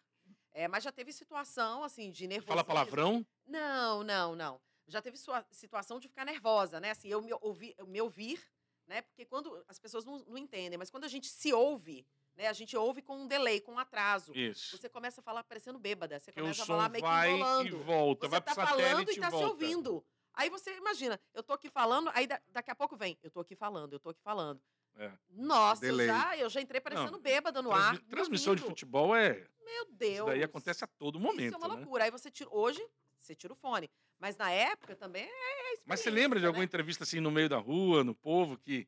É, 0.54 0.68
mas 0.68 0.84
já 0.84 0.92
teve 0.92 1.12
situação, 1.12 1.82
assim, 1.82 2.10
de 2.12 2.26
nervosismo. 2.28 2.52
Fala 2.52 2.64
palavrão? 2.64 3.26
Não, 3.44 4.04
não, 4.04 4.36
não. 4.36 4.60
Já 4.86 5.02
teve 5.02 5.16
sua- 5.18 5.44
situação 5.50 5.98
de 5.98 6.06
ficar 6.08 6.24
nervosa, 6.24 6.78
né? 6.80 6.90
Assim, 6.90 7.08
eu 7.08 7.20
me, 7.20 7.32
ouvi, 7.40 7.74
eu 7.76 7.86
me 7.86 8.00
ouvir, 8.00 8.40
né? 8.86 9.02
Porque 9.02 9.24
quando 9.24 9.64
as 9.66 9.78
pessoas 9.78 10.04
não, 10.04 10.18
não 10.20 10.38
entendem, 10.38 10.78
mas 10.78 10.90
quando 10.90 11.04
a 11.04 11.08
gente 11.08 11.26
se 11.26 11.52
ouve, 11.52 12.06
né? 12.36 12.46
A 12.46 12.52
gente 12.52 12.76
ouve 12.76 13.02
com 13.02 13.16
um 13.16 13.26
delay, 13.26 13.60
com 13.60 13.72
um 13.72 13.78
atraso. 13.78 14.32
Isso. 14.36 14.76
Você 14.78 14.88
começa 14.88 15.20
a 15.20 15.24
falar 15.24 15.42
parecendo 15.42 15.78
bêbada. 15.78 16.20
Você 16.20 16.30
começa 16.32 16.62
a 16.62 16.66
falar 16.66 16.88
meio 16.88 17.02
que 17.02 17.10
vai 17.10 17.30
e 17.30 17.34
enrolando. 17.34 17.78
volta, 17.82 18.26
Você 18.26 18.30
vai 18.30 18.40
tá 18.40 18.54
falando 18.54 19.10
e 19.10 19.16
tá 19.16 19.26
se 19.26 19.30
volta. 19.32 19.46
ouvindo. 19.48 20.04
Aí 20.34 20.50
você 20.50 20.76
imagina, 20.76 21.18
eu 21.32 21.42
tô 21.42 21.52
aqui 21.52 21.70
falando, 21.70 22.10
aí 22.12 22.26
da- 22.26 22.42
daqui 22.48 22.70
a 22.70 22.74
pouco 22.74 22.96
vem, 22.96 23.16
eu 23.22 23.30
tô 23.30 23.40
aqui 23.40 23.54
falando, 23.56 23.92
eu 23.92 24.00
tô 24.00 24.10
aqui 24.10 24.20
falando. 24.20 24.60
É. 24.96 25.10
Nossa, 25.30 25.84
eu 25.84 25.90
Delay. 25.96 26.06
já, 26.06 26.36
eu 26.38 26.48
já 26.48 26.60
entrei 26.60 26.80
parecendo 26.80 27.12
Não, 27.12 27.20
bêbada 27.20 27.60
no 27.60 27.70
Transmi- 27.70 27.98
ar. 27.98 28.02
Transmissão 28.08 28.54
de 28.54 28.62
futebol 28.62 29.14
é. 29.14 29.46
Meu 29.64 29.86
Deus. 29.90 30.14
Isso 30.18 30.26
daí 30.26 30.42
acontece 30.44 30.84
a 30.84 30.86
todo 30.86 31.18
momento. 31.18 31.46
Isso 31.46 31.54
é 31.54 31.58
uma 31.58 31.68
né? 31.68 31.74
loucura. 31.74 32.04
Aí 32.04 32.10
você 32.10 32.30
tira. 32.30 32.48
Hoje, 32.52 32.80
você 33.18 33.34
tira 33.34 33.52
o 33.52 33.56
fone. 33.56 33.90
Mas 34.18 34.36
na 34.36 34.50
época 34.50 34.94
também 34.94 35.24
é 35.24 35.78
Mas 35.84 36.00
você 36.00 36.08
lembra 36.10 36.38
de 36.38 36.46
experiência, 36.46 36.46
alguma 36.46 36.60
né? 36.60 36.64
entrevista 36.64 37.02
assim 37.04 37.18
no 37.20 37.30
meio 37.30 37.48
da 37.48 37.58
rua, 37.58 38.04
no 38.04 38.14
povo, 38.14 38.56
que 38.56 38.86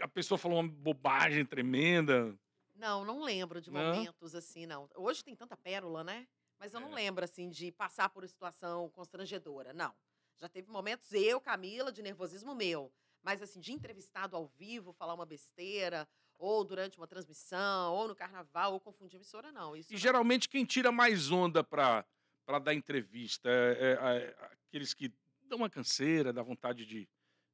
a 0.00 0.08
pessoa 0.08 0.36
falou 0.36 0.58
uma 0.60 0.68
bobagem 0.68 1.44
tremenda? 1.44 2.36
Não, 2.74 3.04
não 3.04 3.22
lembro 3.22 3.60
de 3.60 3.70
Não? 3.70 3.80
momentos 3.94 4.34
assim, 4.34 4.66
não. 4.66 4.88
Hoje 4.96 5.22
tem 5.24 5.34
tanta 5.36 5.56
pérola, 5.56 6.02
né? 6.02 6.26
Mas 6.58 6.74
eu 6.74 6.80
não 6.80 6.90
É. 6.92 6.94
lembro, 6.96 7.24
assim, 7.24 7.48
de 7.48 7.70
passar 7.70 8.08
por 8.08 8.22
uma 8.22 8.28
situação 8.28 8.90
constrangedora. 8.90 9.72
Não. 9.72 9.94
Já 10.36 10.48
teve 10.48 10.68
momentos, 10.70 11.12
eu, 11.12 11.40
Camila, 11.40 11.92
de 11.92 12.02
nervosismo 12.02 12.54
meu. 12.54 12.92
Mas, 13.26 13.42
assim, 13.42 13.58
de 13.58 13.72
entrevistado 13.72 14.36
ao 14.36 14.46
vivo, 14.46 14.92
falar 14.92 15.12
uma 15.12 15.26
besteira, 15.26 16.08
ou 16.38 16.62
durante 16.62 16.96
uma 16.96 17.08
transmissão, 17.08 17.92
ou 17.92 18.06
no 18.06 18.14
carnaval, 18.14 18.74
ou 18.74 18.78
confundir 18.78 19.16
emissora, 19.16 19.50
não. 19.50 19.74
Isso 19.74 19.90
E 19.90 19.94
não. 19.94 19.98
geralmente 20.00 20.48
quem 20.48 20.64
tira 20.64 20.92
mais 20.92 21.32
onda 21.32 21.64
pra 21.64 22.06
dar 22.62 22.72
entrevista 22.72 23.48
é, 23.50 23.72
é- 23.82 24.16
é 24.18 24.36
aqueles 24.68 24.94
que 24.94 25.12
dão 25.42 25.58
uma 25.58 25.68
canseira, 25.68 26.32
dá 26.32 26.40
vontade 26.40 26.86
de, 26.86 27.08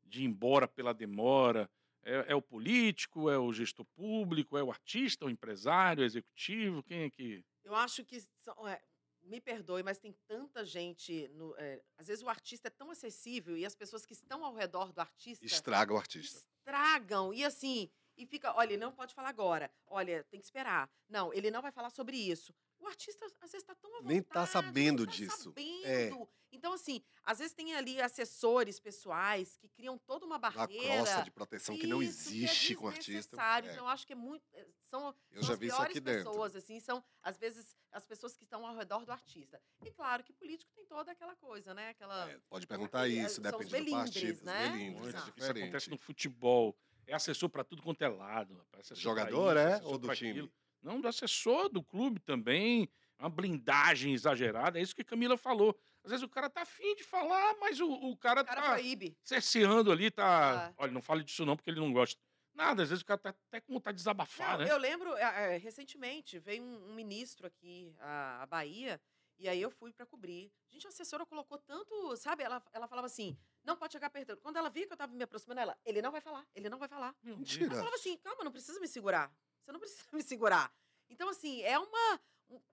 de 0.05 0.21
ir 0.21 0.27
embora 0.27 0.69
pela 0.69 0.93
demora. 0.93 1.71
É, 2.05 2.33
é 2.33 2.35
o 2.35 2.43
político, 2.43 3.31
é 3.31 3.39
o 3.39 3.51
gestor 3.51 3.87
público, 3.97 4.59
é 4.59 4.63
o 4.63 4.71
artista, 4.71 5.25
o 5.25 5.31
empresário, 5.31 6.03
o 6.03 6.05
executivo? 6.05 6.83
Quem 6.83 7.05
é 7.05 7.09
que. 7.11 7.43
Eu 7.65 7.75
acho 7.75 8.05
que. 8.05 8.21
são- 8.43 8.69
é, 8.69 8.79
me 9.23 9.41
perdoe, 9.41 9.83
mas 9.83 9.99
tem 9.99 10.13
tanta 10.27 10.65
gente. 10.65 11.29
no- 11.29 11.55
é, 11.57 11.81
às 11.97 12.07
vezes 12.07 12.23
o 12.25 12.29
artista 12.29 12.69
é 12.69 12.71
tão 12.71 12.91
acessível 12.91 13.57
e 13.57 13.65
as 13.65 13.75
pessoas 13.75 14.05
que 14.05 14.13
estão 14.13 14.45
ao 14.45 14.55
redor 14.55 14.93
do 14.93 15.01
artista 15.01 15.45
Estraga 15.45 15.93
o 15.95 15.97
artista. 15.97 16.39
estragam. 16.59 17.33
E 17.33 17.45
assim, 17.45 17.91
e 18.17 18.27
fica, 18.27 18.53
olha, 18.55 18.71
ele 18.75 18.77
não 18.85 18.93
pode 18.93 19.15
falar 19.15 19.29
agora. 19.29 19.71
Olha, 19.87 20.25
tem 20.25 20.41
que 20.41 20.47
esperar. 20.47 20.91
Não, 21.09 21.33
ele 21.33 21.51
não 21.51 21.63
vai 21.63 21.73
falar 21.73 21.91
sobre 21.91 22.17
isso. 22.17 22.55
O 22.79 22.87
artista, 22.87 23.25
às 23.41 23.53
vezes, 23.53 23.63
está 23.63 23.75
tão 23.77 23.91
à 23.91 23.95
vontade. 23.99 24.13
Nem 24.13 24.23
tá 24.23 24.45
sabendo 24.47 25.07
tá 25.07 25.13
disso. 25.13 25.37
sabendo. 25.45 25.85
É. 25.87 26.11
Então, 26.51 26.73
assim, 26.73 27.03
às 27.25 27.39
vezes 27.39 27.55
tem 27.55 27.75
ali 27.75 28.01
assessores 28.01 28.79
pessoais 28.81 29.57
que 29.57 29.69
criam 29.69 29.97
toda 29.99 30.25
uma 30.27 30.37
Uma 30.37 30.39
barreira. 30.51 31.03
crosta 31.05 31.23
de 31.23 31.31
proteção 31.31 31.77
que 31.79 31.87
não 31.87 32.03
Isso, 32.03 32.25
que 32.29 32.35
é 32.41 32.45
existe 32.45 32.75
com 32.75 32.87
o 32.87 32.89
artista. 32.89 33.37
É. 33.41 33.59
Então, 33.61 33.75
eu 33.77 33.89
acho 33.89 34.07
que 34.07 34.13
é 34.13 34.17
muito. 34.17 34.43
é, 34.55 34.67
São, 34.91 35.15
Eu 35.31 35.43
são 35.43 35.49
já 35.49 35.53
as 35.55 35.59
vi 35.59 35.67
isso 35.67 35.77
piores 35.77 35.91
aqui 35.97 36.01
dentro. 36.01 36.25
pessoas, 36.31 36.57
assim, 36.57 36.81
são, 36.81 37.03
às 37.23 37.37
vezes, 37.39 37.75
as 37.93 38.05
pessoas 38.05 38.37
que 38.37 38.45
estão 38.45 38.67
ao 38.67 38.77
redor 38.77 39.05
do 39.05 39.13
artista. 39.13 39.61
E 39.85 39.91
claro 39.91 40.23
que 40.25 40.33
político 40.33 40.71
tem 40.75 40.85
toda 40.85 41.13
aquela 41.13 41.35
coisa, 41.37 41.73
né? 41.73 41.91
Aquela. 41.91 42.31
É, 42.31 42.39
pode 42.51 42.67
perguntar 42.67 43.03
Aquele- 43.03 43.21
isso, 43.25 43.41
são 43.43 43.59
os 43.59 43.67
depende 43.67 43.91
do 43.91 43.97
partido. 43.97 44.45
né? 44.45 44.69
melindres, 44.71 44.99
Isso, 44.99 45.07
é 45.07 45.09
Exato. 45.21 45.33
isso 45.39 45.51
acontece 45.51 45.91
no 45.91 45.97
futebol. 45.99 46.77
É 47.07 47.15
assessor 47.15 47.49
pra 47.49 47.65
tudo 47.65 47.83
quanto 47.83 48.03
é 48.03 48.09
lado. 48.09 48.65
Jogador, 48.95 49.57
isso, 49.57 49.67
é? 49.67 49.81
Ou 49.85 49.99
do 49.99 50.13
time? 50.15 50.31
aquilo. 50.31 50.53
Não, 50.83 51.01
do 51.01 51.09
assessor 51.09 51.69
do 51.69 51.83
clube 51.83 52.19
também. 52.21 52.89
uma 53.19 53.29
blindagem 53.31 54.13
exagerada. 54.15 54.81
É 54.81 54.83
isso 54.83 54.97
que 54.97 55.05
Camila 55.05 55.37
falou. 55.39 55.79
Às 56.05 56.11
vezes 56.11 56.25
o 56.25 56.29
cara 56.29 56.51
tá 56.51 56.63
afim 56.63 56.95
de 56.97 57.05
falar, 57.05 57.57
mas 57.61 57.81
o, 57.81 57.89
o 57.89 58.17
cara 58.17 58.43
O 58.43 58.45
cara 58.45 58.61
tá 58.61 58.71
proíbe. 58.73 59.17
cerceando 59.23 59.93
ali, 59.93 60.11
tá. 60.11 60.69
Ah. 60.69 60.75
Olha, 60.79 60.93
não 60.93 61.03
fale 61.03 61.23
disso 61.23 61.45
não, 61.47 61.57
porque 61.57 61.71
ele 61.71 61.81
não 61.81 61.93
gosta. 61.93 62.21
Nada, 62.55 62.83
às 62.83 62.91
vezes 62.91 63.03
o 63.03 63.07
cara 63.07 63.19
tá 63.19 63.31
até 63.31 63.61
com 63.61 63.73
vontade 63.73 63.97
de 63.97 64.01
desabafar, 64.01 64.59
Não, 64.59 64.65
né? 64.67 64.71
Eu 64.71 64.77
lembro, 64.77 65.15
é, 65.17 65.55
é, 65.55 65.57
recentemente, 65.57 66.39
veio 66.39 66.63
um, 66.63 66.91
um 66.91 66.95
ministro 66.95 67.47
aqui 67.47 67.95
à, 67.99 68.43
à 68.43 68.47
Bahia, 68.47 69.01
e 69.39 69.49
aí 69.49 69.61
eu 69.63 69.71
fui 69.71 69.91
para 69.93 70.05
cobrir. 70.05 70.53
Gente, 70.71 70.87
a 70.87 70.91
assessora 70.91 71.25
colocou 71.25 71.57
tanto, 71.59 72.17
sabe? 72.17 72.43
Ela, 72.43 72.63
ela 72.73 72.87
falava 72.87 73.07
assim, 73.07 73.39
não 73.65 73.77
pode 73.77 73.93
chegar 73.93 74.11
perto. 74.11 74.37
Quando 74.37 74.57
ela 74.57 74.69
via 74.69 74.87
que 74.87 74.93
eu 74.93 74.95
estava 74.95 75.13
me 75.13 75.23
aproximando, 75.25 75.61
ela, 75.61 75.79
ele 75.85 76.03
não 76.03 76.13
vai 76.13 76.21
falar, 76.21 76.47
ele 76.55 76.69
não 76.69 76.79
vai 76.79 76.89
falar. 76.89 77.15
Mentira. 77.23 77.67
Ela 77.67 77.75
falava 77.77 77.97
assim, 77.97 78.19
calma, 78.19 78.45
não 78.45 78.53
precisa 78.53 78.79
me 78.81 78.87
segurar. 78.89 79.33
Você 79.65 79.73
não 79.73 79.81
precisa 79.81 80.05
me 80.13 80.23
segurar. 80.23 80.73
Então, 81.09 81.29
assim, 81.29 81.63
é 81.63 81.79
uma... 81.79 82.21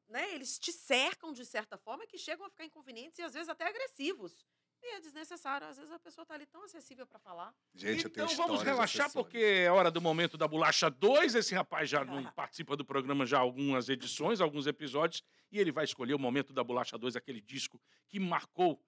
né, 0.07 0.33
eles 0.33 0.57
te 0.57 0.71
cercam 0.71 1.31
de 1.31 1.45
certa 1.45 1.77
forma 1.77 2.05
que 2.07 2.17
chegam 2.17 2.45
a 2.45 2.49
ficar 2.49 2.65
inconvenientes 2.65 3.19
e 3.19 3.23
às 3.23 3.33
vezes 3.33 3.49
até 3.49 3.67
agressivos. 3.67 4.45
E 4.81 4.95
é 4.95 4.99
desnecessário. 5.01 5.67
Às 5.67 5.77
vezes 5.77 5.91
a 5.91 5.99
pessoa 5.99 6.25
tá 6.25 6.33
ali 6.33 6.45
tão 6.45 6.63
acessível 6.63 7.05
para 7.05 7.19
falar. 7.19 7.53
Gente, 7.75 8.05
eu 8.05 8.09
tenho 8.09 8.25
Então 8.25 8.47
vamos 8.47 8.63
relaxar, 8.63 9.11
porque 9.11 9.37
é 9.37 9.71
hora 9.71 9.91
do 9.91 10.01
momento 10.01 10.37
da 10.37 10.47
bolacha 10.47 10.89
2. 10.89 11.35
Esse 11.35 11.53
rapaz 11.53 11.89
já 11.89 12.03
não 12.05 12.23
participa 12.33 12.75
do 12.75 12.85
programa 12.85 13.25
já 13.25 13.37
há 13.37 13.41
algumas 13.41 13.89
edições, 13.89 14.39
alguns 14.39 14.67
episódios, 14.67 15.21
e 15.51 15.59
ele 15.59 15.71
vai 15.71 15.83
escolher 15.83 16.13
o 16.13 16.19
momento 16.19 16.53
da 16.53 16.63
bolacha 16.63 16.97
2, 16.97 17.15
aquele 17.15 17.41
disco 17.41 17.81
que 18.07 18.19
marcou 18.19 18.81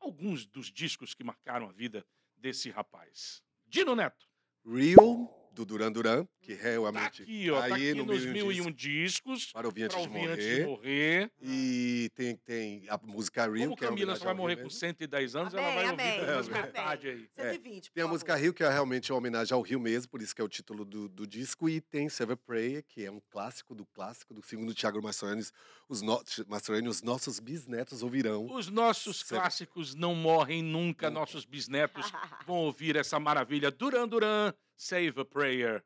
alguns 0.00 0.46
dos 0.46 0.70
discos 0.70 1.14
que 1.14 1.24
marcaram 1.24 1.68
a 1.68 1.72
vida 1.72 2.06
desse 2.36 2.70
rapaz. 2.70 3.42
Dino 3.66 3.96
Neto, 3.96 4.28
Real, 4.64 5.37
do 5.58 5.64
Duran 5.64 5.90
Duran, 5.90 6.26
que 6.40 6.54
tá 6.54 6.62
realmente 6.62 7.22
aqui, 7.22 7.50
ó, 7.50 7.58
tá 7.58 7.64
aí 7.66 7.90
aqui 7.90 7.94
no 7.94 8.04
nos 8.04 8.24
Mil 8.24 8.26
e 8.26 8.30
um 8.30 8.32
mil 8.32 8.52
e 8.52 8.60
um 8.68 8.72
Discos, 8.72 9.52
para 9.52 9.66
ouvir 9.66 9.84
antes 9.84 9.96
pra 9.96 10.06
de 10.06 10.08
ouvir 10.16 10.30
antes 10.30 10.44
de 10.44 10.64
morrer. 10.64 10.66
morrer. 10.66 11.30
E 11.42 12.10
tem, 12.14 12.36
tem 12.36 12.84
a 12.88 12.98
música 12.98 13.42
Real, 13.42 13.64
Como 13.64 13.76
que 13.76 13.84
é 13.84 13.88
Camila 13.88 14.14
só 14.16 14.24
vai 14.26 14.34
morrer 14.34 14.54
Rio 14.54 14.62
com 14.64 14.68
mesmo. 14.68 14.78
110 14.78 15.36
anos, 15.36 15.54
ela 15.54 15.62
Amém, 15.62 15.74
vai 15.74 15.90
ouvir 15.90 16.02
amém, 16.02 16.20
pelas 16.20 16.48
amém. 16.48 16.62
metade 16.62 17.08
aí. 17.08 17.28
120, 17.36 17.90
Tem 17.92 18.04
a 18.04 18.08
música. 18.08 18.36
Rio, 18.36 18.54
que 18.54 18.62
é 18.62 18.68
realmente 18.68 19.10
uma 19.12 19.18
homenagem 19.18 19.52
ao 19.54 19.62
Rio 19.62 19.80
mesmo, 19.80 20.08
por 20.10 20.22
isso 20.22 20.34
que 20.34 20.40
é 20.40 20.44
o 20.44 20.48
título 20.48 20.84
do, 20.84 21.08
do 21.08 21.26
disco. 21.26 21.68
E 21.68 21.80
tem 21.80 22.08
Save 22.08 22.34
a 22.34 22.36
Prayer, 22.36 22.84
que 22.86 23.04
é 23.04 23.10
um 23.10 23.20
clássico 23.30 23.74
do 23.74 23.84
clássico, 23.86 24.32
do 24.32 24.42
segundo 24.42 24.72
Tiago 24.72 25.02
Mastroianni. 25.02 25.42
Os, 25.88 26.02
no, 26.02 26.22
Mastroianni, 26.46 26.88
os 26.88 27.02
nossos 27.02 27.40
bisnetos 27.40 28.02
ouvirão. 28.02 28.46
Os 28.52 28.68
nossos 28.68 29.22
clássicos 29.22 29.94
não 29.94 30.14
morrem 30.14 30.62
nunca, 30.62 31.08
Nunca. 31.08 31.10
nossos 31.10 31.44
bisnetos 31.44 32.12
vão 32.46 32.56
ouvir 32.56 32.94
essa 32.96 33.18
maravilha. 33.18 33.70
Duran 33.70 34.06
Duran, 34.06 34.52
Save 34.80 35.20
a 35.20 35.24
Prayer. 35.24 35.82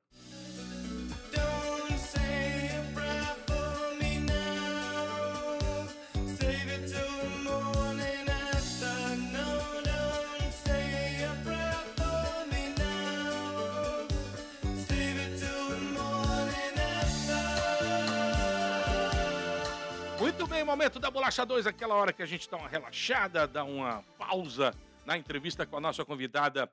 Muito 20.21 20.47
bem, 20.47 20.63
momento 20.63 21.01
da 21.01 21.11
Bolacha 21.11 21.47
2, 21.47 21.67
aquela 21.67 21.95
hora 21.95 22.13
que 22.13 22.23
a 22.23 22.27
gente 22.27 22.49
dá 22.49 22.59
uma 22.59 22.69
relaxada, 22.69 23.47
dá 23.47 23.65
uma 23.65 24.05
pausa 24.19 24.75
na 25.07 25.17
entrevista 25.17 25.65
com 25.65 25.79
a 25.79 25.81
nossa 25.81 26.05
convidada 26.05 26.71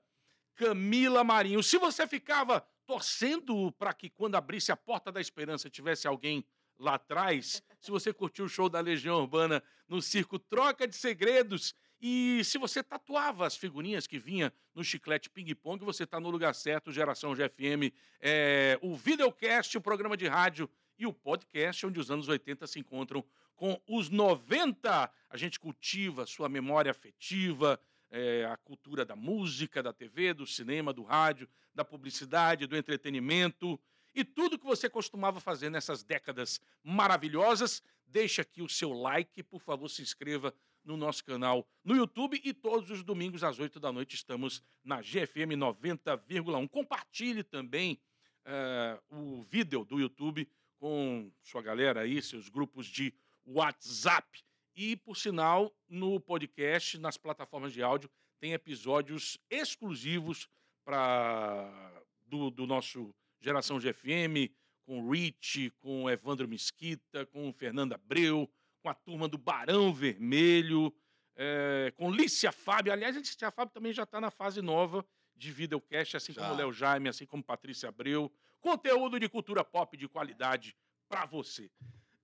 Camila 0.60 1.24
Marinho. 1.24 1.64
Se 1.64 1.78
você 1.78 2.06
ficava 2.06 2.60
torcendo 2.86 3.72
para 3.72 3.94
que 3.94 4.10
quando 4.10 4.36
abrisse 4.36 4.74
a 4.74 4.76
porta 4.76 5.10
da 5.10 5.22
esperança 5.22 5.70
tivesse 5.70 6.06
alguém 6.06 6.44
lá 6.78 6.96
atrás, 6.96 7.64
se 7.80 7.90
você 7.90 8.12
curtiu 8.12 8.44
o 8.44 8.50
show 8.50 8.68
da 8.68 8.82
Legião 8.82 9.22
Urbana 9.22 9.64
no 9.88 10.02
circo 10.02 10.38
Troca 10.38 10.86
de 10.86 10.98
Segredos 10.98 11.74
e 12.02 12.42
se 12.44 12.58
você 12.58 12.84
tatuava 12.84 13.48
as 13.48 13.56
figurinhas 13.56 14.06
que 14.06 14.20
vinha 14.20 14.52
no 14.76 14.84
chiclete 14.84 15.30
ping-pong, 15.30 15.86
você 15.86 16.04
está 16.04 16.20
no 16.20 16.30
lugar 16.30 16.54
certo, 16.54 16.92
Geração 16.92 17.34
GFM, 17.34 17.94
é, 18.20 18.78
o 18.82 18.98
videocast, 18.98 19.78
o 19.78 19.82
programa 19.82 20.18
de 20.18 20.28
rádio 20.28 20.70
e 20.98 21.06
o 21.06 21.14
podcast, 21.14 21.86
onde 21.86 22.02
os 22.02 22.12
anos 22.12 22.28
80 22.28 22.68
se 22.68 22.80
encontram 22.80 23.24
com 23.56 23.82
os 23.88 24.10
90. 24.10 25.10
A 25.30 25.38
gente 25.38 25.58
cultiva 25.58 26.26
sua 26.26 26.50
memória 26.50 26.92
afetiva, 26.92 27.80
é, 28.12 28.46
a 28.46 28.58
cultura 28.58 29.06
da 29.06 29.16
música, 29.16 29.84
da 29.84 29.94
TV, 29.94 30.34
do 30.34 30.46
cinema, 30.46 30.94
do 30.94 31.04
rádio, 31.04 31.48
da 31.74 31.86
publicidade, 31.86 32.68
do 32.68 32.76
entretenimento 32.76 33.80
e 34.14 34.24
tudo 34.24 34.58
que 34.58 34.66
você 34.66 34.90
costumava 34.90 35.40
fazer 35.40 35.70
nessas 35.70 36.04
décadas 36.04 36.60
maravilhosas. 36.84 37.84
Deixa 38.06 38.42
aqui 38.42 38.62
o 38.62 38.70
seu 38.70 38.92
like, 38.92 39.44
por 39.44 39.62
favor, 39.62 39.88
se 39.88 40.02
inscreva 40.02 40.54
no 40.84 40.98
nosso 40.98 41.24
canal 41.24 41.68
no 41.84 41.96
YouTube 41.96 42.42
e 42.44 42.54
todos 42.54 42.90
os 42.90 43.04
domingos 43.04 43.44
às 43.44 43.60
8 43.60 43.80
da 43.80 43.92
noite 43.92 44.16
estamos 44.16 44.64
na 44.84 45.02
GFM 45.02 45.56
90,1. 45.58 46.68
Compartilhe 46.70 47.44
também 47.44 48.02
eh, 48.46 49.00
o 49.10 49.44
vídeo 49.44 49.86
do 49.86 50.00
YouTube 50.00 50.50
com 50.80 51.32
sua 51.42 51.62
galera 51.62 52.02
aí, 52.02 52.22
seus 52.22 52.50
grupos 52.50 52.88
de 52.88 53.14
WhatsApp. 53.46 54.44
E, 54.76 54.96
por 54.96 55.18
sinal, 55.18 55.74
no 55.88 56.20
podcast, 56.20 56.98
nas 56.98 57.18
plataformas 57.18 57.74
de 57.74 57.82
áudio, 57.82 58.10
tem 58.40 58.54
episódios 58.54 59.38
exclusivos 59.50 60.48
para 60.86 62.04
do, 62.26 62.50
do 62.50 62.66
nosso 62.66 63.14
Geração 63.42 63.80
GFM, 63.80 64.52
com 64.86 65.02
o 65.02 65.12
Rich, 65.12 65.72
com 65.80 66.04
o 66.04 66.10
Evandro 66.10 66.48
Mesquita, 66.48 67.26
com 67.28 67.50
o 67.50 67.54
Fernando 67.54 67.94
Abreu, 67.94 68.50
com 68.82 68.90
a 68.90 68.94
turma 68.94 69.28
do 69.28 69.38
Barão 69.38 69.94
Vermelho, 69.94 70.94
eh, 71.36 71.94
com 71.96 72.12
Lícia 72.12 72.52
Fábio. 72.52 72.92
Aliás, 72.92 73.16
a 73.16 73.20
Lícia 73.20 73.52
Fábio 73.52 73.74
também 73.74 73.94
já 73.94 74.04
está 74.04 74.20
na 74.20 74.32
fase 74.32 74.62
nova 74.62 75.06
de 75.36 75.52
videocast, 75.52 76.18
assim 76.18 76.34
Já. 76.34 76.42
como 76.42 76.54
o 76.54 76.58
Léo 76.58 76.74
Jaime, 76.74 77.08
assim 77.08 77.26
como 77.26 77.44
Patrícia 77.44 77.90
Abreu. 77.90 78.32
Conteúdo 78.60 79.20
de 79.20 79.30
cultura 79.30 79.64
pop 79.64 79.96
de 79.96 80.08
qualidade 80.08 80.76
para 81.08 81.26
você. 81.26 81.72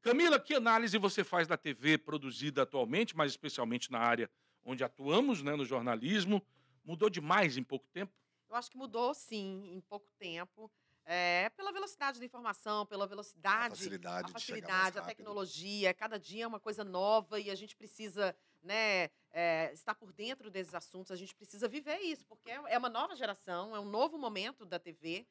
Camila, 0.06 0.39
que 0.39 0.53
análise 0.53 0.99
você 0.99 1.24
faz 1.24 1.47
da 1.47 1.58
TV 1.58 1.97
produzida 1.97 2.62
atualmente, 2.62 3.18
mas 3.18 3.32
especialmente 3.32 3.91
na 3.91 3.97
área 3.97 4.30
onde 4.64 4.84
atuamos, 4.84 5.41
né, 5.41 5.56
no 5.56 5.66
jornalismo? 5.66 6.45
Mudou 6.84 7.10
demais 7.10 7.58
em 7.58 7.64
pouco 7.64 7.88
tempo? 7.88 8.14
Eu 8.47 8.56
acho 8.56 8.70
que 8.70 8.78
mudou, 8.78 9.16
sim, 9.16 9.72
em 9.74 9.82
pouco 9.82 10.08
tempo. 10.20 10.72
É, 11.06 11.49
pela 11.58 11.72
velocidade 11.72 12.20
da 12.20 12.26
informação, 12.26 12.86
pela 12.86 13.08
velocidade, 13.08 13.74
A 13.74 13.78
facilidade 13.78 14.30
a 14.30 14.34
facilidade, 14.34 14.99
a 14.99 15.01
tecnologia. 15.01 15.91
Cada 15.91 16.20
dia 16.20 16.43
é 16.43 16.47
uma 16.47 16.60
coisa 16.60 16.84
nova 16.84 17.39
e 17.39 17.49
a 17.49 17.56
gente 17.56 17.76
precisa 17.76 18.36
né, 18.62 19.10
é, 19.32 19.72
estar 19.74 19.95
por 19.95 20.14
dentro 20.14 20.51
desses 20.51 20.76
assuntos. 20.76 21.12
A 21.12 21.16
gente 21.16 21.34
precisa 21.34 21.68
viver 21.68 21.97
isso, 22.01 22.24
porque 22.28 22.51
é 22.51 22.62
é 22.68 22.78
uma 22.78 22.89
nova 22.89 23.16
geração, 23.16 23.76
é 23.76 23.80
um 23.80 23.89
novo 23.89 24.20
momento 24.20 24.68
da 24.68 24.78
TV. 24.78 25.26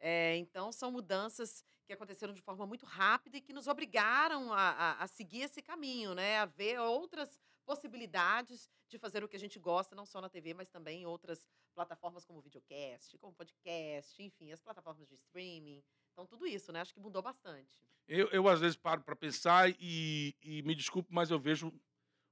É, 0.00 0.36
então, 0.36 0.72
são 0.72 0.90
mudanças 0.90 1.62
que 1.86 1.92
aconteceram 1.92 2.32
de 2.32 2.40
forma 2.40 2.66
muito 2.66 2.86
rápida 2.86 3.36
e 3.36 3.40
que 3.40 3.52
nos 3.52 3.66
obrigaram 3.66 4.52
a, 4.52 4.70
a- 4.70 5.02
a 5.02 5.06
seguir 5.06 5.42
esse 5.42 5.60
caminho, 5.60 6.14
né? 6.14 6.38
A 6.38 6.46
ver 6.46 6.78
outras 6.80 7.38
possibilidades 7.66 8.68
de 8.88 8.98
fazer 8.98 9.22
o 9.22 9.28
que 9.28 9.36
a 9.36 9.40
gente 9.40 9.58
gosta, 9.58 9.94
não 9.94 10.06
só 10.06 10.20
na 10.20 10.28
TV, 10.28 10.54
mas 10.54 10.68
também 10.68 11.02
em 11.02 11.06
outras 11.06 11.46
plataformas 11.74 12.24
como 12.24 12.40
videocast, 12.40 13.16
como 13.18 13.32
podcast, 13.34 14.20
enfim, 14.22 14.52
as 14.52 14.60
plataformas 14.60 15.06
de 15.08 15.14
streaming. 15.14 15.82
Então, 16.12 16.26
tudo 16.26 16.46
isso, 16.46 16.72
né? 16.72 16.80
Acho 16.80 16.94
que 16.94 17.00
mudou 17.00 17.22
bastante. 17.22 17.70
Eu, 18.08 18.28
eu 18.28 18.48
às 18.48 18.60
vezes 18.60 18.76
paro 18.76 19.02
para 19.02 19.14
pensar 19.14 19.70
e, 19.78 20.34
e 20.42 20.62
me 20.62 20.74
desculpe, 20.74 21.12
mas 21.12 21.30
eu 21.30 21.38
vejo 21.38 21.72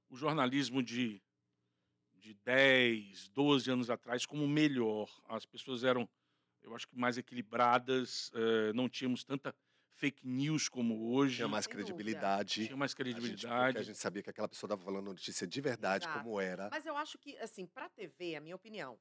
o 0.09 0.15
jornalismo 0.17 0.83
de, 0.83 1.21
de 2.15 2.33
10, 2.33 3.29
12 3.29 3.71
anos 3.71 3.89
atrás 3.89 4.25
como 4.25 4.47
melhor. 4.47 5.09
As 5.25 5.45
pessoas 5.45 5.83
eram, 5.83 6.07
eu 6.69 6.75
acho 6.75 6.87
que 6.87 6.97
mais 6.97 7.17
equilibradas, 7.17 8.31
eh, 8.33 8.71
não 8.73 8.87
tínhamos 8.87 9.23
tanta 9.23 9.53
fake 9.91 10.25
news 10.25 10.69
como 10.69 11.11
hoje. 11.13 11.37
Tinha 11.37 11.47
mais 11.47 11.65
Sem 11.65 11.73
dúvida. 11.73 11.85
credibilidade. 11.93 12.65
Tinha 12.67 12.77
mais 12.77 12.91
A 12.91 12.93
gente, 12.93 12.97
porque 12.97 13.19
credibilidade. 13.21 13.77
a 13.77 13.81
gente 13.81 13.97
sabia 13.97 14.23
que 14.23 14.29
aquela 14.29 14.47
pessoa 14.47 14.67
estava 14.67 14.81
falando 14.81 15.05
notícia 15.05 15.45
de 15.45 15.61
verdade, 15.61 16.05
Exato. 16.05 16.19
como 16.19 16.39
era. 16.39 16.69
Mas 16.71 16.85
eu 16.85 16.95
acho 16.95 17.17
que, 17.17 17.37
assim, 17.37 17.65
para 17.65 17.85
a 17.85 17.89
TV, 17.89 18.35
a 18.35 18.41
minha 18.41 18.55
opinião, 18.55 18.97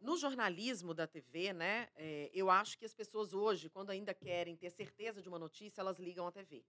no 0.00 0.16
jornalismo 0.16 0.94
da 0.94 1.06
TV, 1.06 1.52
né, 1.52 1.88
é, 1.96 2.30
eu 2.32 2.48
acho 2.50 2.78
que 2.78 2.84
as 2.84 2.94
pessoas 2.94 3.34
hoje, 3.34 3.68
quando 3.68 3.90
ainda 3.90 4.14
querem 4.14 4.56
ter 4.56 4.70
certeza 4.70 5.20
de 5.20 5.28
uma 5.28 5.38
notícia, 5.38 5.80
elas 5.80 5.98
ligam 5.98 6.26
à 6.26 6.32
TV. 6.32 6.64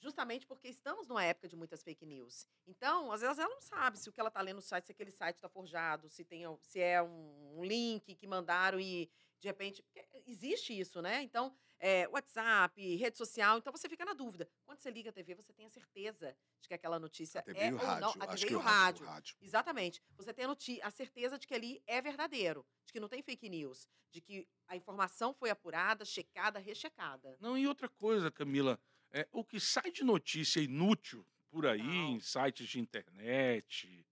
Justamente 0.00 0.46
porque 0.46 0.68
estamos 0.68 1.08
numa 1.08 1.24
época 1.24 1.48
de 1.48 1.56
muitas 1.56 1.82
fake 1.82 2.06
news. 2.06 2.46
Então, 2.66 3.10
às 3.10 3.20
vezes 3.20 3.38
ela 3.38 3.52
não 3.52 3.60
sabe 3.60 3.98
se 3.98 4.08
o 4.08 4.12
que 4.12 4.20
ela 4.20 4.28
está 4.28 4.40
lendo 4.40 4.56
no 4.56 4.62
site, 4.62 4.86
se 4.86 4.92
aquele 4.92 5.10
site 5.10 5.36
está 5.36 5.48
forjado, 5.48 6.08
se, 6.08 6.24
tem, 6.24 6.44
se 6.62 6.80
é 6.80 7.02
um, 7.02 7.58
um 7.58 7.64
link 7.64 8.14
que 8.14 8.26
mandaram 8.26 8.78
e, 8.78 9.10
de 9.40 9.48
repente. 9.48 9.84
Existe 10.26 10.78
isso, 10.78 11.00
né? 11.00 11.22
Então, 11.22 11.54
é, 11.80 12.06
WhatsApp, 12.08 12.96
rede 12.96 13.16
social, 13.16 13.58
então 13.58 13.72
você 13.72 13.88
fica 13.88 14.04
na 14.04 14.12
dúvida. 14.12 14.48
Quando 14.64 14.78
você 14.78 14.90
liga 14.90 15.10
a 15.10 15.12
TV, 15.12 15.34
você 15.34 15.52
tem 15.52 15.66
a 15.66 15.70
certeza 15.70 16.36
de 16.60 16.68
que 16.68 16.74
aquela 16.74 16.98
notícia 16.98 17.42
é 17.46 17.72
ou 17.72 17.78
rádio. 17.78 18.00
não. 18.00 18.14
A 18.20 18.26
TV 18.26 18.50
e 18.50 18.56
o 18.56 18.58
rádio. 18.58 19.06
rádio. 19.06 19.36
Exatamente. 19.40 20.02
Você 20.16 20.34
tem 20.34 20.44
a, 20.44 20.56
a 20.86 20.90
certeza 20.90 21.38
de 21.38 21.46
que 21.46 21.54
ali 21.54 21.82
é 21.86 22.00
verdadeiro, 22.00 22.66
de 22.84 22.92
que 22.92 23.00
não 23.00 23.08
tem 23.08 23.22
fake 23.22 23.48
news, 23.48 23.88
de 24.10 24.20
que 24.20 24.46
a 24.66 24.76
informação 24.76 25.32
foi 25.32 25.50
apurada, 25.50 26.04
checada, 26.04 26.58
rechecada. 26.58 27.36
Não, 27.40 27.56
e 27.56 27.66
outra 27.66 27.88
coisa, 27.88 28.30
Camila, 28.30 28.78
É, 29.12 29.26
o 29.32 29.44
que 29.44 29.58
sai 29.58 29.90
de 29.90 30.04
notícia 30.04 30.60
inútil 30.60 31.24
por 31.50 31.66
aí, 31.66 31.82
Não. 31.82 32.10
em 32.10 32.20
sites 32.20 32.68
de 32.68 32.78
internet, 32.78 34.06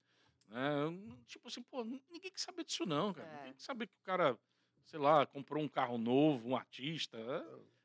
né? 0.49 0.63
Tipo 1.27 1.49
assim, 1.49 1.63
pô, 1.63 1.85
ninguém 1.85 2.31
quer 2.31 2.39
saber 2.39 2.65
disso 2.65 2.87
não, 2.87 3.13
cara. 3.13 3.29
É. 3.29 3.37
Ninguém 3.39 3.53
quer 3.53 3.61
saber 3.61 3.87
que 3.87 3.95
o 3.95 4.05
cara, 4.05 4.39
sei 4.85 4.99
lá, 4.99 5.27
comprou 5.27 5.63
um 5.63 5.69
carro 5.69 5.99
novo, 5.99 6.49
um 6.49 6.57
artista. 6.57 7.19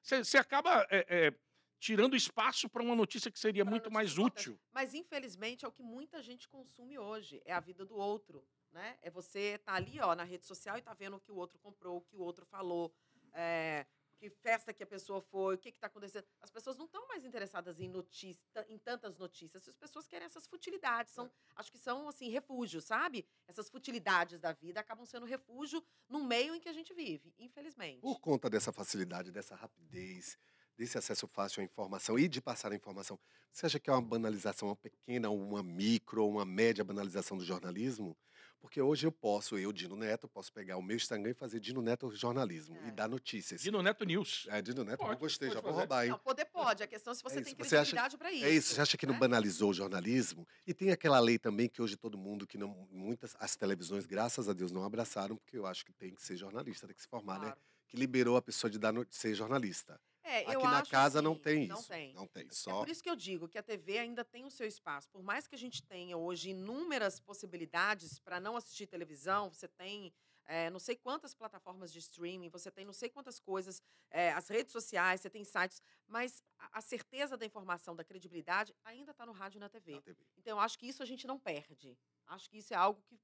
Você 0.01 0.38
acaba 0.38 0.88
é, 0.89 1.05
é, 1.09 1.34
tirando 1.80 2.16
espaço 2.16 2.70
para 2.70 2.82
uma 2.82 2.95
notícia 2.95 3.30
que 3.30 3.39
seria 3.39 3.66
Pra 3.66 3.72
muito 3.72 3.91
mais 3.91 4.18
útil. 4.18 4.59
Mas, 4.72 4.93
infelizmente, 4.93 5.66
é 5.66 5.68
o 5.68 5.72
que 5.72 5.84
muita 5.84 6.22
gente 6.22 6.47
consome 6.47 6.97
hoje. 6.97 7.41
É 7.43 7.53
a 7.53 7.59
vida 7.59 7.86
do 7.86 7.97
outro, 7.97 8.47
né? 8.72 8.97
É 9.01 9.09
você 9.09 9.57
tá 9.59 9.74
ali, 9.74 9.99
ó, 9.99 10.16
na 10.16 10.24
rede 10.24 10.45
social 10.45 10.78
e 10.78 10.82
tá 10.82 10.93
vendo 10.93 11.18
o 11.18 11.20
que 11.20 11.32
o 11.32 11.36
outro 11.36 11.59
comprou, 11.59 11.97
o 11.97 12.01
que 12.01 12.16
o 12.16 12.20
outro 12.20 12.45
falou, 12.45 12.93
é, 13.34 13.86
que 14.22 14.30
festa 14.30 14.72
que 14.72 14.84
a 14.84 14.86
pessoa 14.86 15.19
foi, 15.19 15.55
o 15.55 15.57
que 15.57 15.72
que 15.72 15.80
tá 15.80 15.88
acontecendo. 15.88 16.24
As 16.39 16.51
pessoas 16.51 16.78
não 16.78 16.86
estão 16.86 17.07
mais 17.07 17.26
interessadas 17.26 17.80
em 17.80 17.89
notícia, 17.89 18.39
em 18.69 18.78
tantas 18.78 19.17
notícias. 19.17 19.67
As 19.67 19.76
pessoas 19.76 20.07
querem 20.07 20.28
essas 20.28 20.45
futilidades. 20.45 21.11
São, 21.11 21.32
acho 21.55 21.72
que 21.72 21.80
são, 21.80 22.07
assim, 22.07 22.30
refúgios, 22.30 22.86
sabe? 22.86 23.26
Essas 23.47 23.67
futilidades 23.67 24.39
da 24.39 24.51
vida 24.51 24.80
acabam 24.80 25.07
sendo 25.07 25.26
refúgio 25.26 25.84
num 26.07 26.24
meio 26.24 26.53
em 26.53 26.59
que 26.59 26.69
a 26.69 26.74
gente 26.74 26.93
vive, 26.93 27.34
infelizmente. 27.39 28.01
Por 28.01 28.19
conta 28.19 28.47
dessa 28.47 28.72
facilidade, 28.72 29.32
dessa 29.32 29.55
rapidez, 29.55 30.38
desse 30.78 30.99
acesso 30.99 31.28
fácil 31.28 31.61
à 31.61 31.63
informação 31.63 32.19
e 32.19 32.28
de 32.28 32.39
passar 32.39 32.72
a 32.72 32.76
informação, 32.76 33.19
você 33.51 33.65
acha 33.65 33.80
que 33.80 33.89
é 33.89 33.93
uma 33.93 34.03
banalização, 34.03 34.67
uma 34.67 34.76
pequena, 34.76 35.32
uma 35.32 35.63
micro, 35.63 36.28
uma 36.28 36.45
média 36.45 36.84
banalização 36.84 37.36
do 37.36 37.43
jornalismo? 37.43 38.15
Porque 38.62 38.80
hoje 38.80 39.07
eu 39.07 39.12
posso, 39.12 39.57
eu, 39.57 39.74
Dino 39.74 39.95
Neto, 39.97 40.28
posso 40.28 40.53
pegar 40.53 40.78
o 40.78 40.84
meu 40.84 40.95
Instagram 40.95 41.32
e 41.32 41.34
fazer 41.34 41.59
Dino 41.59 41.82
Neto 41.82 42.12
Jornalismo 42.16 42.78
É. 42.84 42.89
e 42.89 42.91
dar 42.91 43.09
notícias. 43.09 43.59
Dino 43.62 43.82
Neto 43.82 44.05
News. 44.05 44.45
É, 44.49 44.62
Dino 44.62 44.84
Neto, 44.84 44.99
Pode, 44.99 45.14
eu 45.14 45.18
gostei, 45.18 45.49
já 45.49 45.55
vou 45.55 45.64
fazer. 45.64 45.78
roubar, 45.80 46.03
hein? 46.05 46.12
Não, 46.12 46.20
poder 46.20 46.45
pode. 46.45 46.84
A 46.84 46.88
questão 46.88 47.12
é 47.12 47.16
se 47.16 47.24
você 47.24 47.39
É 47.39 47.41
tem 47.41 47.55
credibilidade 47.55 48.18
para 48.18 48.32
isso. 48.32 48.45
É 48.45 48.49
isso, 48.51 48.74
você 48.76 48.82
acha 48.82 48.97
que 48.97 49.05
não 49.07 49.16
né? 49.16 49.20
banalizou 49.20 49.72
o 49.72 49.74
jornalismo? 49.74 50.47
E 50.66 50.74
tem 50.76 50.91
aquela 50.91 51.20
lei 51.20 51.39
também 51.39 51.68
que 51.68 51.82
hoje 51.82 51.97
todo 51.97 52.18
mundo, 52.18 52.45
que 52.45 52.57
não, 52.57 52.88
muitas, 52.91 53.36
as 53.39 53.55
televisões, 53.55 54.05
graças 54.05 54.47
a 54.47 54.53
Deus, 54.53 54.72
não 54.72 54.84
abraçaram, 54.84 55.36
porque 55.36 55.57
eu 55.57 55.66
acho 55.66 55.84
que 55.84 55.91
tem 55.91 56.14
que 56.14 56.22
ser 56.22 56.38
jornalista, 56.38 56.86
tem 56.86 56.95
que 56.95 57.01
se 57.01 57.07
formar, 57.07 57.39
né? 57.39 57.45
Claro. 57.45 57.59
Que 57.88 57.97
liberou 57.97 58.38
a 58.38 58.41
pessoa 58.41 58.70
de, 58.70 58.78
dar 58.80 58.93
no- 58.93 59.03
de 59.05 59.16
ser 59.16 59.34
jornalista. 59.34 59.99
É, 60.24 60.39
Aqui 60.41 60.63
na 60.63 60.86
casa 60.86 61.22
não 61.22 61.34
assim, 61.34 61.41
tem 61.41 61.67
Não 61.67 61.80
isso. 61.80 61.88
tem. 61.88 62.13
Não 62.13 62.28
tem, 62.28 62.47
É 62.47 62.51
só... 62.51 62.80
por 62.80 62.89
isso 62.89 63.01
que 63.01 63.09
eu 63.09 63.15
digo 63.15 63.47
que 63.47 63.57
a 63.57 63.63
TV 63.63 63.97
ainda 63.97 64.24
tem 64.24 64.45
o 64.45 64.51
seu 64.51 64.67
espaço. 64.67 65.09
Por 65.09 65.24
mais 65.24 65.47
que 65.47 65.55
a 65.55 65.57
gente 65.57 65.84
tenha 65.84 66.15
hoje 66.15 66.51
inúmeras 66.51 67.19
possibilidades 67.19 68.19
para 68.19 68.39
não 68.39 68.55
assistir 68.55 68.88
televisão, 68.88 69.49
você 69.49 69.67
tem 69.67 70.13
eh, 70.45 70.69
não 70.69 70.80
sei 70.80 70.95
quantas 70.95 71.34
plataformas 71.34 71.91
de 71.91 71.99
streaming, 71.99 72.49
você 72.49 72.69
tem 72.69 72.84
não 72.86 72.93
sei 72.93 73.09
quantas 73.09 73.39
coisas, 73.39 73.82
eh, 74.09 74.32
as 74.32 74.47
redes 74.47 74.72
sociais, 74.72 75.22
você 75.22 75.30
tem 75.30 75.43
sites, 75.43 75.82
mas 76.07 76.43
a, 76.59 76.80
a 76.80 76.82
certeza 76.82 77.38
da 77.38 77.45
informação, 77.45 77.95
da 77.95 78.03
credibilidade, 78.03 78.76
ainda 78.84 79.11
está 79.11 79.26
no 79.26 79.32
rádio 79.32 79.57
e 79.57 79.59
na 79.59 79.69
TV. 79.69 79.93
na 79.93 80.01
TV. 80.01 80.26
Então, 80.38 80.57
eu 80.57 80.59
acho 80.59 80.78
que 80.78 80.88
isso 80.88 81.01
a 81.01 81.05
gente 81.05 81.26
não 81.26 81.39
perde. 81.39 81.97
Acho 82.28 82.49
que 82.49 82.57
isso 82.57 82.74
é 82.74 82.78
algo 82.78 83.01
que 83.03 83.19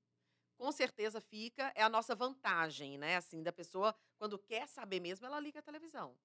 com 0.58 0.72
certeza 0.72 1.22
fica, 1.22 1.72
é 1.76 1.84
a 1.84 1.90
nossa 1.90 2.16
vantagem, 2.16 2.98
né? 2.98 3.18
Assim, 3.18 3.44
da 3.44 3.52
pessoa, 3.54 3.96
quando 4.18 4.40
quer 4.40 4.68
saber 4.68 5.00
mesmo, 5.00 5.26
ela 5.26 5.40
liga 5.40 5.60
a 5.60 5.62
televisão. 5.62 6.18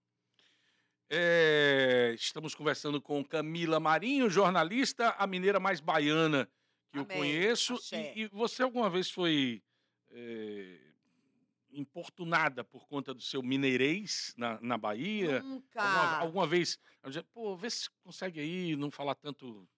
É, 1.10 2.14
estamos 2.14 2.54
conversando 2.54 3.00
com 3.00 3.24
Camila 3.24 3.78
Marinho, 3.78 4.30
jornalista, 4.30 5.10
a 5.18 5.26
mineira 5.26 5.60
mais 5.60 5.80
baiana 5.80 6.48
que 6.90 6.98
eu 6.98 7.02
Amém. 7.02 7.18
conheço. 7.18 7.74
Axé. 7.74 8.12
E, 8.16 8.22
e 8.22 8.28
você 8.28 8.62
alguma 8.62 8.88
vez 8.88 9.10
foi 9.10 9.62
é, 10.10 10.78
importunada 11.70 12.62
por 12.62 12.86
conta 12.86 13.14
do 13.14 13.22
seu 13.22 13.42
mineirês 13.42 14.34
na, 14.36 14.60
na 14.60 14.78
Bahia? 14.78 15.42
Nunca. 15.42 15.82
Alguma, 15.82 16.16
alguma 16.18 16.46
vez, 16.46 16.78
pô, 17.32 17.56
vê 17.56 17.70
se 17.70 17.88
consegue 18.02 18.40
aí 18.40 18.76
não 18.76 18.90
falar 18.90 19.14
tanto 19.14 19.68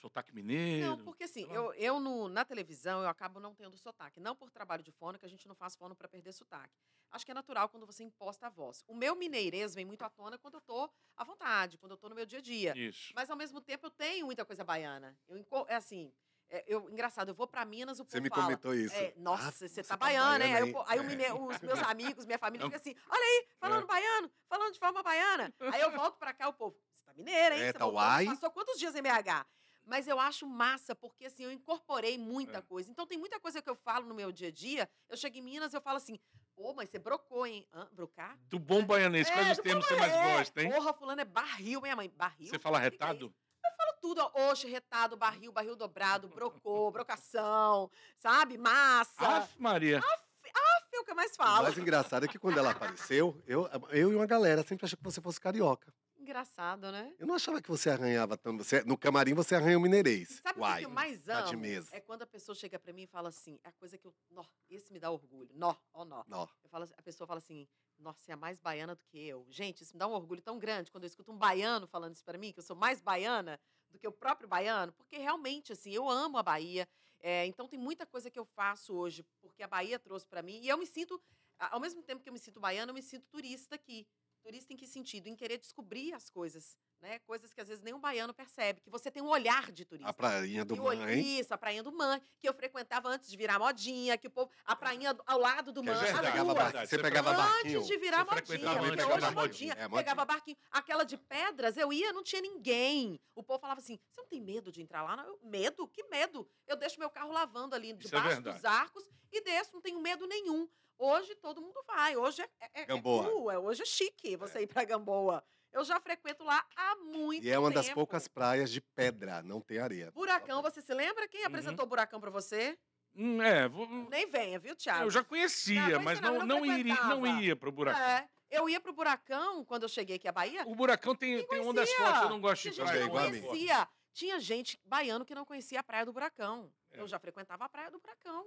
sotaque 0.00 0.34
mineiro. 0.34 0.86
Não, 0.86 0.98
porque 1.04 1.24
assim, 1.24 1.46
eu, 1.52 1.72
eu 1.74 2.00
no- 2.00 2.28
na 2.28 2.44
televisão 2.44 3.02
eu 3.02 3.08
acabo 3.08 3.38
não 3.38 3.54
tendo 3.54 3.76
sotaque. 3.76 4.18
Não 4.18 4.34
por 4.34 4.50
trabalho 4.50 4.82
de 4.82 4.90
fono, 4.90 5.18
que 5.18 5.26
a 5.26 5.28
gente 5.28 5.46
não 5.46 5.54
faz 5.54 5.76
fono 5.76 5.94
para 5.94 6.08
perder 6.08 6.32
sotaque. 6.32 6.74
Acho 7.10 7.24
que 7.24 7.30
é 7.30 7.34
natural 7.34 7.68
quando 7.68 7.86
você 7.86 8.02
imposta 8.02 8.46
a 8.46 8.50
voz. 8.50 8.82
O 8.86 8.94
meu 8.94 9.14
mineirês 9.14 9.74
vem 9.74 9.84
muito 9.84 10.02
à 10.02 10.08
tona 10.10 10.38
quando 10.38 10.54
eu 10.54 10.60
tô 10.60 10.90
à 11.16 11.24
vontade, 11.24 11.76
quando 11.78 11.92
eu 11.92 11.98
tô 11.98 12.08
no 12.08 12.14
meu 12.14 12.24
dia 12.26 12.38
a 12.38 12.42
dia. 12.42 12.72
Isso. 12.76 13.12
Mas 13.14 13.30
ao 13.30 13.36
mesmo 13.36 13.60
tempo 13.60 13.86
eu 13.86 13.90
tenho 13.90 14.26
muita 14.26 14.44
coisa 14.44 14.64
baiana. 14.64 15.16
Eu, 15.28 15.44
é 15.68 15.74
assim, 15.74 16.12
é, 16.48 16.64
eu, 16.66 16.88
engraçado, 16.90 17.28
eu 17.28 17.34
vou 17.34 17.46
para 17.46 17.64
Minas, 17.64 17.98
o 18.00 18.04
povo 18.04 18.12
Você 18.12 18.20
me 18.20 18.28
fala. 18.28 18.42
comentou 18.44 18.74
isso. 18.74 18.94
É, 18.94 19.12
nossa, 19.16 19.48
Ah, 19.48 19.68
você 19.68 19.82
tá 19.82 19.96
baiana, 19.96 20.44
hein? 20.46 20.54
Aí, 20.54 20.62
o 20.62 20.72
po- 20.72 20.84
aí 20.86 20.98
o 20.98 21.02
É. 21.02 21.32
os 21.34 21.60
meus 21.60 21.78
amigos, 21.94 22.26
minha 22.26 22.38
família 22.38 22.66
fica 22.66 22.76
assim: 22.76 22.94
olha 23.08 23.22
aí, 23.22 23.46
falando 23.58 23.82
É. 23.84 23.86
baiano, 23.86 24.30
falando 24.48 24.72
de 24.72 24.78
forma 24.78 25.02
baiana. 25.02 25.52
Aí 25.72 25.80
eu 25.80 25.90
volto 25.92 26.16
pra 26.16 26.32
cá, 26.32 26.48
o 26.48 26.52
povo, 26.52 26.76
você 26.94 27.04
tá 27.04 27.12
mineira, 27.14 27.54
hein? 27.56 27.62
É, 27.62 27.66
Você 27.66 27.72
tá 27.74 27.84
voltou, 27.84 28.00
uai. 28.00 28.24
Passou 28.26 28.50
quantos 28.50 28.78
dias 28.78 28.94
em 28.94 29.02
BH? 29.02 29.46
Mas 29.90 30.06
eu 30.06 30.20
acho 30.20 30.46
massa, 30.46 30.94
porque 30.94 31.26
assim, 31.26 31.42
eu 31.42 31.50
incorporei 31.50 32.16
muita 32.16 32.58
É. 32.58 32.62
coisa. 32.62 32.88
Então 32.88 33.04
tem 33.08 33.18
muita 33.18 33.40
coisa 33.40 33.60
que 33.60 33.68
eu 33.68 33.74
falo 33.74 34.06
no 34.06 34.14
meu 34.14 34.30
dia 34.30 34.46
a 34.46 34.52
dia. 34.52 34.88
Eu 35.08 35.16
chego 35.16 35.36
em 35.36 35.42
Minas, 35.42 35.74
eu 35.74 35.80
falo 35.80 35.96
assim: 35.96 36.16
pô, 36.54 36.72
mas 36.72 36.88
você 36.88 36.98
brocou, 37.00 37.44
hein? 37.44 37.66
Hã? 37.74 37.88
Brocar? 37.90 38.38
Do 38.48 38.60
bom 38.60 38.86
quais 38.86 39.02
É, 39.04 39.50
os 39.50 39.56
do 39.56 39.62
termos 39.64 39.84
você 39.84 39.96
mais 39.96 40.12
gosta, 40.12 40.62
hein? 40.62 40.70
Porra, 40.70 40.94
fulano 40.94 41.20
é 41.20 41.24
barril, 41.24 41.80
minha 41.80 41.96
mãe. 41.96 42.08
Barril? 42.08 42.50
Você 42.50 42.58
fala 42.60 42.78
é 42.78 42.82
retado? 42.82 43.26
isso? 43.26 43.34
falo 43.76 43.92
tudo, 44.00 44.20
ó, 44.20 44.50
oxe, 44.52 44.68
retado, 44.68 45.16
barril, 45.16 45.50
barril 45.52 45.74
dobrado, 45.74 46.28
brocou, 46.28 46.92
brocação, 46.92 47.90
sabe? 48.16 48.56
Massa. 48.58 49.26
Aff, 49.38 49.60
Maria. 49.60 49.98
é 49.98 51.00
o 51.00 51.04
que 51.04 51.10
eu 51.10 51.16
mais 51.16 51.32
O 51.32 51.34
falo. 51.34 51.62
mais 51.64 51.78
engraçado 51.78 52.26
é 52.26 52.28
que 52.28 52.38
quando 52.38 52.58
ela 52.58 52.70
apareceu, 52.70 53.42
eu, 53.46 53.68
eu 53.90 54.12
e 54.12 54.14
uma 54.14 54.26
galera 54.26 54.62
sempre 54.62 54.84
achou 54.86 54.96
que 54.98 55.02
você 55.02 55.20
fosse 55.20 55.40
carioca. 55.40 55.92
Engraçado, 56.30 56.92
né? 56.92 57.12
Eu 57.18 57.26
não 57.26 57.34
achava 57.34 57.60
que 57.60 57.68
você 57.68 57.90
arranhava 57.90 58.36
tanto. 58.36 58.62
Você, 58.62 58.84
no 58.84 58.96
camarim 58.96 59.34
você 59.34 59.56
arranha 59.56 59.76
o 59.76 59.80
mineirês. 59.80 60.40
Sabe 60.40 60.50
o 60.50 60.54
que 60.54 60.60
Uai, 60.60 60.84
eu 60.84 60.90
mais 60.90 61.24
tá 61.24 61.40
de 61.42 61.54
amo? 61.54 61.62
mesa. 61.62 61.88
É 61.90 61.98
quando 61.98 62.22
a 62.22 62.26
pessoa 62.26 62.54
chega 62.54 62.78
pra 62.78 62.92
mim 62.92 63.02
e 63.02 63.06
fala 63.08 63.30
assim, 63.30 63.58
a 63.64 63.72
coisa 63.72 63.98
que 63.98 64.06
eu, 64.06 64.14
nó, 64.30 64.44
esse 64.68 64.92
me 64.92 65.00
dá 65.00 65.10
orgulho. 65.10 65.50
Nó, 65.54 65.74
ó 65.92 66.04
nó. 66.04 66.22
Nó. 66.28 66.46
Eu 66.62 66.70
falo, 66.70 66.88
a 66.96 67.02
pessoa 67.02 67.26
fala 67.26 67.38
assim, 67.38 67.66
nossa, 67.98 68.20
você 68.20 68.30
é 68.30 68.36
mais 68.36 68.60
baiana 68.60 68.94
do 68.94 69.02
que 69.06 69.18
eu. 69.18 69.44
Gente, 69.50 69.82
isso 69.82 69.92
me 69.92 69.98
dá 69.98 70.06
um 70.06 70.12
orgulho 70.12 70.40
tão 70.40 70.56
grande 70.56 70.92
quando 70.92 71.02
eu 71.02 71.08
escuto 71.08 71.32
um 71.32 71.36
baiano 71.36 71.88
falando 71.88 72.14
isso 72.14 72.24
pra 72.24 72.38
mim, 72.38 72.52
que 72.52 72.60
eu 72.60 72.64
sou 72.64 72.76
mais 72.76 73.00
baiana 73.00 73.58
do 73.90 73.98
que 73.98 74.06
o 74.06 74.12
próprio 74.12 74.48
baiano, 74.48 74.92
porque 74.92 75.18
realmente, 75.18 75.72
assim, 75.72 75.90
eu 75.90 76.08
amo 76.08 76.38
a 76.38 76.44
Bahia. 76.44 76.88
é, 77.18 77.44
então 77.46 77.66
tem 77.66 77.76
muita 77.78 78.06
coisa 78.06 78.30
que 78.30 78.38
eu 78.38 78.44
faço 78.44 78.94
hoje 78.94 79.24
porque 79.40 79.64
a 79.64 79.68
Bahia 79.68 79.98
trouxe 79.98 80.28
pra 80.28 80.42
mim. 80.42 80.60
E 80.62 80.68
eu 80.68 80.78
me 80.78 80.86
sinto, 80.86 81.20
ao 81.58 81.80
mesmo 81.80 82.04
tempo 82.04 82.22
que 82.22 82.28
eu 82.28 82.32
me 82.32 82.38
sinto 82.38 82.60
baiana, 82.60 82.90
eu 82.90 82.94
me 82.94 83.02
sinto 83.02 83.26
turista 83.26 83.74
aqui. 83.74 84.06
Turista 84.42 84.72
em 84.72 84.76
que 84.76 84.86
sentido? 84.86 85.26
Em 85.28 85.36
querer 85.36 85.58
descobrir 85.58 86.14
as 86.14 86.30
coisas, 86.30 86.74
né? 87.00 87.18
Coisas 87.20 87.52
que 87.52 87.60
às 87.60 87.68
vezes 87.68 87.82
nem 87.84 87.92
um 87.92 88.00
baiano 88.00 88.32
percebe, 88.32 88.80
que 88.80 88.88
você 88.88 89.10
tem 89.10 89.22
um 89.22 89.28
olhar 89.28 89.70
de 89.70 89.84
turista. 89.84 90.08
A 90.08 90.14
prainha 90.14 90.64
do 90.64 90.76
mãe. 90.76 91.20
Isso, 91.38 91.52
a 91.52 91.58
prainha 91.58 91.82
do 91.82 91.92
Man, 91.92 92.18
que 92.38 92.48
eu 92.48 92.54
frequentava 92.54 93.08
antes 93.10 93.30
de 93.30 93.36
virar 93.36 93.58
modinha, 93.58 94.16
que 94.16 94.28
o 94.28 94.30
povo. 94.30 94.50
A 94.64 94.74
prainha 94.74 95.14
ao 95.26 95.38
lado 95.38 95.72
do 95.72 95.82
Que 95.82 95.90
é 95.90 95.92
pegava 95.94 96.42
duas. 96.44 96.56
bar- 96.56 96.64
verdade. 96.64 96.88
Você 96.88 96.98
pegava 96.98 97.28
frequentava- 97.28 97.54
barquinho. 97.54 97.78
Antes 97.78 97.88
de 97.88 97.96
virar 97.98 98.24
modinha. 98.24 98.40
antes 98.80 99.04
Hoje 99.06 99.24
é 99.26 99.30
modinha. 99.30 99.72
É, 99.74 99.88
Pegava 99.88 100.24
barquinho. 100.24 100.56
Aquela 100.70 101.04
de 101.04 101.16
pedras, 101.18 101.76
eu 101.76 101.92
ia, 101.92 102.12
não 102.12 102.22
tinha 102.22 102.40
ninguém. 102.40 103.20
O 103.34 103.42
povo 103.42 103.58
falava 103.60 103.80
assim: 103.80 103.98
você 104.10 104.20
não 104.22 104.28
tem 104.28 104.40
medo 104.40 104.72
de 104.72 104.80
entrar 104.80 105.02
lá? 105.02 105.16
Não, 105.16 105.24
eu, 105.26 105.38
medo? 105.42 105.86
Que 105.88 106.02
medo? 106.04 106.48
Eu 106.66 106.76
deixo 106.76 106.98
meu 106.98 107.10
carro 107.10 107.30
lavando 107.30 107.74
ali 107.74 107.90
é 107.90 107.94
debaixo 107.94 108.28
verdade. 108.28 108.56
dos 108.56 108.64
arcos 108.64 109.04
e 109.30 109.42
desço, 109.42 109.74
não 109.74 109.82
tenho 109.82 110.00
medo 110.00 110.26
nenhum. 110.26 110.66
Hoje 111.00 111.34
todo 111.36 111.62
mundo 111.62 111.82
vai. 111.86 112.14
Hoje 112.14 112.42
é, 112.42 112.48
é, 112.60 112.82
é 112.82 112.84
Gamboa. 112.84 113.24
cool, 113.24 113.50
é- 113.50 113.58
hoje 113.58 113.82
é 113.82 113.86
chique 113.86 114.36
você 114.36 114.60
ir 114.60 114.66
pra 114.66 114.84
Gamboa. 114.84 115.42
Eu 115.72 115.82
já 115.82 115.98
frequento 115.98 116.44
lá 116.44 116.62
há 116.76 116.96
muito 116.96 117.40
tempo. 117.42 117.46
E 117.46 117.50
é 117.50 117.58
uma 117.58 117.70
das 117.70 117.88
poucas 117.88 118.28
praias 118.28 118.70
de 118.70 118.80
pedra, 118.82 119.42
não 119.42 119.60
tem 119.62 119.78
areia. 119.78 120.10
Buracão, 120.12 120.60
você 120.60 120.82
se 120.82 120.92
lembra? 120.92 121.26
Quem 121.26 121.44
apresentou 121.44 121.86
Buracão 121.86 122.20
pra 122.20 122.28
você? 122.30 122.78
Hum, 123.14 123.40
é, 123.40 123.66
vou- 123.68 123.86
Nem 124.10 124.28
venha, 124.28 124.58
viu, 124.58 124.76
Thiago? 124.76 125.04
eu 125.04 125.10
já 125.10 125.24
conhecia, 125.24 125.88
Não, 125.88 126.02
mas 126.02 126.20
não, 126.20 126.34
não, 126.34 126.40
eu 126.40 126.46
não, 126.46 126.66
iria, 126.78 126.94
não 127.04 127.26
ia 127.40 127.56
pro 127.56 127.72
buracão. 127.72 128.00
É, 128.02 128.28
eu 128.50 128.68
ia 128.68 128.80
pro 128.80 128.92
Buracão 128.92 129.64
quando 129.64 129.84
eu 129.84 129.88
cheguei 129.88 130.16
aqui 130.16 130.28
à 130.28 130.32
Bahia. 130.32 130.64
O 130.66 130.74
buracão 130.74 131.14
tem, 131.14 131.44
tem 131.46 131.60
uma 131.60 131.72
das 131.72 131.88
conhecia. 131.88 132.06
fotos, 132.06 132.22
eu 132.22 132.28
não 132.30 132.40
gosto 132.40 132.70
de 132.70 132.76
praia 132.76 133.06
não 133.06 133.30
mim. 133.30 133.40
conhecia. 133.42 133.88
Tinha 134.12 134.38
gente 134.40 134.78
baiano 134.84 135.24
que 135.24 135.34
não 135.34 135.44
conhecia 135.44 135.78
a 135.80 135.82
Praia 135.84 136.04
do 136.04 136.12
Buracão. 136.12 136.70
É. 136.90 137.00
Eu 137.00 137.06
já 137.06 137.18
frequentava 137.18 137.64
a 137.64 137.68
Praia 137.68 137.90
do 137.92 138.00
Buracão. 138.00 138.44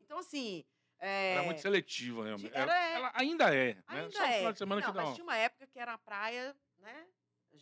Então, 0.00 0.18
assim. 0.18 0.64
É, 0.98 1.32
Era 1.34 1.42
muito 1.42 1.60
seletiva, 1.60 2.24
realmente. 2.24 2.50
Era- 2.54 2.72
Ela, 2.74 2.96
ela 2.96 3.12
ainda 3.14 3.54
é, 3.54 3.74
né? 3.74 3.82
Ainda 3.86 4.10
Só 4.10 4.24
é. 4.24 4.32
final 4.38 4.52
de 4.52 4.58
semana 4.58 4.80
não, 4.80 4.88
que 4.88 4.94
dá 4.94 5.00
mas 5.00 5.08
uma... 5.08 5.14
tinha 5.14 5.24
uma 5.24 5.36
época 5.36 5.66
que 5.66 5.78
era 5.78 5.92
a 5.94 5.98
praia, 5.98 6.56
né? 6.78 7.06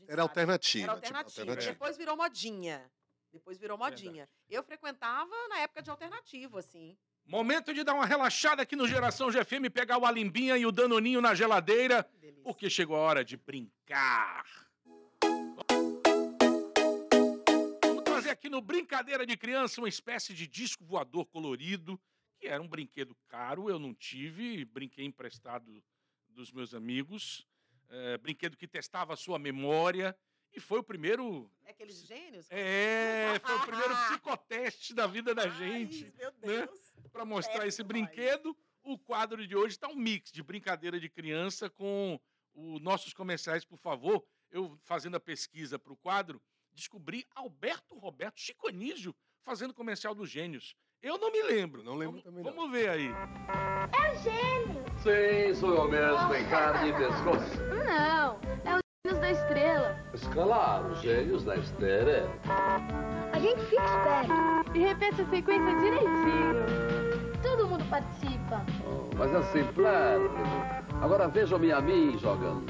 Era 0.09 0.23
alternativa. 0.23 0.85
Era 0.85 0.95
tipo, 0.95 1.07
alternativa. 1.07 1.41
alternativa. 1.43 1.73
Depois 1.73 1.97
virou 1.97 2.17
modinha. 2.17 2.91
Depois 3.33 3.59
virou 3.59 3.77
Verdade. 3.79 4.05
modinha. 4.05 4.29
Eu 4.49 4.63
frequentava 4.63 5.31
na 5.49 5.59
época 5.61 5.83
de 5.83 5.91
alternativo, 5.91 6.59
assim. 6.59 6.97
Momento 7.27 7.73
de 7.73 7.83
dar 7.83 7.95
uma 7.95 8.05
relaxada 8.07 8.63
aqui 8.63 8.77
no 8.77 8.87
Geração 8.87 9.31
GFM, 9.31 9.71
pegar 9.73 9.99
o 9.99 10.05
Alimbinha 10.05 10.57
e 10.57 10.67
o 10.67 10.71
Danoninho 10.73 11.21
na 11.21 11.35
geladeira, 11.35 12.05
Que 12.05 12.19
delícia. 12.19 12.43
porque 12.45 12.69
chegou 12.69 12.97
a 12.97 13.01
hora 13.01 13.25
de 13.25 13.37
brincar. 13.37 14.45
Vamos 17.83 18.03
trazer 18.05 18.31
aqui 18.31 18.49
no 18.49 18.61
Brincadeira 18.61 19.25
de 19.27 19.37
Criança 19.37 19.81
uma 19.81 19.89
espécie 19.89 20.35
de 20.35 20.47
disco 20.47 20.85
voador 20.85 21.25
colorido, 21.27 21.99
que 22.45 22.49
era 22.49 22.63
um 22.63 22.69
brinquedo 22.69 23.17
caro, 23.27 23.71
eu 23.71 23.79
não 23.79 23.95
tive, 23.95 24.67
brinquei 24.67 25.07
emprestado 25.07 25.83
dos 26.29 26.53
meus 26.53 26.75
amigos, 26.75 27.49
é, 27.89 28.19
brinquedo 28.19 28.55
que 28.55 28.69
testava 28.69 29.15
a 29.15 29.17
sua 29.17 29.39
memória 29.39 30.15
E 30.53 30.61
foi 30.61 30.79
o 30.79 30.83
primeiro. 30.83 31.51
É 31.65 31.71
aqueles 31.71 32.07
gênios? 32.07 32.47
É, 32.51 33.41
foi 33.41 33.57
o 33.57 33.67
primeiro 33.67 33.95
psicoteste 34.09 34.95
da 34.95 35.07
vida 35.07 35.35
da 35.35 35.45
Ai, 35.45 35.51
gente. 35.51 36.13
meu 36.19 36.31
né? 36.33 36.67
Deus. 36.67 36.93
Para 37.11 37.25
mostrar 37.25 37.67
esse 37.67 37.83
brinquedo, 37.83 38.55
o 38.83 38.99
quadro 38.99 39.47
de 39.47 39.57
hoje 39.57 39.75
está 39.75 39.89
um 39.89 39.97
mix 39.97 40.31
de 40.31 40.43
brincadeira 40.43 41.01
de 41.01 41.09
criança 41.09 41.71
com 41.71 42.21
os 42.53 42.81
nossos 42.81 43.15
comerciais, 43.15 43.65
por 43.65 43.79
favor. 43.79 44.23
Eu, 44.51 44.79
fazendo 44.83 45.17
a 45.17 45.21
pesquisa 45.21 45.79
para 45.79 45.93
o 45.93 45.97
quadro, 45.97 46.41
descobri 46.73 47.27
Alberto 47.35 47.99
Roberto 47.99 48.39
Chico 48.39 48.69
Anísio 48.69 49.17
fazendo 49.43 49.73
comercial 49.73 50.15
dos 50.15 50.31
Gênios. 50.31 50.77
Eu 51.05 51.17
não 51.19 51.31
me 51.31 51.43
lembro. 51.43 51.85
Não 51.85 51.95
lembro 51.97 52.13
vamos, 52.13 52.25
também, 52.25 52.43
não. 52.43 52.51
Vamos 52.51 52.73
ver 52.73 52.89
aí. 52.89 53.15
Sim, 55.03 55.53
sou 55.55 55.75
eu 55.75 55.87
mesmo, 55.87 56.35
em 56.35 56.47
carne 56.47 56.89
e 56.89 56.95
pescoço. 56.95 57.61
Não, 57.85 58.39
é 58.65 58.75
o 58.75 58.79
Gênios 59.05 59.21
da 59.21 59.31
Estrela. 59.31 60.01
Claro, 60.33 60.97
gênios 60.97 61.45
da 61.45 61.57
estrela. 61.57 62.31
A 63.35 63.39
gente 63.39 63.61
fica 63.67 63.85
esperto 63.85 64.33
e 64.75 64.79
repete 64.79 65.21
a 65.21 65.27
sequência 65.27 65.79
direitinho. 65.79 66.65
Todo 67.43 67.69
mundo 67.69 67.85
participa. 67.91 68.65
Oh, 68.87 69.11
mas 69.15 69.31
é 69.35 69.43
simplório. 69.53 70.31
Agora 71.03 71.29
vejam-me 71.29 71.71
a 71.71 71.83
mim 71.83 72.19
jogando. 72.19 72.65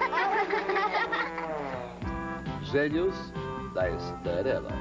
Gênios 2.64 3.14
da 3.72 3.88
estrela. 3.88 4.72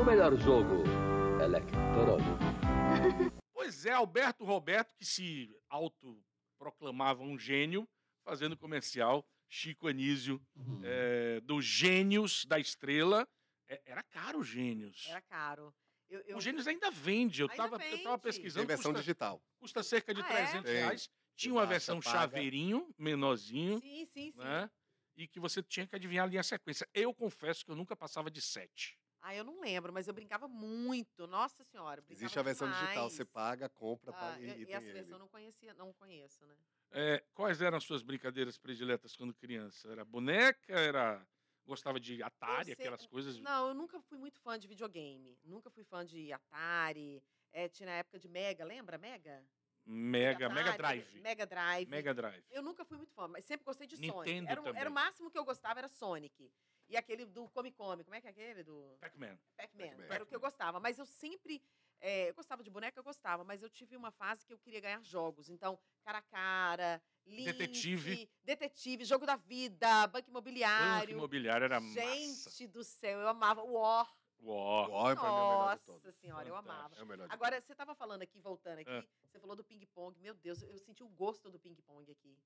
O 0.00 0.04
melhor 0.04 0.34
jogo 0.36 1.09
Pois 3.52 3.84
é, 3.86 3.92
Alberto 3.92 4.44
Roberto, 4.44 4.94
que 4.96 5.04
se 5.04 5.54
autoproclamava 5.68 7.22
um 7.22 7.38
gênio, 7.38 7.86
fazendo 8.24 8.56
comercial, 8.56 9.24
Chico 9.48 9.86
Anísio, 9.86 10.40
é, 10.82 11.40
do 11.40 11.60
Gênios 11.60 12.44
da 12.46 12.58
Estrela. 12.58 13.28
É, 13.68 13.80
era 13.84 14.02
caro 14.02 14.38
o 14.40 14.44
Gênios. 14.44 15.06
Era 15.08 15.20
caro. 15.20 15.74
Eu, 16.08 16.20
eu- 16.22 16.38
O 16.38 16.40
Gênios 16.40 16.66
ainda 16.66 16.90
vende. 16.90 17.42
Eu 17.42 17.46
estava 17.48 17.78
pesquisando. 18.18 18.66
Tem 18.66 18.76
versão 18.76 18.92
custa, 18.92 19.02
digital. 19.02 19.42
custa 19.58 19.82
cerca 19.82 20.14
de 20.14 20.22
Ah, 20.22 20.26
é? 20.26 20.28
300 20.36 20.62
Tem. 20.64 20.74
reais. 20.80 21.10
Tinha 21.36 21.54
uma 21.54 21.66
versão 21.66 22.00
paga. 22.00 22.18
chaveirinho, 22.18 22.92
menorzinho, 22.98 23.78
Sim, 23.80 24.06
sim, 24.06 24.32
sim. 24.32 24.34
né? 24.36 24.70
E 25.16 25.26
que 25.28 25.38
você 25.40 25.62
tinha 25.62 25.86
que 25.86 25.94
adivinhar 25.96 26.26
ali 26.26 26.36
a 26.38 26.42
sequência. 26.42 26.86
Eu 26.92 27.14
confesso 27.14 27.64
que 27.64 27.70
eu 27.70 27.76
nunca 27.76 27.96
passava 27.96 28.30
de 28.30 28.42
sete. 28.42 28.98
Ah, 29.22 29.34
eu 29.34 29.44
não 29.44 29.60
lembro, 29.60 29.92
mas 29.92 30.08
eu 30.08 30.14
brincava 30.14 30.48
muito. 30.48 31.26
Nossa 31.26 31.62
senhora. 31.64 32.00
brincava 32.00 32.24
Existe 32.24 32.38
a 32.38 32.42
versão 32.42 32.68
digital. 32.68 32.90
demais. 32.92 33.12
Você 33.12 33.24
paga, 33.24 33.68
compra, 33.68 34.10
Ah, 34.10 34.14
paga 34.14 34.40
e, 34.40 34.48
e 34.48 34.62
e 34.62 34.66
tem 34.66 34.74
essa 34.74 34.92
versão 34.92 35.14
eu 35.14 35.18
não 35.18 35.28
conhecia, 35.28 35.74
não 35.74 35.92
conheço, 35.92 36.44
né? 36.46 36.56
É, 36.92 37.22
quais 37.34 37.60
eram 37.60 37.76
as 37.76 37.84
suas 37.84 38.02
brincadeiras 38.02 38.56
prediletas 38.58 39.14
quando 39.14 39.34
criança? 39.34 39.88
Era 39.90 40.04
boneca? 40.04 40.72
Era 40.72 41.26
gostava 41.66 42.00
de 42.00 42.22
Atari, 42.22 42.64
sei- 42.64 42.74
aquelas 42.74 43.06
coisas? 43.06 43.38
Não, 43.38 43.68
eu 43.68 43.74
nunca 43.74 44.00
fui 44.00 44.18
muito 44.18 44.40
fã 44.40 44.58
de 44.58 44.66
videogame. 44.66 45.38
Nunca 45.44 45.70
fui 45.70 45.84
fã 45.84 46.04
de 46.04 46.32
Atari. 46.32 47.22
É, 47.52 47.68
tinha 47.68 47.86
na 47.86 47.92
época 47.96 48.18
de 48.18 48.28
Mega, 48.28 48.64
lembra? 48.64 48.96
Mega? 48.98 49.44
Mega, 49.84 50.48
Mega 50.48 50.70
Atari, 50.72 51.00
Drive. 51.00 51.20
Mega 51.20 51.46
Drive. 51.46 51.88
Mega 51.90 52.14
Drive. 52.14 52.44
Eu 52.50 52.62
nunca 52.62 52.84
fui 52.84 52.96
muito 52.96 53.12
fã, 53.12 53.28
mas 53.28 53.44
sempre 53.44 53.64
gostei 53.64 53.86
de 53.86 53.96
Sonic. 53.96 54.14
Nintendo 54.32 54.48
Era, 54.50 54.60
o- 54.60 54.64
também. 54.64 54.80
era 54.80 54.90
o 54.90 54.92
máximo 54.92 55.30
que 55.30 55.38
eu 55.38 55.44
gostava, 55.44 55.78
era 55.80 55.88
Sonic. 55.88 56.50
E 56.90 56.96
aquele 56.96 57.24
do 57.24 57.48
Come 57.50 57.70
Come, 57.70 58.02
como 58.02 58.16
é 58.16 58.20
que 58.20 58.26
é 58.26 58.30
aquele? 58.30 58.64
Do 58.64 58.96
Pac-Man. 59.00 59.38
Pac-Man. 59.56 59.86
Pac-Man. 59.90 60.14
era 60.14 60.24
o 60.24 60.26
que 60.26 60.34
eu 60.34 60.40
gostava. 60.40 60.80
Mas 60.80 60.98
eu 60.98 61.06
sempre. 61.06 61.62
é, 62.00 62.30
eu 62.30 62.34
gostava 62.34 62.64
de 62.64 62.70
boneca, 62.70 62.98
eu 62.98 63.04
gostava, 63.04 63.44
mas 63.44 63.62
eu 63.62 63.70
tive 63.70 63.96
uma 63.96 64.10
fase 64.10 64.44
que 64.44 64.52
eu 64.52 64.58
queria 64.58 64.80
ganhar 64.80 65.00
jogos. 65.04 65.48
Então, 65.48 65.78
cara 66.02 66.18
a 66.18 66.22
cara, 66.22 67.02
Lince, 67.26 67.52
Detetive. 67.52 68.30
Detetive, 68.42 69.04
Jogo 69.04 69.24
da 69.24 69.36
Vida, 69.36 69.86
Banco 70.08 70.12
Banco 70.12 70.30
Imobiliário. 70.30 71.10
imobiliário 71.16 71.64
era 71.66 71.78
Gente 71.80 72.44
massa. 72.44 72.66
do 72.68 72.82
céu, 72.82 73.20
eu 73.20 73.28
amava. 73.28 73.62
War. 73.62 74.12
O 74.42 74.50
Oi, 74.52 75.14
pra 75.14 75.22
mim, 75.22 75.28
é 75.28 75.30
o 75.30 75.34
melhor 75.34 75.78
de 75.78 75.86
Nossa 75.86 75.92
todos. 76.00 76.14
senhora, 76.16 76.48
eu 76.48 76.56
amava. 76.56 76.96
É 76.96 77.02
o 77.02 77.06
melhor 77.06 77.28
de 77.28 77.34
Agora, 77.34 77.60
você 77.60 77.72
estava 77.72 77.94
falando 77.94 78.22
aqui, 78.22 78.40
voltando 78.40 78.78
aqui, 78.78 78.90
É. 78.90 79.04
você 79.30 79.38
falou 79.38 79.54
do 79.54 79.62
ping-pong. 79.62 80.18
Meu 80.18 80.32
Deus, 80.34 80.62
eu 80.62 80.78
senti 80.78 81.04
o 81.04 81.08
gosto 81.08 81.50
do 81.50 81.58
ping-pong 81.60 82.10
aqui. 82.10 82.36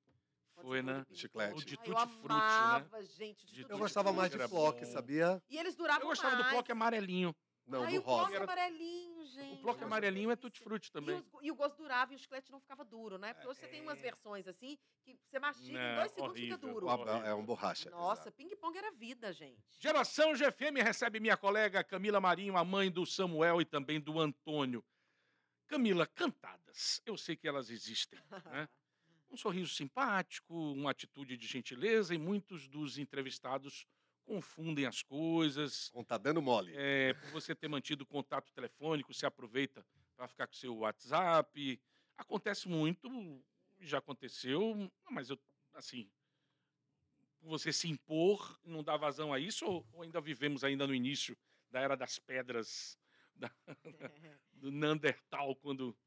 Foi, 0.61 0.83
né? 0.83 1.05
do. 1.09 1.17
Chiclete. 1.17 1.55
O 1.61 1.65
de 1.65 1.77
Ai, 1.79 1.89
eu 1.89 1.95
tutti-frutti, 1.95 2.29
né? 2.29 2.35
amava, 2.35 3.05
gente. 3.05 3.47
De 3.47 3.53
De 3.55 3.63
Eu 3.63 3.69
tutti 3.69 3.79
gostava 3.81 4.13
mais 4.13 4.31
de 4.31 4.39
Flock, 4.49 4.85
sabia? 4.87 5.43
E 5.51 5.59
eles 5.59 5.75
duravam 5.75 6.03
Eu 6.03 6.09
gostava 6.09 6.37
do 6.37 6.43
mais. 6.43 6.53
bloco 6.53 6.73
amarelinho. 6.73 7.35
Não, 7.67 7.83
Ai, 7.83 7.95
do 7.95 8.01
o 8.01 8.03
bloco 8.05 8.21
rosa. 8.25 8.35
Era- 8.37 8.45
amarelinho, 8.45 9.27
gente. 9.27 9.53
O 9.55 9.63
bloco 9.63 9.81
Nossa, 9.81 9.85
amarelinho 9.87 10.31
é 10.31 10.37
tutti-frutti 10.37 10.89
E, 10.89 10.93
também. 10.93 11.17
os- 11.19 11.25
e 11.43 11.51
o 11.51 11.55
gosto 11.55 11.77
durava 11.79 12.13
e 12.13 12.17
o 12.17 12.19
chiclete 12.19 12.53
não 12.53 12.61
ficava 12.61 12.85
duro, 12.85 13.17
né? 13.17 13.33
Porque 13.33 13.49
hoje 13.49 13.59
você 13.61 13.67
tem 13.69 13.81
umas 13.81 13.99
É. 13.99 14.03
versões 14.03 14.47
assim 14.47 14.79
que 15.03 15.19
você 15.31 15.39
mastiga 15.39 15.71
em 15.71 15.73
Não, 15.89 15.95
dois 15.97 16.13
segundos 16.13 16.31
horrível. 16.37 16.59
fica 16.59 16.73
duro. 16.73 16.89
Aba- 16.91 17.27
É 17.27 17.35
um 17.35 17.45
borracha. 17.45 17.89
Nossa, 17.91 18.31
ping-pong 18.31 18.77
era 18.77 18.91
vida, 18.93 19.33
gente. 19.33 19.63
Geração 19.81 20.35
GFM 20.35 20.83
recebe 20.83 21.19
minha 21.21 21.39
colega 21.39 21.83
Camila 21.83 22.21
Marinho, 22.21 22.57
a 22.57 22.65
mãe 22.65 22.91
do 22.91 23.07
Samuel 23.07 23.63
e 23.63 23.65
também 23.65 23.99
do 23.99 24.21
Antônio. 24.21 24.85
Camila, 25.67 26.07
cantadas. 26.07 27.01
Eu 27.07 27.17
sei 27.17 27.35
que 27.35 27.49
elas 27.49 27.71
existem, 27.71 28.21
né? 28.21 28.29
Um 29.35 29.37
sorriso 29.37 29.75
simpático, 29.75 30.55
uma 30.55 30.93
atitude 30.93 31.37
de 31.37 31.49
gentileza 31.49 32.15
e 32.15 32.19
muitos 32.19 32.69
dos 32.69 32.99
entrevistados 32.99 33.85
confundem 34.25 34.87
as 34.87 35.03
coisas. 35.03 35.91
Não 35.93 36.05
tá 36.05 36.17
dando 36.17 36.41
mole. 36.41 36.73
É, 36.77 37.15
por 37.15 37.31
você 37.33 37.53
ter 37.53 37.67
mantido 37.67 38.07
contato 38.07 38.53
telefônico, 38.53 39.13
se 39.13 39.27
aproveita 39.27 39.85
para 40.17 40.29
ficar 40.29 40.47
com 40.47 40.55
seu 40.55 40.77
WhatsApp. 40.77 41.81
Acontece 42.17 42.69
muito, 42.69 43.45
já 43.81 43.99
aconteceu, 43.99 44.89
mas 45.11 45.31
eu, 45.31 45.41
assim, 45.73 46.09
você 47.41 47.73
se 47.73 47.89
impor, 47.89 48.57
não 48.65 48.85
dá 48.85 48.97
vazão 48.97 49.33
a 49.33 49.41
isso, 49.41 49.67
ou, 49.67 49.85
ou 49.95 50.03
ainda 50.03 50.21
vivemos 50.21 50.63
ainda 50.63 50.87
no 50.87 50.95
início 50.95 51.37
da 51.71 51.81
era 51.81 51.97
das 51.97 52.21
pedras, 52.21 52.97
da- 53.35 53.53
do 54.53 54.71
Neandertal, 54.71 55.57
quando 55.57 55.99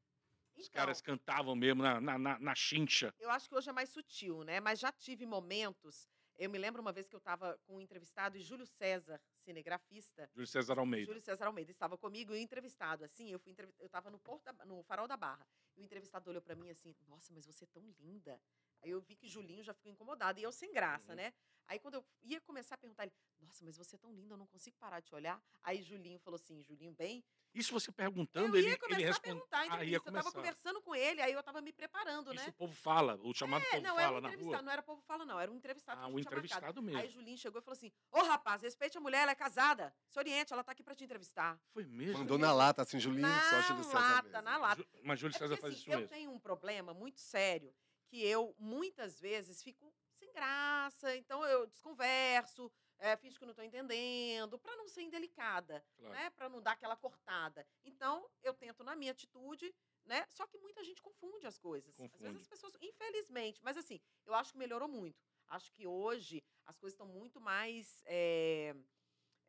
os 0.60 0.68
Então, 0.68 0.80
caras 0.80 1.00
cantavam 1.00 1.54
mesmo 1.54 1.82
na, 1.82 2.00
na, 2.00 2.18
na, 2.18 2.38
na 2.38 2.54
chincha? 2.54 3.14
Eu 3.18 3.30
acho 3.30 3.48
que 3.48 3.54
hoje 3.54 3.68
é 3.68 3.72
mais 3.72 3.88
sutil, 3.90 4.44
né? 4.44 4.60
Mas 4.60 4.78
já 4.78 4.92
tive 4.92 5.26
momentos. 5.26 6.08
Eu 6.36 6.48
me 6.48 6.58
lembro 6.58 6.80
uma 6.80 6.92
vez 6.92 7.08
que 7.08 7.14
eu 7.16 7.18
estava 7.18 7.58
com 7.66 7.76
um 7.76 7.80
entrevistado 7.80 8.36
e 8.36 8.40
Júlio 8.40 8.64
César, 8.66 9.20
cinegrafista. 9.40 10.30
Júlio 10.34 10.46
César 10.46 10.78
Almeida. 10.78 11.06
Júlio 11.06 11.20
César 11.20 11.46
Almeida 11.46 11.70
estava 11.72 11.98
comigo 11.98 12.32
e 12.34 12.38
entrevistado, 12.40 13.04
assim, 13.04 13.30
eu 13.32 13.40
fui 13.40 13.54
eu 13.80 13.86
estava 13.86 14.08
no 14.08 14.18
Porto 14.20 14.44
da- 14.44 14.64
no 14.64 14.82
Farol 14.84 15.08
da 15.08 15.16
Barra. 15.16 15.44
E 15.76 15.80
o 15.80 15.84
entrevistado 15.84 16.30
olhou 16.30 16.40
para 16.40 16.54
mim 16.54 16.70
assim: 16.70 16.94
"Nossa, 17.08 17.32
mas 17.32 17.44
você 17.44 17.64
é 17.64 17.66
tão 17.66 17.82
linda". 17.98 18.40
Aí 18.80 18.90
eu 18.90 19.00
vi 19.00 19.16
que 19.16 19.26
Julinho 19.26 19.64
já 19.64 19.74
ficou 19.74 19.90
incomodado 19.90 20.38
e 20.38 20.42
eu 20.44 20.52
sem 20.52 20.72
graça, 20.72 21.10
Uhum. 21.10 21.16
né? 21.16 21.32
Aí 21.66 21.78
quando 21.80 21.94
eu 21.94 22.06
ia 22.22 22.40
começar 22.40 22.76
a 22.76 22.78
perguntar 22.78 23.02
ele: 23.02 23.12
"Nossa, 23.40 23.64
mas 23.64 23.76
você 23.76 23.96
é 23.96 23.98
tão 23.98 24.12
linda, 24.12 24.34
eu 24.34 24.38
não 24.38 24.46
consigo 24.46 24.76
parar 24.78 25.00
de 25.00 25.06
te 25.06 25.14
olhar". 25.16 25.42
Aí 25.62 25.82
Julinho 25.82 26.20
falou 26.20 26.36
assim: 26.36 26.62
"Julinho, 26.62 26.92
bem, 26.92 27.24
Isso 27.54 27.72
você 27.72 27.90
perguntando, 27.90 28.54
eu 28.54 28.58
ele, 28.58 28.68
ia 28.68 28.72
ele 28.74 28.78
começar 28.78 29.02
a 29.02 29.06
responde. 29.06 29.22
perguntar 29.34 29.56
a 29.56 29.60
Ah, 29.60 29.64
ia 29.64 29.68
entrevista. 29.74 30.08
eu 30.08 30.10
estava 30.10 30.32
conversando 30.32 30.82
com 30.82 30.94
ele, 30.94 31.20
aí 31.22 31.32
eu 31.32 31.40
estava 31.40 31.60
me 31.60 31.72
preparando, 31.72 32.32
Isso 32.32 32.44
né? 32.44 32.48
o 32.50 32.52
povo 32.52 32.74
fala, 32.74 33.18
o 33.22 33.34
chamado 33.34 33.64
É, 33.64 33.70
povo 33.70 33.82
não, 33.82 33.96
fala 33.96 34.18
um 34.18 34.20
na 34.20 34.28
entrevistado, 34.28 34.44
rua. 34.56 34.62
não 34.62 34.72
era 34.72 34.82
povo 34.82 35.00
fala, 35.02 35.24
não, 35.24 35.40
era 35.40 35.50
um 35.50 35.54
entrevistado. 35.56 36.00
Ah, 36.00 36.04
que 36.06 36.10
o 36.12 36.14
a 36.14 36.18
gente 36.18 36.28
tinha 36.28 36.40
marcado. 36.40 36.46
entrevistado 36.46 36.82
mesmo. 36.82 37.00
Aí 37.00 37.08
Julinho 37.10 37.38
chegou 37.38 37.60
e 37.60 37.64
falou 37.64 37.76
assim: 37.76 37.90
Ô 38.12 38.22
rapaz, 38.22 38.62
respeite 38.62 38.96
a 38.98 39.00
mulher, 39.00 39.22
ela 39.22 39.32
é 39.32 39.34
casada. 39.34 39.94
Se 40.08 40.18
oriente, 40.18 40.52
ela 40.52 40.62
tá 40.62 40.72
aqui 40.72 40.82
pra 40.82 40.94
te 40.94 41.04
entrevistar. 41.04 41.58
Foi 41.72 41.84
mesmo? 41.84 42.18
Mandou 42.18 42.38
na 42.38 42.52
lata, 42.52 42.82
assim, 42.82 42.98
Julinho, 43.00 43.26
só 43.26 43.56
na 43.56 43.62
Júlio 43.62 43.84
César 43.84 43.98
lata, 43.98 44.22
mesmo. 44.28 44.42
na 44.42 44.56
lata. 44.56 44.82
Ju- 44.82 44.88
Mas 45.02 45.18
Júlio 45.20 45.34
É 45.34 45.38
César 45.38 45.48
porque, 45.56 45.60
faz 45.62 45.72
assim, 45.74 45.82
isso 45.82 45.90
eu 45.90 45.98
mesmo. 45.98 46.08
tenho 46.10 46.30
um 46.30 46.38
problema 46.38 46.92
muito 46.94 47.20
sério 47.20 47.74
que 48.10 48.24
eu, 48.24 48.54
muitas 48.58 49.18
vezes, 49.20 49.62
fico 49.62 49.92
sem 50.18 50.32
graça, 50.32 51.14
então 51.16 51.44
eu 51.44 51.66
desconverso, 51.66 52.72
é, 52.98 53.16
finge 53.16 53.38
que 53.38 53.46
não 53.46 53.54
tô 53.54 53.62
entendendo, 53.62 54.58
pra 54.58 54.76
não 54.76 54.88
ser 54.88 55.02
indelicada, 55.02 55.84
Claro. 55.96 56.14
né? 56.14 56.30
Pra 56.30 56.48
não 56.48 56.60
dar 56.60 56.72
aquela 56.72 56.96
cortada. 56.96 57.66
Então, 57.84 58.28
eu 58.42 58.52
tento 58.54 58.82
na 58.82 58.96
minha 58.96 59.12
atitude, 59.12 59.72
né? 60.04 60.26
Só 60.28 60.46
que 60.46 60.58
muita 60.58 60.82
gente 60.84 61.00
confunde 61.02 61.46
as 61.46 61.58
coisas. 61.58 61.90
Às 61.94 61.96
Confunde. 62.10 62.24
vezes 62.24 62.40
as 62.42 62.48
pessoas, 62.48 62.74
infelizmente, 62.80 63.62
mas 63.62 63.76
assim, 63.76 64.00
eu 64.26 64.34
acho 64.34 64.52
que 64.52 64.58
melhorou 64.58 64.88
muito. 64.88 65.22
Acho 65.46 65.72
que 65.72 65.86
hoje 65.86 66.42
as 66.66 66.76
coisas 66.78 66.94
estão 66.94 67.06
muito 67.06 67.40
mais. 67.40 68.02
é, 68.06 68.74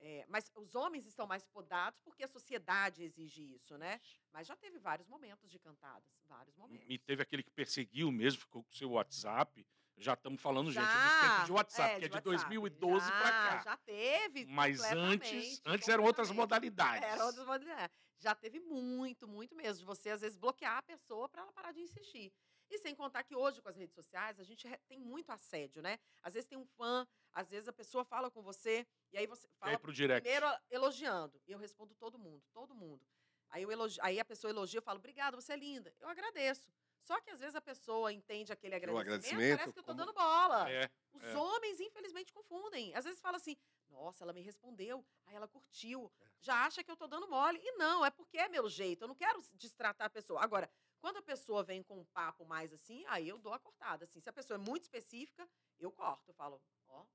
é, 0.02 0.26
mas 0.30 0.50
os 0.56 0.76
homens 0.76 1.06
estão 1.06 1.28
mais 1.28 1.46
podados 1.46 2.00
porque 2.00 2.24
a 2.24 2.28
sociedade 2.28 3.04
exige 3.04 3.44
isso, 3.54 3.78
né? 3.78 4.00
Mas 4.32 4.48
já 4.48 4.56
teve 4.56 4.78
vários 4.80 5.08
momentos 5.10 5.50
de 5.52 5.60
cantadas, 5.60 6.10
vários 6.26 6.56
momentos. 6.56 6.86
E 6.90 6.98
teve 6.98 7.22
aquele 7.22 7.44
que 7.44 7.52
perseguiu 7.52 8.10
mesmo, 8.10 8.40
ficou 8.40 8.64
com 8.64 8.72
o 8.72 8.76
seu 8.76 8.92
WhatsApp. 8.92 9.68
Já 10.00 10.14
estamos 10.14 10.42
falando, 10.42 10.72
gente, 10.72 10.84
dos 10.86 10.94
Já, 10.94 11.22
tempos 11.22 11.46
de 11.46 11.52
WhatsApp, 11.52 12.00
que 12.00 12.06
é 12.06 12.08
de 12.08 12.16
WhatsApp. 12.16 12.24
2012 12.24 13.08
já, 13.08 13.20
para 13.20 13.32
cá. 13.32 13.62
Já 13.64 13.78
teve. 13.78 14.46
Mas 14.46 14.82
antes, 14.82 15.62
antes 15.66 15.88
eram 15.90 16.04
outras 16.06 16.32
modalidades. 16.32 17.04
Era 17.04 17.26
outras 17.26 17.46
modalidades. 17.46 17.96
Já 18.18 18.34
teve 18.36 18.60
muito, 18.60 19.28
muito 19.28 19.56
mesmo, 19.56 19.80
de 19.80 19.86
você 19.86 20.10
às 20.10 20.22
vezes 20.22 20.38
bloquear 20.38 20.78
a 20.78 20.82
pessoa 20.82 21.28
para 21.30 21.42
ela 21.42 21.52
parar 21.52 21.72
de 21.72 21.82
insistir. 21.82 22.32
E 22.70 22.78
sem 22.78 22.94
contar 22.96 23.24
que 23.24 23.36
hoje, 23.36 23.62
com 23.62 23.70
as 23.70 23.76
redes 23.76 23.96
sociais, 23.96 24.40
a 24.40 24.44
gente 24.44 24.68
tem 24.88 25.00
muito 25.00 25.32
assédio, 25.32 25.82
né? 25.82 25.98
Às 26.22 26.34
vezes 26.36 26.48
tem 26.48 26.58
um 26.58 26.66
fã, 26.66 27.08
às 27.34 27.50
vezes 27.50 27.68
a 27.68 27.74
pessoa 27.74 28.06
fala 28.06 28.30
com 28.30 28.42
você, 28.42 28.86
e 29.12 29.18
aí 29.18 29.26
você 29.26 29.48
fala 29.60 29.72
aí 29.72 29.78
primeiro 29.78 30.46
elogiando. 30.70 31.42
E 31.48 31.52
eu 31.52 31.58
respondo 31.58 31.96
todo 31.96 32.20
mundo, 32.20 32.44
todo 32.54 32.76
mundo. 32.76 33.02
Aí, 33.50 33.64
eu 33.64 33.72
elogi- 33.72 34.00
aí 34.04 34.20
a 34.20 34.26
pessoa 34.26 34.52
elogia, 34.52 34.78
eu 34.78 34.84
falo, 34.84 35.00
obrigada, 35.00 35.36
você 35.36 35.54
é 35.54 35.56
linda. 35.56 35.92
Eu 36.00 36.08
agradeço. 36.08 36.70
Só 37.10 37.20
que 37.22 37.32
às 37.32 37.40
vezes 37.40 37.56
a 37.56 37.62
pessoa 37.62 38.14
entende 38.14 38.54
aquele 38.54 38.76
agradecimento, 38.76 39.08
agradecimento 39.08 39.58
parece 39.58 39.74
que 39.74 39.80
eu 39.80 39.84
tô 39.84 39.94
como- 39.94 39.98
dando 39.98 40.14
bola. 40.14 40.70
É. 40.70 40.88
Os 41.12 41.24
é. 41.24 41.36
homens, 41.36 41.80
infelizmente, 41.80 42.32
confundem. 42.32 42.94
Às 42.94 43.04
vezes 43.04 43.20
fala 43.20 43.38
assim, 43.38 43.58
nossa, 43.90 44.24
ela 44.24 44.32
me 44.32 44.42
respondeu, 44.42 45.04
aí 45.26 45.36
ela 45.36 45.48
curtiu, 45.48 46.12
É. 46.22 46.26
já 46.40 46.66
acha 46.68 46.84
que 46.84 46.92
eu 46.92 46.96
tô 46.96 47.08
dando 47.08 47.28
mole. 47.28 47.60
E 47.64 47.72
não, 47.78 48.06
é 48.06 48.12
porque 48.12 48.38
é 48.38 48.48
meu 48.48 48.70
jeito, 48.70 49.06
eu 49.06 49.08
não 49.08 49.16
quero 49.16 49.42
destratar 49.56 50.06
a 50.06 50.10
pessoa. 50.12 50.40
Agora, 50.44 50.70
quando 51.00 51.18
a 51.18 51.22
pessoa 51.24 51.64
vem 51.64 51.82
com 51.82 52.00
um 52.00 52.06
papo 52.06 52.46
mais 52.46 52.72
assim, 52.72 53.04
aí 53.08 53.28
eu 53.28 53.40
dou 53.40 53.54
a 53.54 53.60
cortada. 53.60 54.04
Assim, 54.04 54.20
se 54.20 54.30
a 54.30 54.34
pessoa 54.34 54.60
é 54.60 54.60
muito 54.60 54.84
específica, 54.84 55.50
eu 55.80 55.92
corto. 55.92 56.30
Eu 56.30 56.36
falo, 56.36 56.62
ó, 56.90 57.08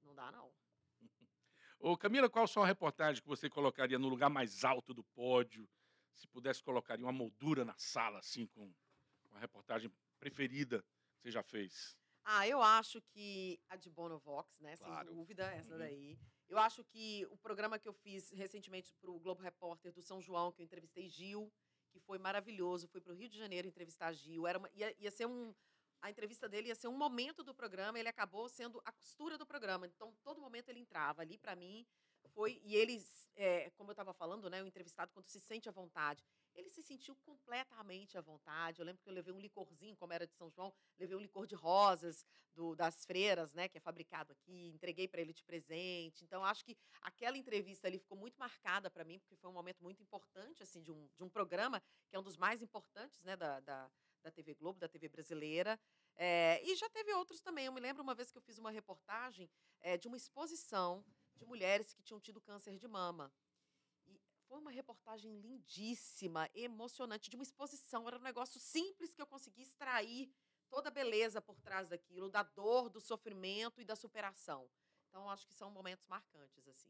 não 0.00 0.14
dá 0.14 0.30
não. 0.30 0.54
Ô, 1.80 1.98
Camila, 1.98 2.30
qual 2.30 2.46
só 2.46 2.62
a 2.62 2.66
reportagem 2.66 3.20
que 3.20 3.26
você 3.28 3.50
colocaria 3.50 3.98
no 3.98 4.08
lugar 4.08 4.30
mais 4.30 4.62
alto 4.62 4.94
do 4.94 5.02
pódio? 5.02 5.68
Se 6.12 6.28
pudesse, 6.28 6.62
colocaria 6.62 7.04
uma 7.04 7.10
moldura 7.10 7.64
na 7.64 7.76
sala, 7.76 8.20
assim, 8.20 8.46
com 8.46 8.72
uma 9.34 9.40
reportagem 9.40 9.90
preferida 10.18 10.80
que 11.16 11.22
você 11.22 11.30
já 11.32 11.42
fez. 11.42 11.96
Ah, 12.24 12.48
eu 12.48 12.62
acho 12.62 13.02
que 13.02 13.60
a 13.68 13.76
de 13.76 13.90
Bonovox, 13.90 14.58
né? 14.60 14.76
Claro. 14.76 15.08
Sem 15.08 15.14
dúvida, 15.16 15.44
essa 15.52 15.72
Uhum. 15.72 15.78
daí. 15.78 16.18
Eu 16.48 16.58
acho 16.58 16.82
que 16.84 17.26
o 17.30 17.36
programa 17.36 17.78
que 17.78 17.88
eu 17.88 17.92
fiz 17.92 18.30
recentemente 18.30 18.94
para 19.00 19.10
o 19.10 19.18
Globo 19.18 19.42
Repórter 19.42 19.92
do 19.92 20.00
São 20.02 20.20
João, 20.22 20.52
que 20.52 20.62
eu 20.62 20.64
entrevistei 20.64 21.08
Gil, 21.08 21.52
que 21.90 21.98
foi 22.00 22.18
maravilhoso. 22.18 22.88
Fui 22.88 23.00
para 23.00 23.12
o 23.12 23.16
Rio 23.16 23.28
de 23.28 23.36
Janeiro 23.36 23.66
entrevistar 23.68 24.12
Gil. 24.12 24.46
Era 24.46 24.58
uma- 24.58 24.70
ia, 24.72 24.94
ia 24.98 25.10
ser 25.10 25.26
um. 25.26 25.54
A 26.00 26.10
entrevista 26.10 26.48
dele 26.48 26.68
ia 26.68 26.74
ser 26.74 26.86
um 26.88 26.96
momento 26.96 27.42
do 27.42 27.54
programa, 27.54 27.98
ele 27.98 28.08
acabou 28.08 28.48
sendo 28.48 28.80
a 28.84 28.92
costura 28.92 29.36
do 29.38 29.46
programa. 29.46 29.86
Então, 29.86 30.14
todo 30.22 30.40
momento 30.40 30.68
ele 30.68 30.80
entrava 30.80 31.22
ali 31.22 31.36
para 31.38 31.56
mim. 31.56 31.86
Foi, 32.28 32.60
e 32.64 32.74
eles, 32.74 33.28
é, 33.36 33.70
como 33.70 33.90
eu 33.90 33.92
estava 33.92 34.12
falando, 34.14 34.48
né, 34.50 34.62
o 34.62 34.66
entrevistado, 34.66 35.12
quando 35.12 35.28
se 35.28 35.38
sente 35.40 35.68
à 35.68 35.72
vontade, 35.72 36.24
ele 36.54 36.70
se 36.70 36.82
sentiu 36.82 37.16
completamente 37.16 38.16
à 38.16 38.20
vontade. 38.20 38.80
Eu 38.80 38.86
lembro 38.86 39.02
que 39.02 39.08
eu 39.08 39.12
levei 39.12 39.32
um 39.32 39.40
licorzinho, 39.40 39.96
como 39.96 40.12
era 40.12 40.26
de 40.26 40.34
São 40.34 40.50
João, 40.50 40.72
levei 40.98 41.16
um 41.16 41.20
licor 41.20 41.46
de 41.46 41.54
rosas 41.54 42.24
do- 42.54 42.74
das 42.74 43.04
freiras, 43.04 43.52
né, 43.52 43.68
que 43.68 43.78
é 43.78 43.80
fabricado 43.80 44.32
aqui, 44.32 44.70
entreguei 44.74 45.08
para 45.08 45.20
ele 45.20 45.32
de 45.32 45.42
presente. 45.42 46.24
Então, 46.24 46.44
acho 46.44 46.64
que 46.64 46.76
aquela 47.02 47.36
entrevista 47.36 47.86
ali 47.86 47.98
ficou 47.98 48.16
muito 48.16 48.38
marcada 48.38 48.90
para 48.90 49.04
mim, 49.04 49.18
porque 49.18 49.36
foi 49.36 49.50
um 49.50 49.52
momento 49.54 49.82
muito 49.82 50.02
importante 50.02 50.62
assim 50.62 50.82
de 50.82 50.92
um, 50.92 51.08
de 51.16 51.22
um 51.22 51.28
programa 51.28 51.82
que 52.08 52.16
é 52.16 52.18
um 52.18 52.22
dos 52.22 52.36
mais 52.36 52.62
importantes 52.62 53.20
né, 53.22 53.36
da, 53.36 53.60
da, 53.60 53.90
da 54.22 54.30
TV 54.30 54.54
Globo, 54.54 54.78
da 54.78 54.88
TV 54.88 55.08
brasileira. 55.08 55.78
É, 56.16 56.62
e 56.64 56.76
já 56.76 56.88
teve 56.90 57.12
outros 57.14 57.40
também. 57.40 57.66
Eu 57.66 57.72
me 57.72 57.80
lembro 57.80 58.02
uma 58.02 58.14
vez 58.14 58.30
que 58.30 58.38
eu 58.38 58.42
fiz 58.42 58.58
uma 58.58 58.70
reportagem 58.70 59.50
é, 59.80 59.96
de 59.96 60.06
uma 60.06 60.16
exposição 60.16 61.04
de 61.34 61.44
mulheres 61.44 61.92
que 61.92 62.02
tinham 62.02 62.20
tido 62.20 62.40
câncer 62.40 62.78
de 62.78 62.86
mama. 62.86 63.32
Foi 64.54 64.60
uma 64.60 64.70
reportagem 64.70 65.40
lindíssima, 65.40 66.48
emocionante, 66.54 67.28
de 67.28 67.34
uma 67.34 67.42
exposição. 67.42 68.06
Era 68.06 68.16
um 68.16 68.22
negócio 68.22 68.60
simples 68.60 69.12
que 69.12 69.20
eu 69.20 69.26
consegui 69.26 69.62
extrair 69.62 70.30
toda 70.70 70.90
a 70.90 70.92
beleza 70.92 71.42
por 71.42 71.58
trás 71.58 71.88
daquilo, 71.88 72.28
da 72.28 72.44
dor, 72.44 72.88
do 72.88 73.00
sofrimento 73.00 73.80
e 73.80 73.84
da 73.84 73.96
superação. 73.96 74.70
Então, 75.08 75.28
acho 75.28 75.44
que 75.44 75.54
são 75.54 75.72
momentos 75.72 76.06
marcantes, 76.06 76.68
assim. 76.68 76.88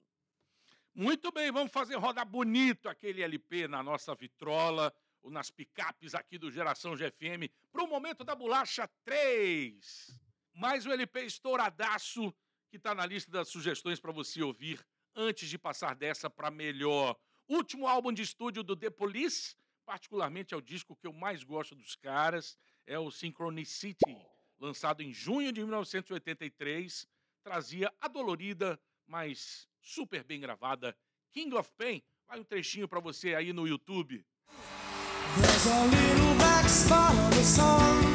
Muito 0.95 1.33
bem, 1.33 1.51
vamos 1.51 1.73
fazer 1.73 1.95
rodar 1.95 2.27
bonito 2.27 2.87
aquele 2.87 3.23
LP 3.23 3.67
na 3.67 3.83
nossa 3.83 4.15
vitrola 4.15 4.95
ou 5.23 5.31
nas 5.31 5.51
picapes 5.51 6.15
aqui 6.15 6.37
do 6.37 6.51
Geração 6.51 6.95
GFM 6.95 7.51
para 7.73 7.83
o 7.83 7.89
momento 7.89 8.25
da 8.25 8.35
bolacha 8.35 8.87
3. 9.07 10.21
Mais 10.53 10.85
um 10.85 10.93
LP 10.93 11.25
estouradaço 11.25 12.31
que 12.69 12.77
está 12.77 12.95
na 12.95 13.07
lista 13.07 13.31
das 13.31 13.49
sugestões 13.49 13.99
para 13.99 14.13
você 14.13 14.43
ouvir 14.43 14.87
antes 15.17 15.49
de 15.49 15.57
passar 15.57 15.95
dessa 15.95 16.29
para 16.29 16.51
melhor. 16.51 17.19
Último 17.49 17.87
álbum 17.87 18.11
de 18.11 18.23
estúdio 18.23 18.63
do 18.63 18.75
The 18.75 18.89
Police, 18.89 19.55
particularmente 19.85 20.55
é 20.55 20.57
o 20.57 20.63
disco 20.63 20.97
que 20.97 21.07
eu 21.07 21.13
mais 21.13 21.45
gosto 21.45 21.75
dos 21.75 21.95
caras, 21.95 22.57
é 22.87 22.99
o 22.99 23.11
Synchronicity, 23.11 24.17
lançado 24.59 25.03
em 25.03 25.13
junho 25.13 25.53
de 25.53 25.61
1983, 25.61 27.07
trazia 27.43 27.93
a 28.01 28.09
dolorida, 28.09 28.81
mas 29.07 29.69
super 29.83 30.25
bem 30.25 30.41
gravada 30.41 30.97
King 31.33 31.55
of 31.55 31.71
Pain. 31.77 32.03
Vai 32.27 32.41
um 32.41 32.45
trechinho 32.45 32.89
para 32.89 33.01
você 33.01 33.35
aí 33.35 33.53
no 33.53 33.69
YouTube. 33.69 34.25
There's 35.37 35.67
a 35.67 35.85
little 35.85 36.35
black 36.37 36.67
spot 36.67 37.13
on 37.13 37.31
the 37.31 37.43
sun 37.43 38.14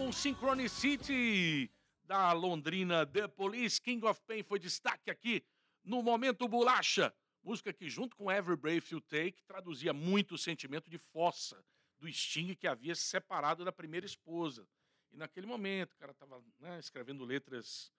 álbum 0.00 0.12
Synchronicity 0.12 1.70
da 2.04 2.32
Londrina 2.32 3.04
The 3.04 3.28
Police 3.28 3.78
King 3.78 4.06
of 4.06 4.18
Pain 4.26 4.42
foi 4.42 4.58
destaque 4.58 5.10
aqui 5.10 5.44
no 5.84 6.02
Momento 6.02 6.48
Bolacha. 6.48 7.14
Música 7.42 7.70
que, 7.70 7.90
junto 7.90 8.16
com 8.16 8.32
Every 8.32 8.56
Breath 8.56 8.92
You 8.92 9.00
Take, 9.02 9.42
traduzia 9.46 9.92
muito 9.92 10.36
o 10.36 10.38
sentimento 10.38 10.88
de 10.88 10.96
fossa 10.96 11.62
do 11.98 12.10
Sting 12.10 12.54
que 12.54 12.66
havia 12.66 12.94
se 12.94 13.02
separado 13.02 13.62
da 13.62 13.70
primeira 13.70 14.06
esposa. 14.06 14.66
E 15.12 15.18
naquele 15.18 15.46
momento, 15.46 15.92
o 15.92 15.96
cara 15.98 16.12
estava 16.12 16.42
escrevendo 16.78 17.22
letras 17.22 17.92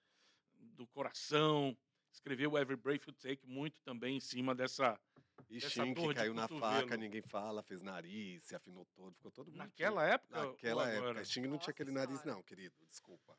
do 0.56 0.88
coração, 0.88 1.78
escreveu 2.12 2.58
Every 2.58 2.78
Breath 2.78 3.06
You 3.06 3.14
Take 3.14 3.46
muito 3.46 3.80
também 3.82 4.18
em 4.18 4.22
cima 4.22 4.56
dessa. 4.56 5.00
E 5.52 5.60
Shin 5.60 5.94
que 5.94 6.14
caiu 6.14 6.34
na 6.34 6.48
faca, 6.48 6.96
ninguém 6.96 7.22
fala, 7.22 7.62
fez 7.62 7.82
nariz, 7.82 8.42
se 8.46 8.56
afinou 8.56 8.86
todo, 8.96 9.14
ficou 9.16 9.30
todo 9.30 9.52
bonitinho. 9.52 9.68
Naquela 9.68 10.06
época. 10.06 10.46
Naquela 10.46 10.90
época. 10.90 11.26
Sting 11.26 11.42
não 11.42 11.58
tinha 11.58 11.72
aquele 11.72 11.92
nariz, 11.92 12.24
não, 12.24 12.42
querido. 12.42 12.74
Desculpa. 12.90 13.36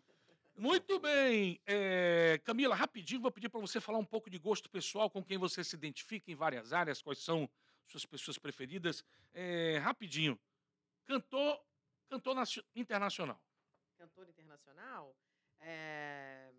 Muito 0.54 1.00
bem. 1.00 1.58
É, 1.66 2.38
Camila, 2.44 2.74
rapidinho, 2.74 3.22
vou 3.22 3.30
pedir 3.30 3.48
para 3.48 3.58
você 3.58 3.80
falar 3.80 3.96
um 3.96 4.04
pouco 4.04 4.28
de 4.28 4.38
gosto 4.38 4.68
pessoal, 4.68 5.08
com 5.08 5.24
quem 5.24 5.38
você 5.38 5.64
se 5.64 5.74
identifica 5.74 6.30
em 6.30 6.34
várias 6.34 6.74
áreas, 6.74 7.00
quais 7.00 7.18
são 7.20 7.48
suas 7.86 8.04
pessoas 8.04 8.36
preferidas. 8.38 9.02
É, 9.32 9.78
rapidinho. 9.78 10.38
Cantor, 11.06 11.64
cantor 12.10 12.34
nacio- 12.34 12.64
internacional. 12.76 13.40
Cantor 13.96 14.28
internacional, 14.28 15.16
é, 15.60 16.52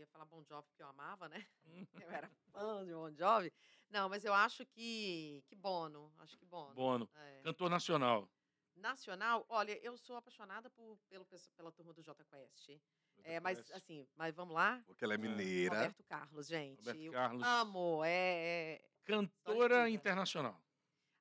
ia 0.00 0.06
falar 0.06 0.24
Bon 0.24 0.42
Jovi 0.44 0.66
porque 0.68 0.82
eu 0.82 0.88
amava, 0.88 1.28
né? 1.28 1.46
Eu 2.08 2.10
era 2.10 2.28
fã 2.52 2.84
de 2.84 2.92
Bon 2.92 3.10
Jovi. 3.12 3.52
Não, 3.90 4.08
mas 4.08 4.24
eu 4.24 4.34
acho 4.34 4.64
que, 4.66 5.42
que 5.46 5.54
Bono, 5.56 6.12
acho 6.18 6.36
que 6.36 6.44
Bono. 6.44 6.74
Bono. 6.74 7.10
É. 7.14 7.42
Cantor 7.42 7.70
nacional. 7.70 8.28
Nacional, 8.76 9.44
olha, 9.48 9.76
eu 9.82 9.96
sou 9.96 10.16
apaixonada 10.16 10.70
por, 10.70 10.96
pelo, 11.08 11.26
pela 11.56 11.72
turma 11.72 11.92
do 11.92 12.02
Jota 12.02 12.24
Quest. 12.24 12.80
É, 13.24 13.40
mas 13.40 13.58
assim, 13.72 14.06
mas 14.14 14.34
vamos 14.34 14.54
lá? 14.54 14.80
Porque 14.86 15.04
ela 15.04 15.14
é 15.14 15.18
mineira. 15.18 15.74
Roberto 15.74 16.04
Carlos, 16.04 16.46
gente. 16.46 16.78
Roberto 16.78 17.00
eu 17.00 17.12
Carlos. 17.12 17.42
amo, 17.42 18.04
é, 18.04 18.74
é 18.76 18.88
Cantora 19.04 19.90
internacional. 19.90 20.62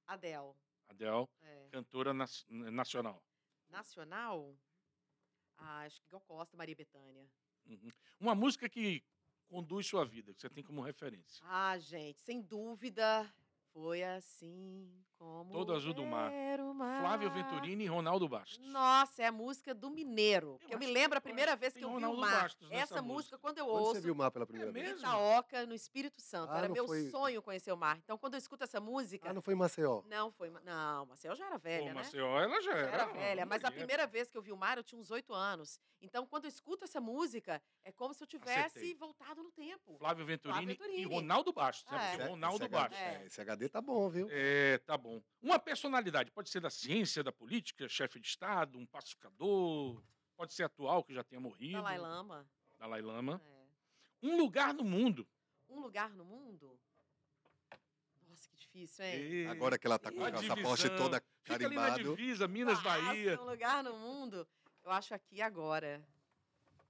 Adele. 0.05 0.53
Adele, 0.87 1.27
é. 1.41 1.67
cantora 1.71 2.13
nas- 2.13 2.45
nacional. 2.49 3.21
Nacional, 3.69 4.55
ah, 5.57 5.81
acho 5.81 6.01
que 6.01 6.07
Gal 6.09 6.21
Costa, 6.21 6.55
Maria 6.55 6.75
Bethânia. 6.75 7.27
Uhum. 7.67 7.91
Uma 8.19 8.35
música 8.35 8.67
que 8.69 9.03
conduz 9.47 9.87
sua 9.87 10.05
vida, 10.05 10.33
que 10.33 10.41
você 10.41 10.49
tem 10.49 10.63
como 10.63 10.81
referência. 10.81 11.43
Ah, 11.47 11.77
gente, 11.77 12.19
sem 12.21 12.41
dúvida, 12.41 13.31
foi 13.73 14.03
assim 14.03 14.89
como 15.17 15.51
Todo 15.51 15.73
azul 15.73 15.93
do 15.93 16.05
mar. 16.05 16.31
o 16.59 16.73
mar. 16.73 17.01
Flávio 17.01 17.29
Venturini 17.31 17.85
e 17.85 17.87
Ronaldo 17.87 18.27
Bastos. 18.27 18.59
Nossa, 18.67 19.23
é 19.23 19.25
a 19.27 19.31
música 19.31 19.73
do 19.73 19.89
Mineiro. 19.89 20.59
que 20.65 20.73
eu 20.73 20.79
me 20.79 20.85
lembro 20.87 21.17
a 21.17 21.21
primeira 21.21 21.55
vez 21.55 21.73
que 21.73 21.83
eu 21.83 21.87
vi 21.89 21.93
o 21.93 21.97
Ronaldo 21.97 22.21
mar. 22.21 22.41
Bastos 22.43 22.69
Essa 22.71 23.01
música, 23.01 23.13
música. 23.13 23.37
quando 23.39 23.57
eu 23.57 23.65
Quando 23.65 23.79
ouço, 23.79 23.93
você 23.95 24.01
viu 24.01 24.13
o 24.13 24.17
mar 24.17 24.31
pela 24.31 24.45
primeira 24.45 24.71
vez? 24.71 24.85
mesmo? 24.91 24.99
Itaoca, 24.99 25.65
no 25.65 25.73
Espírito 25.73 26.21
Santo. 26.21 26.51
Ah, 26.51 26.57
Era 26.59 26.67
não 26.67 26.73
meu 26.75 26.85
foi- 26.87 27.09
sonho 27.09 27.41
conhecer 27.41 27.71
o 27.71 27.77
mar. 27.77 27.97
Então, 28.03 28.17
quando 28.17 28.33
eu 28.35 28.37
escuto 28.37 28.63
essa 28.63 28.79
música. 28.79 29.29
Ah, 29.29 29.33
não 29.33 29.41
foi 29.41 29.53
em 29.53 29.57
Maceió? 29.57 30.01
Não, 30.07 30.31
foi. 30.31 30.49
Não, 30.63 31.05
Marcel 31.05 31.35
já 31.35 31.45
era 31.45 31.55
Pô, 31.59 31.63
velha, 31.63 31.85
né? 31.85 31.93
Maceió, 31.93 32.39
ela 32.39 32.61
já 32.61 32.71
Já 32.73 32.77
era. 32.77 32.91
era 32.91 33.05
velha, 33.05 33.45
mas 33.45 33.63
a 33.63 33.71
primeira 33.71 34.05
vez 34.05 34.29
que 34.29 34.37
eu 34.37 34.41
vi 34.41 34.51
o 34.51 34.57
mar, 34.57 34.77
eu 34.77 34.83
tinha 34.83 34.99
uns 34.99 35.09
oito 35.11 35.33
anos. 35.33 35.79
Então, 36.01 36.25
quando 36.27 36.45
eu 36.45 36.49
escuto 36.49 36.83
essa 36.83 37.01
música, 37.01 37.61
é 37.83 37.91
como 37.91 38.13
se 38.13 38.21
eu 38.23 38.27
tivesse 38.27 38.59
Acertei. 38.59 38.93
voltado 38.93 39.41
no 39.41 39.51
tempo. 39.51 39.97
Flávio 39.97 40.25
Venturini, 40.25 40.65
Venturini. 40.67 41.01
e 41.01 41.05
Ronaldo 41.05 41.51
Bastos. 41.51 41.91
É. 41.91 41.95
É. 41.97 42.15
Esse- 42.15 42.27
Ronaldo 42.27 42.63
esse 42.63 42.71
Bastos. 42.71 42.99
É. 42.99 43.21
é, 43.23 43.25
Esse 43.25 43.41
HD 43.41 43.67
tá 43.69 43.81
bom, 43.81 44.07
viu? 44.09 44.27
É, 44.29 44.77
tá 44.79 44.97
bom. 44.97 45.06
Uma 45.41 45.59
personalidade, 45.59 46.31
pode 46.31 46.49
ser 46.49 46.59
da 46.59 46.69
ciência, 46.69 47.23
da 47.23 47.31
política, 47.31 47.87
chefe 47.87 48.19
de 48.19 48.27
Estado, 48.27 48.77
um 48.77 48.85
pacificador, 48.85 50.03
pode 50.35 50.53
ser 50.53 50.63
atual, 50.63 51.03
que 51.03 51.13
já 51.13 51.23
tenha 51.23 51.39
morrido. 51.39 51.77
Dalai 51.77 51.97
Lama. 51.97 52.49
Dalai 52.77 53.01
Lama. 53.01 53.41
É. 53.43 53.67
Um 54.21 54.37
lugar 54.37 54.73
no 54.73 54.83
mundo. 54.83 55.27
Um 55.69 55.79
lugar 55.79 56.09
no 56.13 56.25
mundo? 56.25 56.79
Nossa, 58.27 58.49
que 58.49 58.55
difícil, 58.57 59.05
hein? 59.05 59.19
E- 59.19 59.47
Agora 59.47 59.77
que 59.79 59.87
ela 59.87 59.97
tá 59.97 60.11
com 60.11 60.23
a 60.23 60.29
o 60.29 60.31
passaporte 60.31 60.89
toda 60.91 61.21
Fica 61.43 61.55
ali 61.55 61.75
na 61.75 61.81
carimbado. 61.81 62.15
divisa, 62.15 62.47
Minas, 62.47 62.81
Bahia. 62.81 63.31
Nossa, 63.31 63.43
um 63.43 63.49
lugar 63.49 63.83
no 63.83 63.97
mundo. 63.97 64.47
Eu 64.83 64.91
acho 64.91 65.13
aqui 65.13 65.41
agora. 65.41 66.05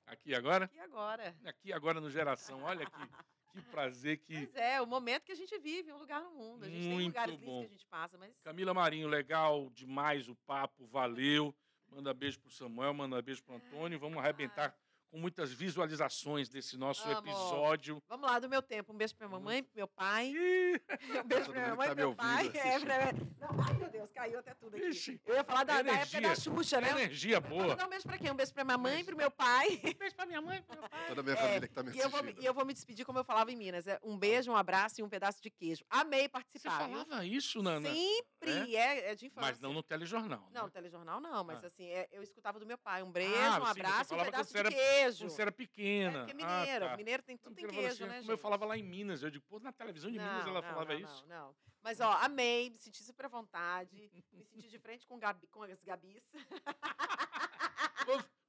Aqui 0.06 0.34
agora? 0.34 0.66
Aqui 0.66 0.80
agora. 0.80 1.36
Aqui 1.46 1.74
agora 1.74 2.02
no 2.02 2.10
Geração. 2.10 2.64
Olha 2.64 2.86
que, 2.86 2.92
que 3.62 3.70
prazer 3.70 4.18
que. 4.18 4.48
Pois 4.48 4.56
é, 4.56 4.82
o 4.82 4.88
momento 4.88 5.24
que 5.24 5.32
a 5.32 5.36
gente 5.36 5.58
vive, 5.60 5.92
um 5.92 5.98
lugar 5.98 6.22
no 6.22 6.32
mundo. 6.32 6.64
A 6.64 6.70
gente 6.70 6.80
tem 6.80 6.94
Muito 6.94 7.08
lugares 7.08 7.36
bom. 7.36 7.42
lindos 7.46 7.60
que 7.60 7.66
a 7.66 7.78
gente 7.78 7.86
passa, 7.88 8.18
mas. 8.18 8.34
Camila 8.44 8.74
Marinho, 8.74 9.08
legal 9.08 9.70
demais 9.72 10.28
o 10.28 10.36
papo, 10.36 10.86
valeu. 10.88 11.54
Manda 11.90 12.14
beijo 12.14 12.40
pro 12.40 12.52
Samuel, 12.52 12.94
manda 12.94 13.22
beijo 13.22 13.44
pro 13.44 13.56
Antônio. 13.56 14.00
Vamos 14.00 14.18
arrebentar 14.18 14.76
com 15.18 15.22
muitas 15.22 15.52
visualizações 15.52 16.48
desse 16.48 16.78
nosso 16.78 17.04
Amo. 17.10 17.18
episódio. 17.28 18.02
Vamos 18.08 18.30
lá, 18.30 18.38
do 18.40 18.48
meu 18.48 18.62
tempo. 18.62 18.94
Um 18.94 18.96
beijo 18.98 19.16
pra 19.16 19.28
minha 19.28 19.40
mamãe, 19.40 19.64
pro 19.64 19.74
meu 19.76 19.88
pai. 19.88 20.32
Um 21.18 21.24
beijo 21.28 21.46
Todo 21.46 21.54
pra 21.54 21.62
minha 21.64 21.76
mãe, 21.76 21.88
tá 21.88 21.96
pro 21.96 22.02
meu 22.04 22.10
me 22.12 22.16
pai. 22.16 22.52
É, 22.54 22.80
pra... 22.80 23.12
Não, 23.40 23.64
ai, 23.66 23.74
meu 23.74 23.90
Deus, 23.90 24.10
caiu 24.12 24.40
até 24.40 24.54
tudo 24.54 24.76
aqui. 24.76 24.86
Ixi. 24.88 25.20
Eu 25.26 25.36
ia 25.36 25.44
falar 25.44 25.64
da, 25.64 25.82
da 25.82 25.92
época 25.94 26.22
da. 26.22 26.36
Xuxa, 26.36 26.80
né? 26.80 26.90
energia 26.92 27.40
boa. 27.42 27.74
um 27.86 27.90
beijo 27.90 28.04
pra 28.06 28.18
quem? 28.18 28.32
Um 28.32 28.36
beijo 28.36 28.54
pra 28.54 28.64
minha 28.64 28.78
mãe, 28.78 29.04
pro 29.04 29.18
meu 29.18 29.32
pai. 29.32 29.78
Beijo 29.98 30.16
pra 30.16 30.26
minha 30.26 30.42
mãe, 30.42 30.62
pro 30.62 30.80
meu 30.80 30.88
pai. 30.90 31.08
Toda 31.08 31.22
a 31.22 31.24
minha 31.24 31.36
É, 31.36 31.38
família 31.40 31.68
que 31.68 31.74
tá 31.74 31.84
me 31.84 31.92
E 31.96 32.00
eu, 32.00 32.10
vou, 32.10 32.20
assistindo. 32.20 32.44
e 32.44 32.46
eu 32.46 32.54
vou 32.54 32.66
me 32.66 32.74
despedir 32.74 33.06
como 33.06 33.18
eu 33.20 33.24
falava 33.24 33.52
em 33.52 33.56
Minas. 33.56 33.88
É 33.88 34.00
um 34.04 34.18
beijo, 34.18 34.52
um 34.52 34.56
abraço 34.56 35.02
e 35.02 35.04
um 35.04 35.10
pedaço 35.10 35.42
de 35.42 35.50
queijo. 35.50 35.84
Amei 35.90 36.24
Você 36.24 36.30
participar. 36.30 36.88
viu? 36.88 36.98
falava 37.06 37.26
isso, 37.26 37.62
Nana? 37.64 37.90
Sempre. 37.90 38.76
É, 38.76 39.12
é 39.12 39.16
de 39.16 39.26
infância. 39.26 39.42
Mas 39.50 39.60
não 39.60 39.74
no 39.74 39.82
telejornal. 39.82 40.48
Não, 40.54 40.66
né? 40.66 40.70
telejornal 40.72 41.20
não, 41.20 41.44
mas 41.44 41.64
Ah. 41.64 41.68
assim, 41.68 41.88
é, 41.90 42.08
eu 42.12 42.22
escutava 42.22 42.60
do 42.60 42.66
meu 42.66 42.78
pai. 42.78 43.02
Um 43.02 43.12
beijo, 43.12 43.34
Ah, 43.36 43.50
um 43.50 43.54
sim, 43.54 43.60
você 43.60 43.70
abraço 43.80 44.14
e 44.14 44.18
um 44.18 44.24
pedaço 44.24 44.52
você 44.52 44.54
de 44.54 44.60
era- 44.60 44.70
queijo. 45.16 45.42
Era 45.42 45.52
pequena. 45.52 46.20
É, 46.20 46.26
porque 46.26 46.42
é 46.42 46.46
Ah, 46.46 46.60
mineiro. 46.62 46.86
tá. 46.86 46.98
Mineiro 46.98 47.24
tem, 47.24 47.38
tudo 47.38 47.56
tem 47.56 47.66
falava 47.66 47.82
queijo, 47.82 47.94
assim, 47.94 48.04
né, 48.12 48.20
Como 48.20 48.32
eu 48.32 48.36
gente? 48.36 48.42
falava 48.42 48.66
lá 48.66 48.78
em 48.78 48.84
Minas, 48.84 49.24
eu 49.24 49.30
digo, 49.32 49.46
pô, 49.48 49.60
na 49.60 49.72
televisão 49.72 50.12
de 50.12 50.18
Minas 50.20 50.44
Não, 50.44 50.50
ela 50.52 50.62
não, 50.62 50.70
falava 50.70 50.94
não, 50.94 51.00
isso. 51.00 51.26
Não, 51.28 51.48
não. 51.48 51.56
Mas, 51.82 52.00
ó, 52.02 52.12
amei, 52.22 52.70
me 52.70 52.78
senti 52.78 53.02
super 53.04 53.26
à 53.26 53.30
vontade. 53.30 54.10
me 54.14 54.44
senti 54.44 54.68
de 54.68 54.80
frente 54.80 55.06
com, 55.08 55.18
Gabi, 55.18 55.48
com 55.48 55.64
as 55.64 55.82
Gabis. 55.84 56.22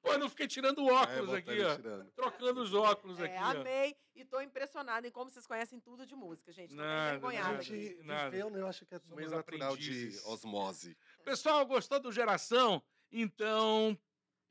Pô, 0.00 0.12
eu 0.12 0.18
não 0.18 0.28
fiquei 0.30 0.46
tirando 0.46 0.88
É, 0.88 0.92
óculos 0.92 1.26
botando 1.26 1.34
aqui, 1.36 1.62
ó. 1.62 1.76
tirando. 1.76 2.10
Trocando 2.12 2.62
os 2.62 2.72
óculos 2.72 3.20
É, 3.20 3.24
aqui, 3.26 3.36
ó. 3.58 3.60
amei 3.60 3.96
e 4.14 4.24
tô 4.24 4.40
impressionada 4.40 5.06
em 5.06 5.10
como 5.10 5.30
vocês 5.30 5.46
conhecem 5.46 5.78
tudo 5.80 6.06
de 6.06 6.14
música, 6.14 6.52
gente. 6.52 6.70
Tô 6.70 6.76
bem 6.76 6.84
Nada, 6.86 7.02
A 7.02 7.08
envergonhada. 7.16 7.48
nada. 7.50 7.62
gente 7.62 8.02
Nada. 8.04 8.30
viveu, 8.30 8.50
né? 8.50 8.60
Eu 8.60 8.66
acho 8.68 8.86
que 8.86 8.94
é 8.94 9.00
meio 9.14 9.30
natural 9.30 9.76
de 9.76 10.18
osmose. 10.24 10.96
Pessoal, 11.24 11.66
gostou 11.66 12.00
do 12.00 12.12
Geração? 12.12 12.82
Então, 13.10 13.98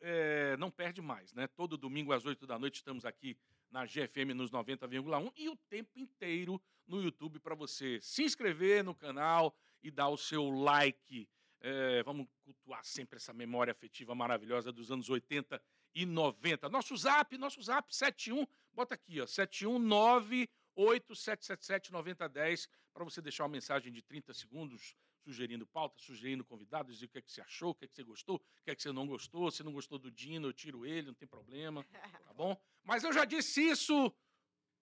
é, 0.02 0.56
não 0.58 0.70
perde 0.70 1.02
mais, 1.02 1.34
né? 1.34 1.48
Todo 1.48 1.78
domingo 1.78 2.14
às 2.14 2.26
8 2.26 2.46
da 2.46 2.58
noite 2.58 2.76
estamos 2.76 3.06
aqui 3.06 3.38
na 3.72 3.86
GFM 3.86 4.34
nos 4.36 4.52
90,1 4.52 5.32
e 5.36 5.50
o 5.50 5.56
tempo 5.70 6.00
inteiro 6.00 6.62
no 6.88 7.02
YouTube 7.02 7.40
para 7.40 7.56
você 7.56 8.00
se 8.02 8.24
inscrever 8.24 8.84
no 8.84 8.96
canal 8.96 9.56
e 9.84 9.92
dar 9.92 10.10
o 10.10 10.18
seu 10.18 10.50
like. 10.50 11.28
É, 11.60 12.04
vamos 12.04 12.28
cultuar 12.44 12.84
sempre 12.86 13.18
essa 13.18 13.34
memória 13.34 13.72
afetiva 13.72 14.14
maravilhosa 14.14 14.72
dos 14.72 14.92
anos 14.92 15.10
80 15.10 15.62
e 15.96 16.06
90. 16.06 16.70
Nosso 16.70 16.96
zap, 16.96 17.36
nosso 17.38 17.62
zap 17.62 17.94
71, 17.94 18.46
bota 18.74 18.94
aqui, 18.94 19.20
ó, 19.20 19.26
719 19.26 20.50
8777 20.76 21.92
9010 21.92 22.70
para 22.94 23.04
você 23.04 23.22
deixar 23.22 23.44
uma 23.44 23.50
mensagem 23.50 23.92
de 23.92 24.02
30 24.02 24.34
segundos 24.34 24.96
sugerindo 25.28 25.68
pauta, 25.68 26.00
sugerindo 26.00 26.46
convidados, 26.46 26.94
dizer 26.94 27.08
o 27.08 27.10
que 27.10 27.18
é 27.18 27.22
que 27.22 27.32
você 27.32 27.42
achou, 27.42 27.72
o 27.72 27.76
que 27.76 27.84
é 27.84 27.88
que 27.88 27.96
você 27.96 28.04
gostou, 28.04 28.38
o 28.38 28.64
que 28.64 28.72
é 28.72 28.76
que 28.76 28.82
você 28.82 28.94
não 28.94 29.06
gostou. 29.06 29.52
Se 29.52 29.62
não 29.62 29.74
gostou 29.74 30.00
do 30.00 30.10
Dino, 30.10 30.48
eu 30.48 30.54
tiro 30.54 30.86
ele, 30.86 31.08
não 31.08 31.14
tem 31.14 31.28
problema, 31.28 31.84
tá 31.84 32.34
bom? 32.34 32.58
Mas 32.82 33.04
eu 33.04 33.12
já 33.12 33.26
disse 33.26 33.62
isso 33.62 34.14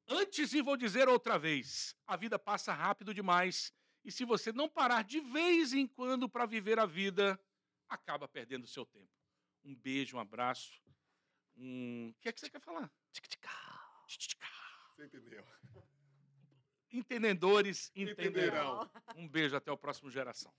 antes 0.07 0.53
e 0.53 0.61
vou 0.61 0.77
dizer 0.77 1.09
outra 1.09 1.39
vez. 1.39 1.95
A 2.05 2.15
vida 2.15 2.37
passa 2.37 2.73
rápido 2.73 3.11
demais 3.11 3.73
e 4.03 4.11
se 4.11 4.23
você 4.23 4.51
não 4.51 4.69
parar 4.69 5.03
de 5.03 5.19
vez 5.19 5.73
em 5.73 5.87
quando 5.87 6.29
para 6.29 6.45
viver 6.45 6.77
a 6.77 6.85
vida, 6.85 7.39
acaba 7.89 8.27
perdendo 8.27 8.65
o 8.65 8.67
seu 8.67 8.85
tempo. 8.85 9.11
Um 9.63 9.75
beijo, 9.75 10.17
um 10.17 10.19
abraço. 10.19 10.79
Um... 11.57 12.13
O 12.15 12.21
que 12.21 12.29
é 12.29 12.31
que 12.31 12.39
você 12.39 12.51
quer 12.51 12.61
falar? 12.61 12.91
Tchiticá. 13.11 14.47
Você 14.95 15.05
entendeu? 15.05 15.43
Entendedores 16.95 17.91
entenderão. 17.93 18.83
Entenderão. 18.83 18.89
Um 19.17 19.27
beijo, 19.27 19.55
até 19.55 19.69
o 19.69 19.77
próximo 19.77 20.09
Geração. 20.09 20.53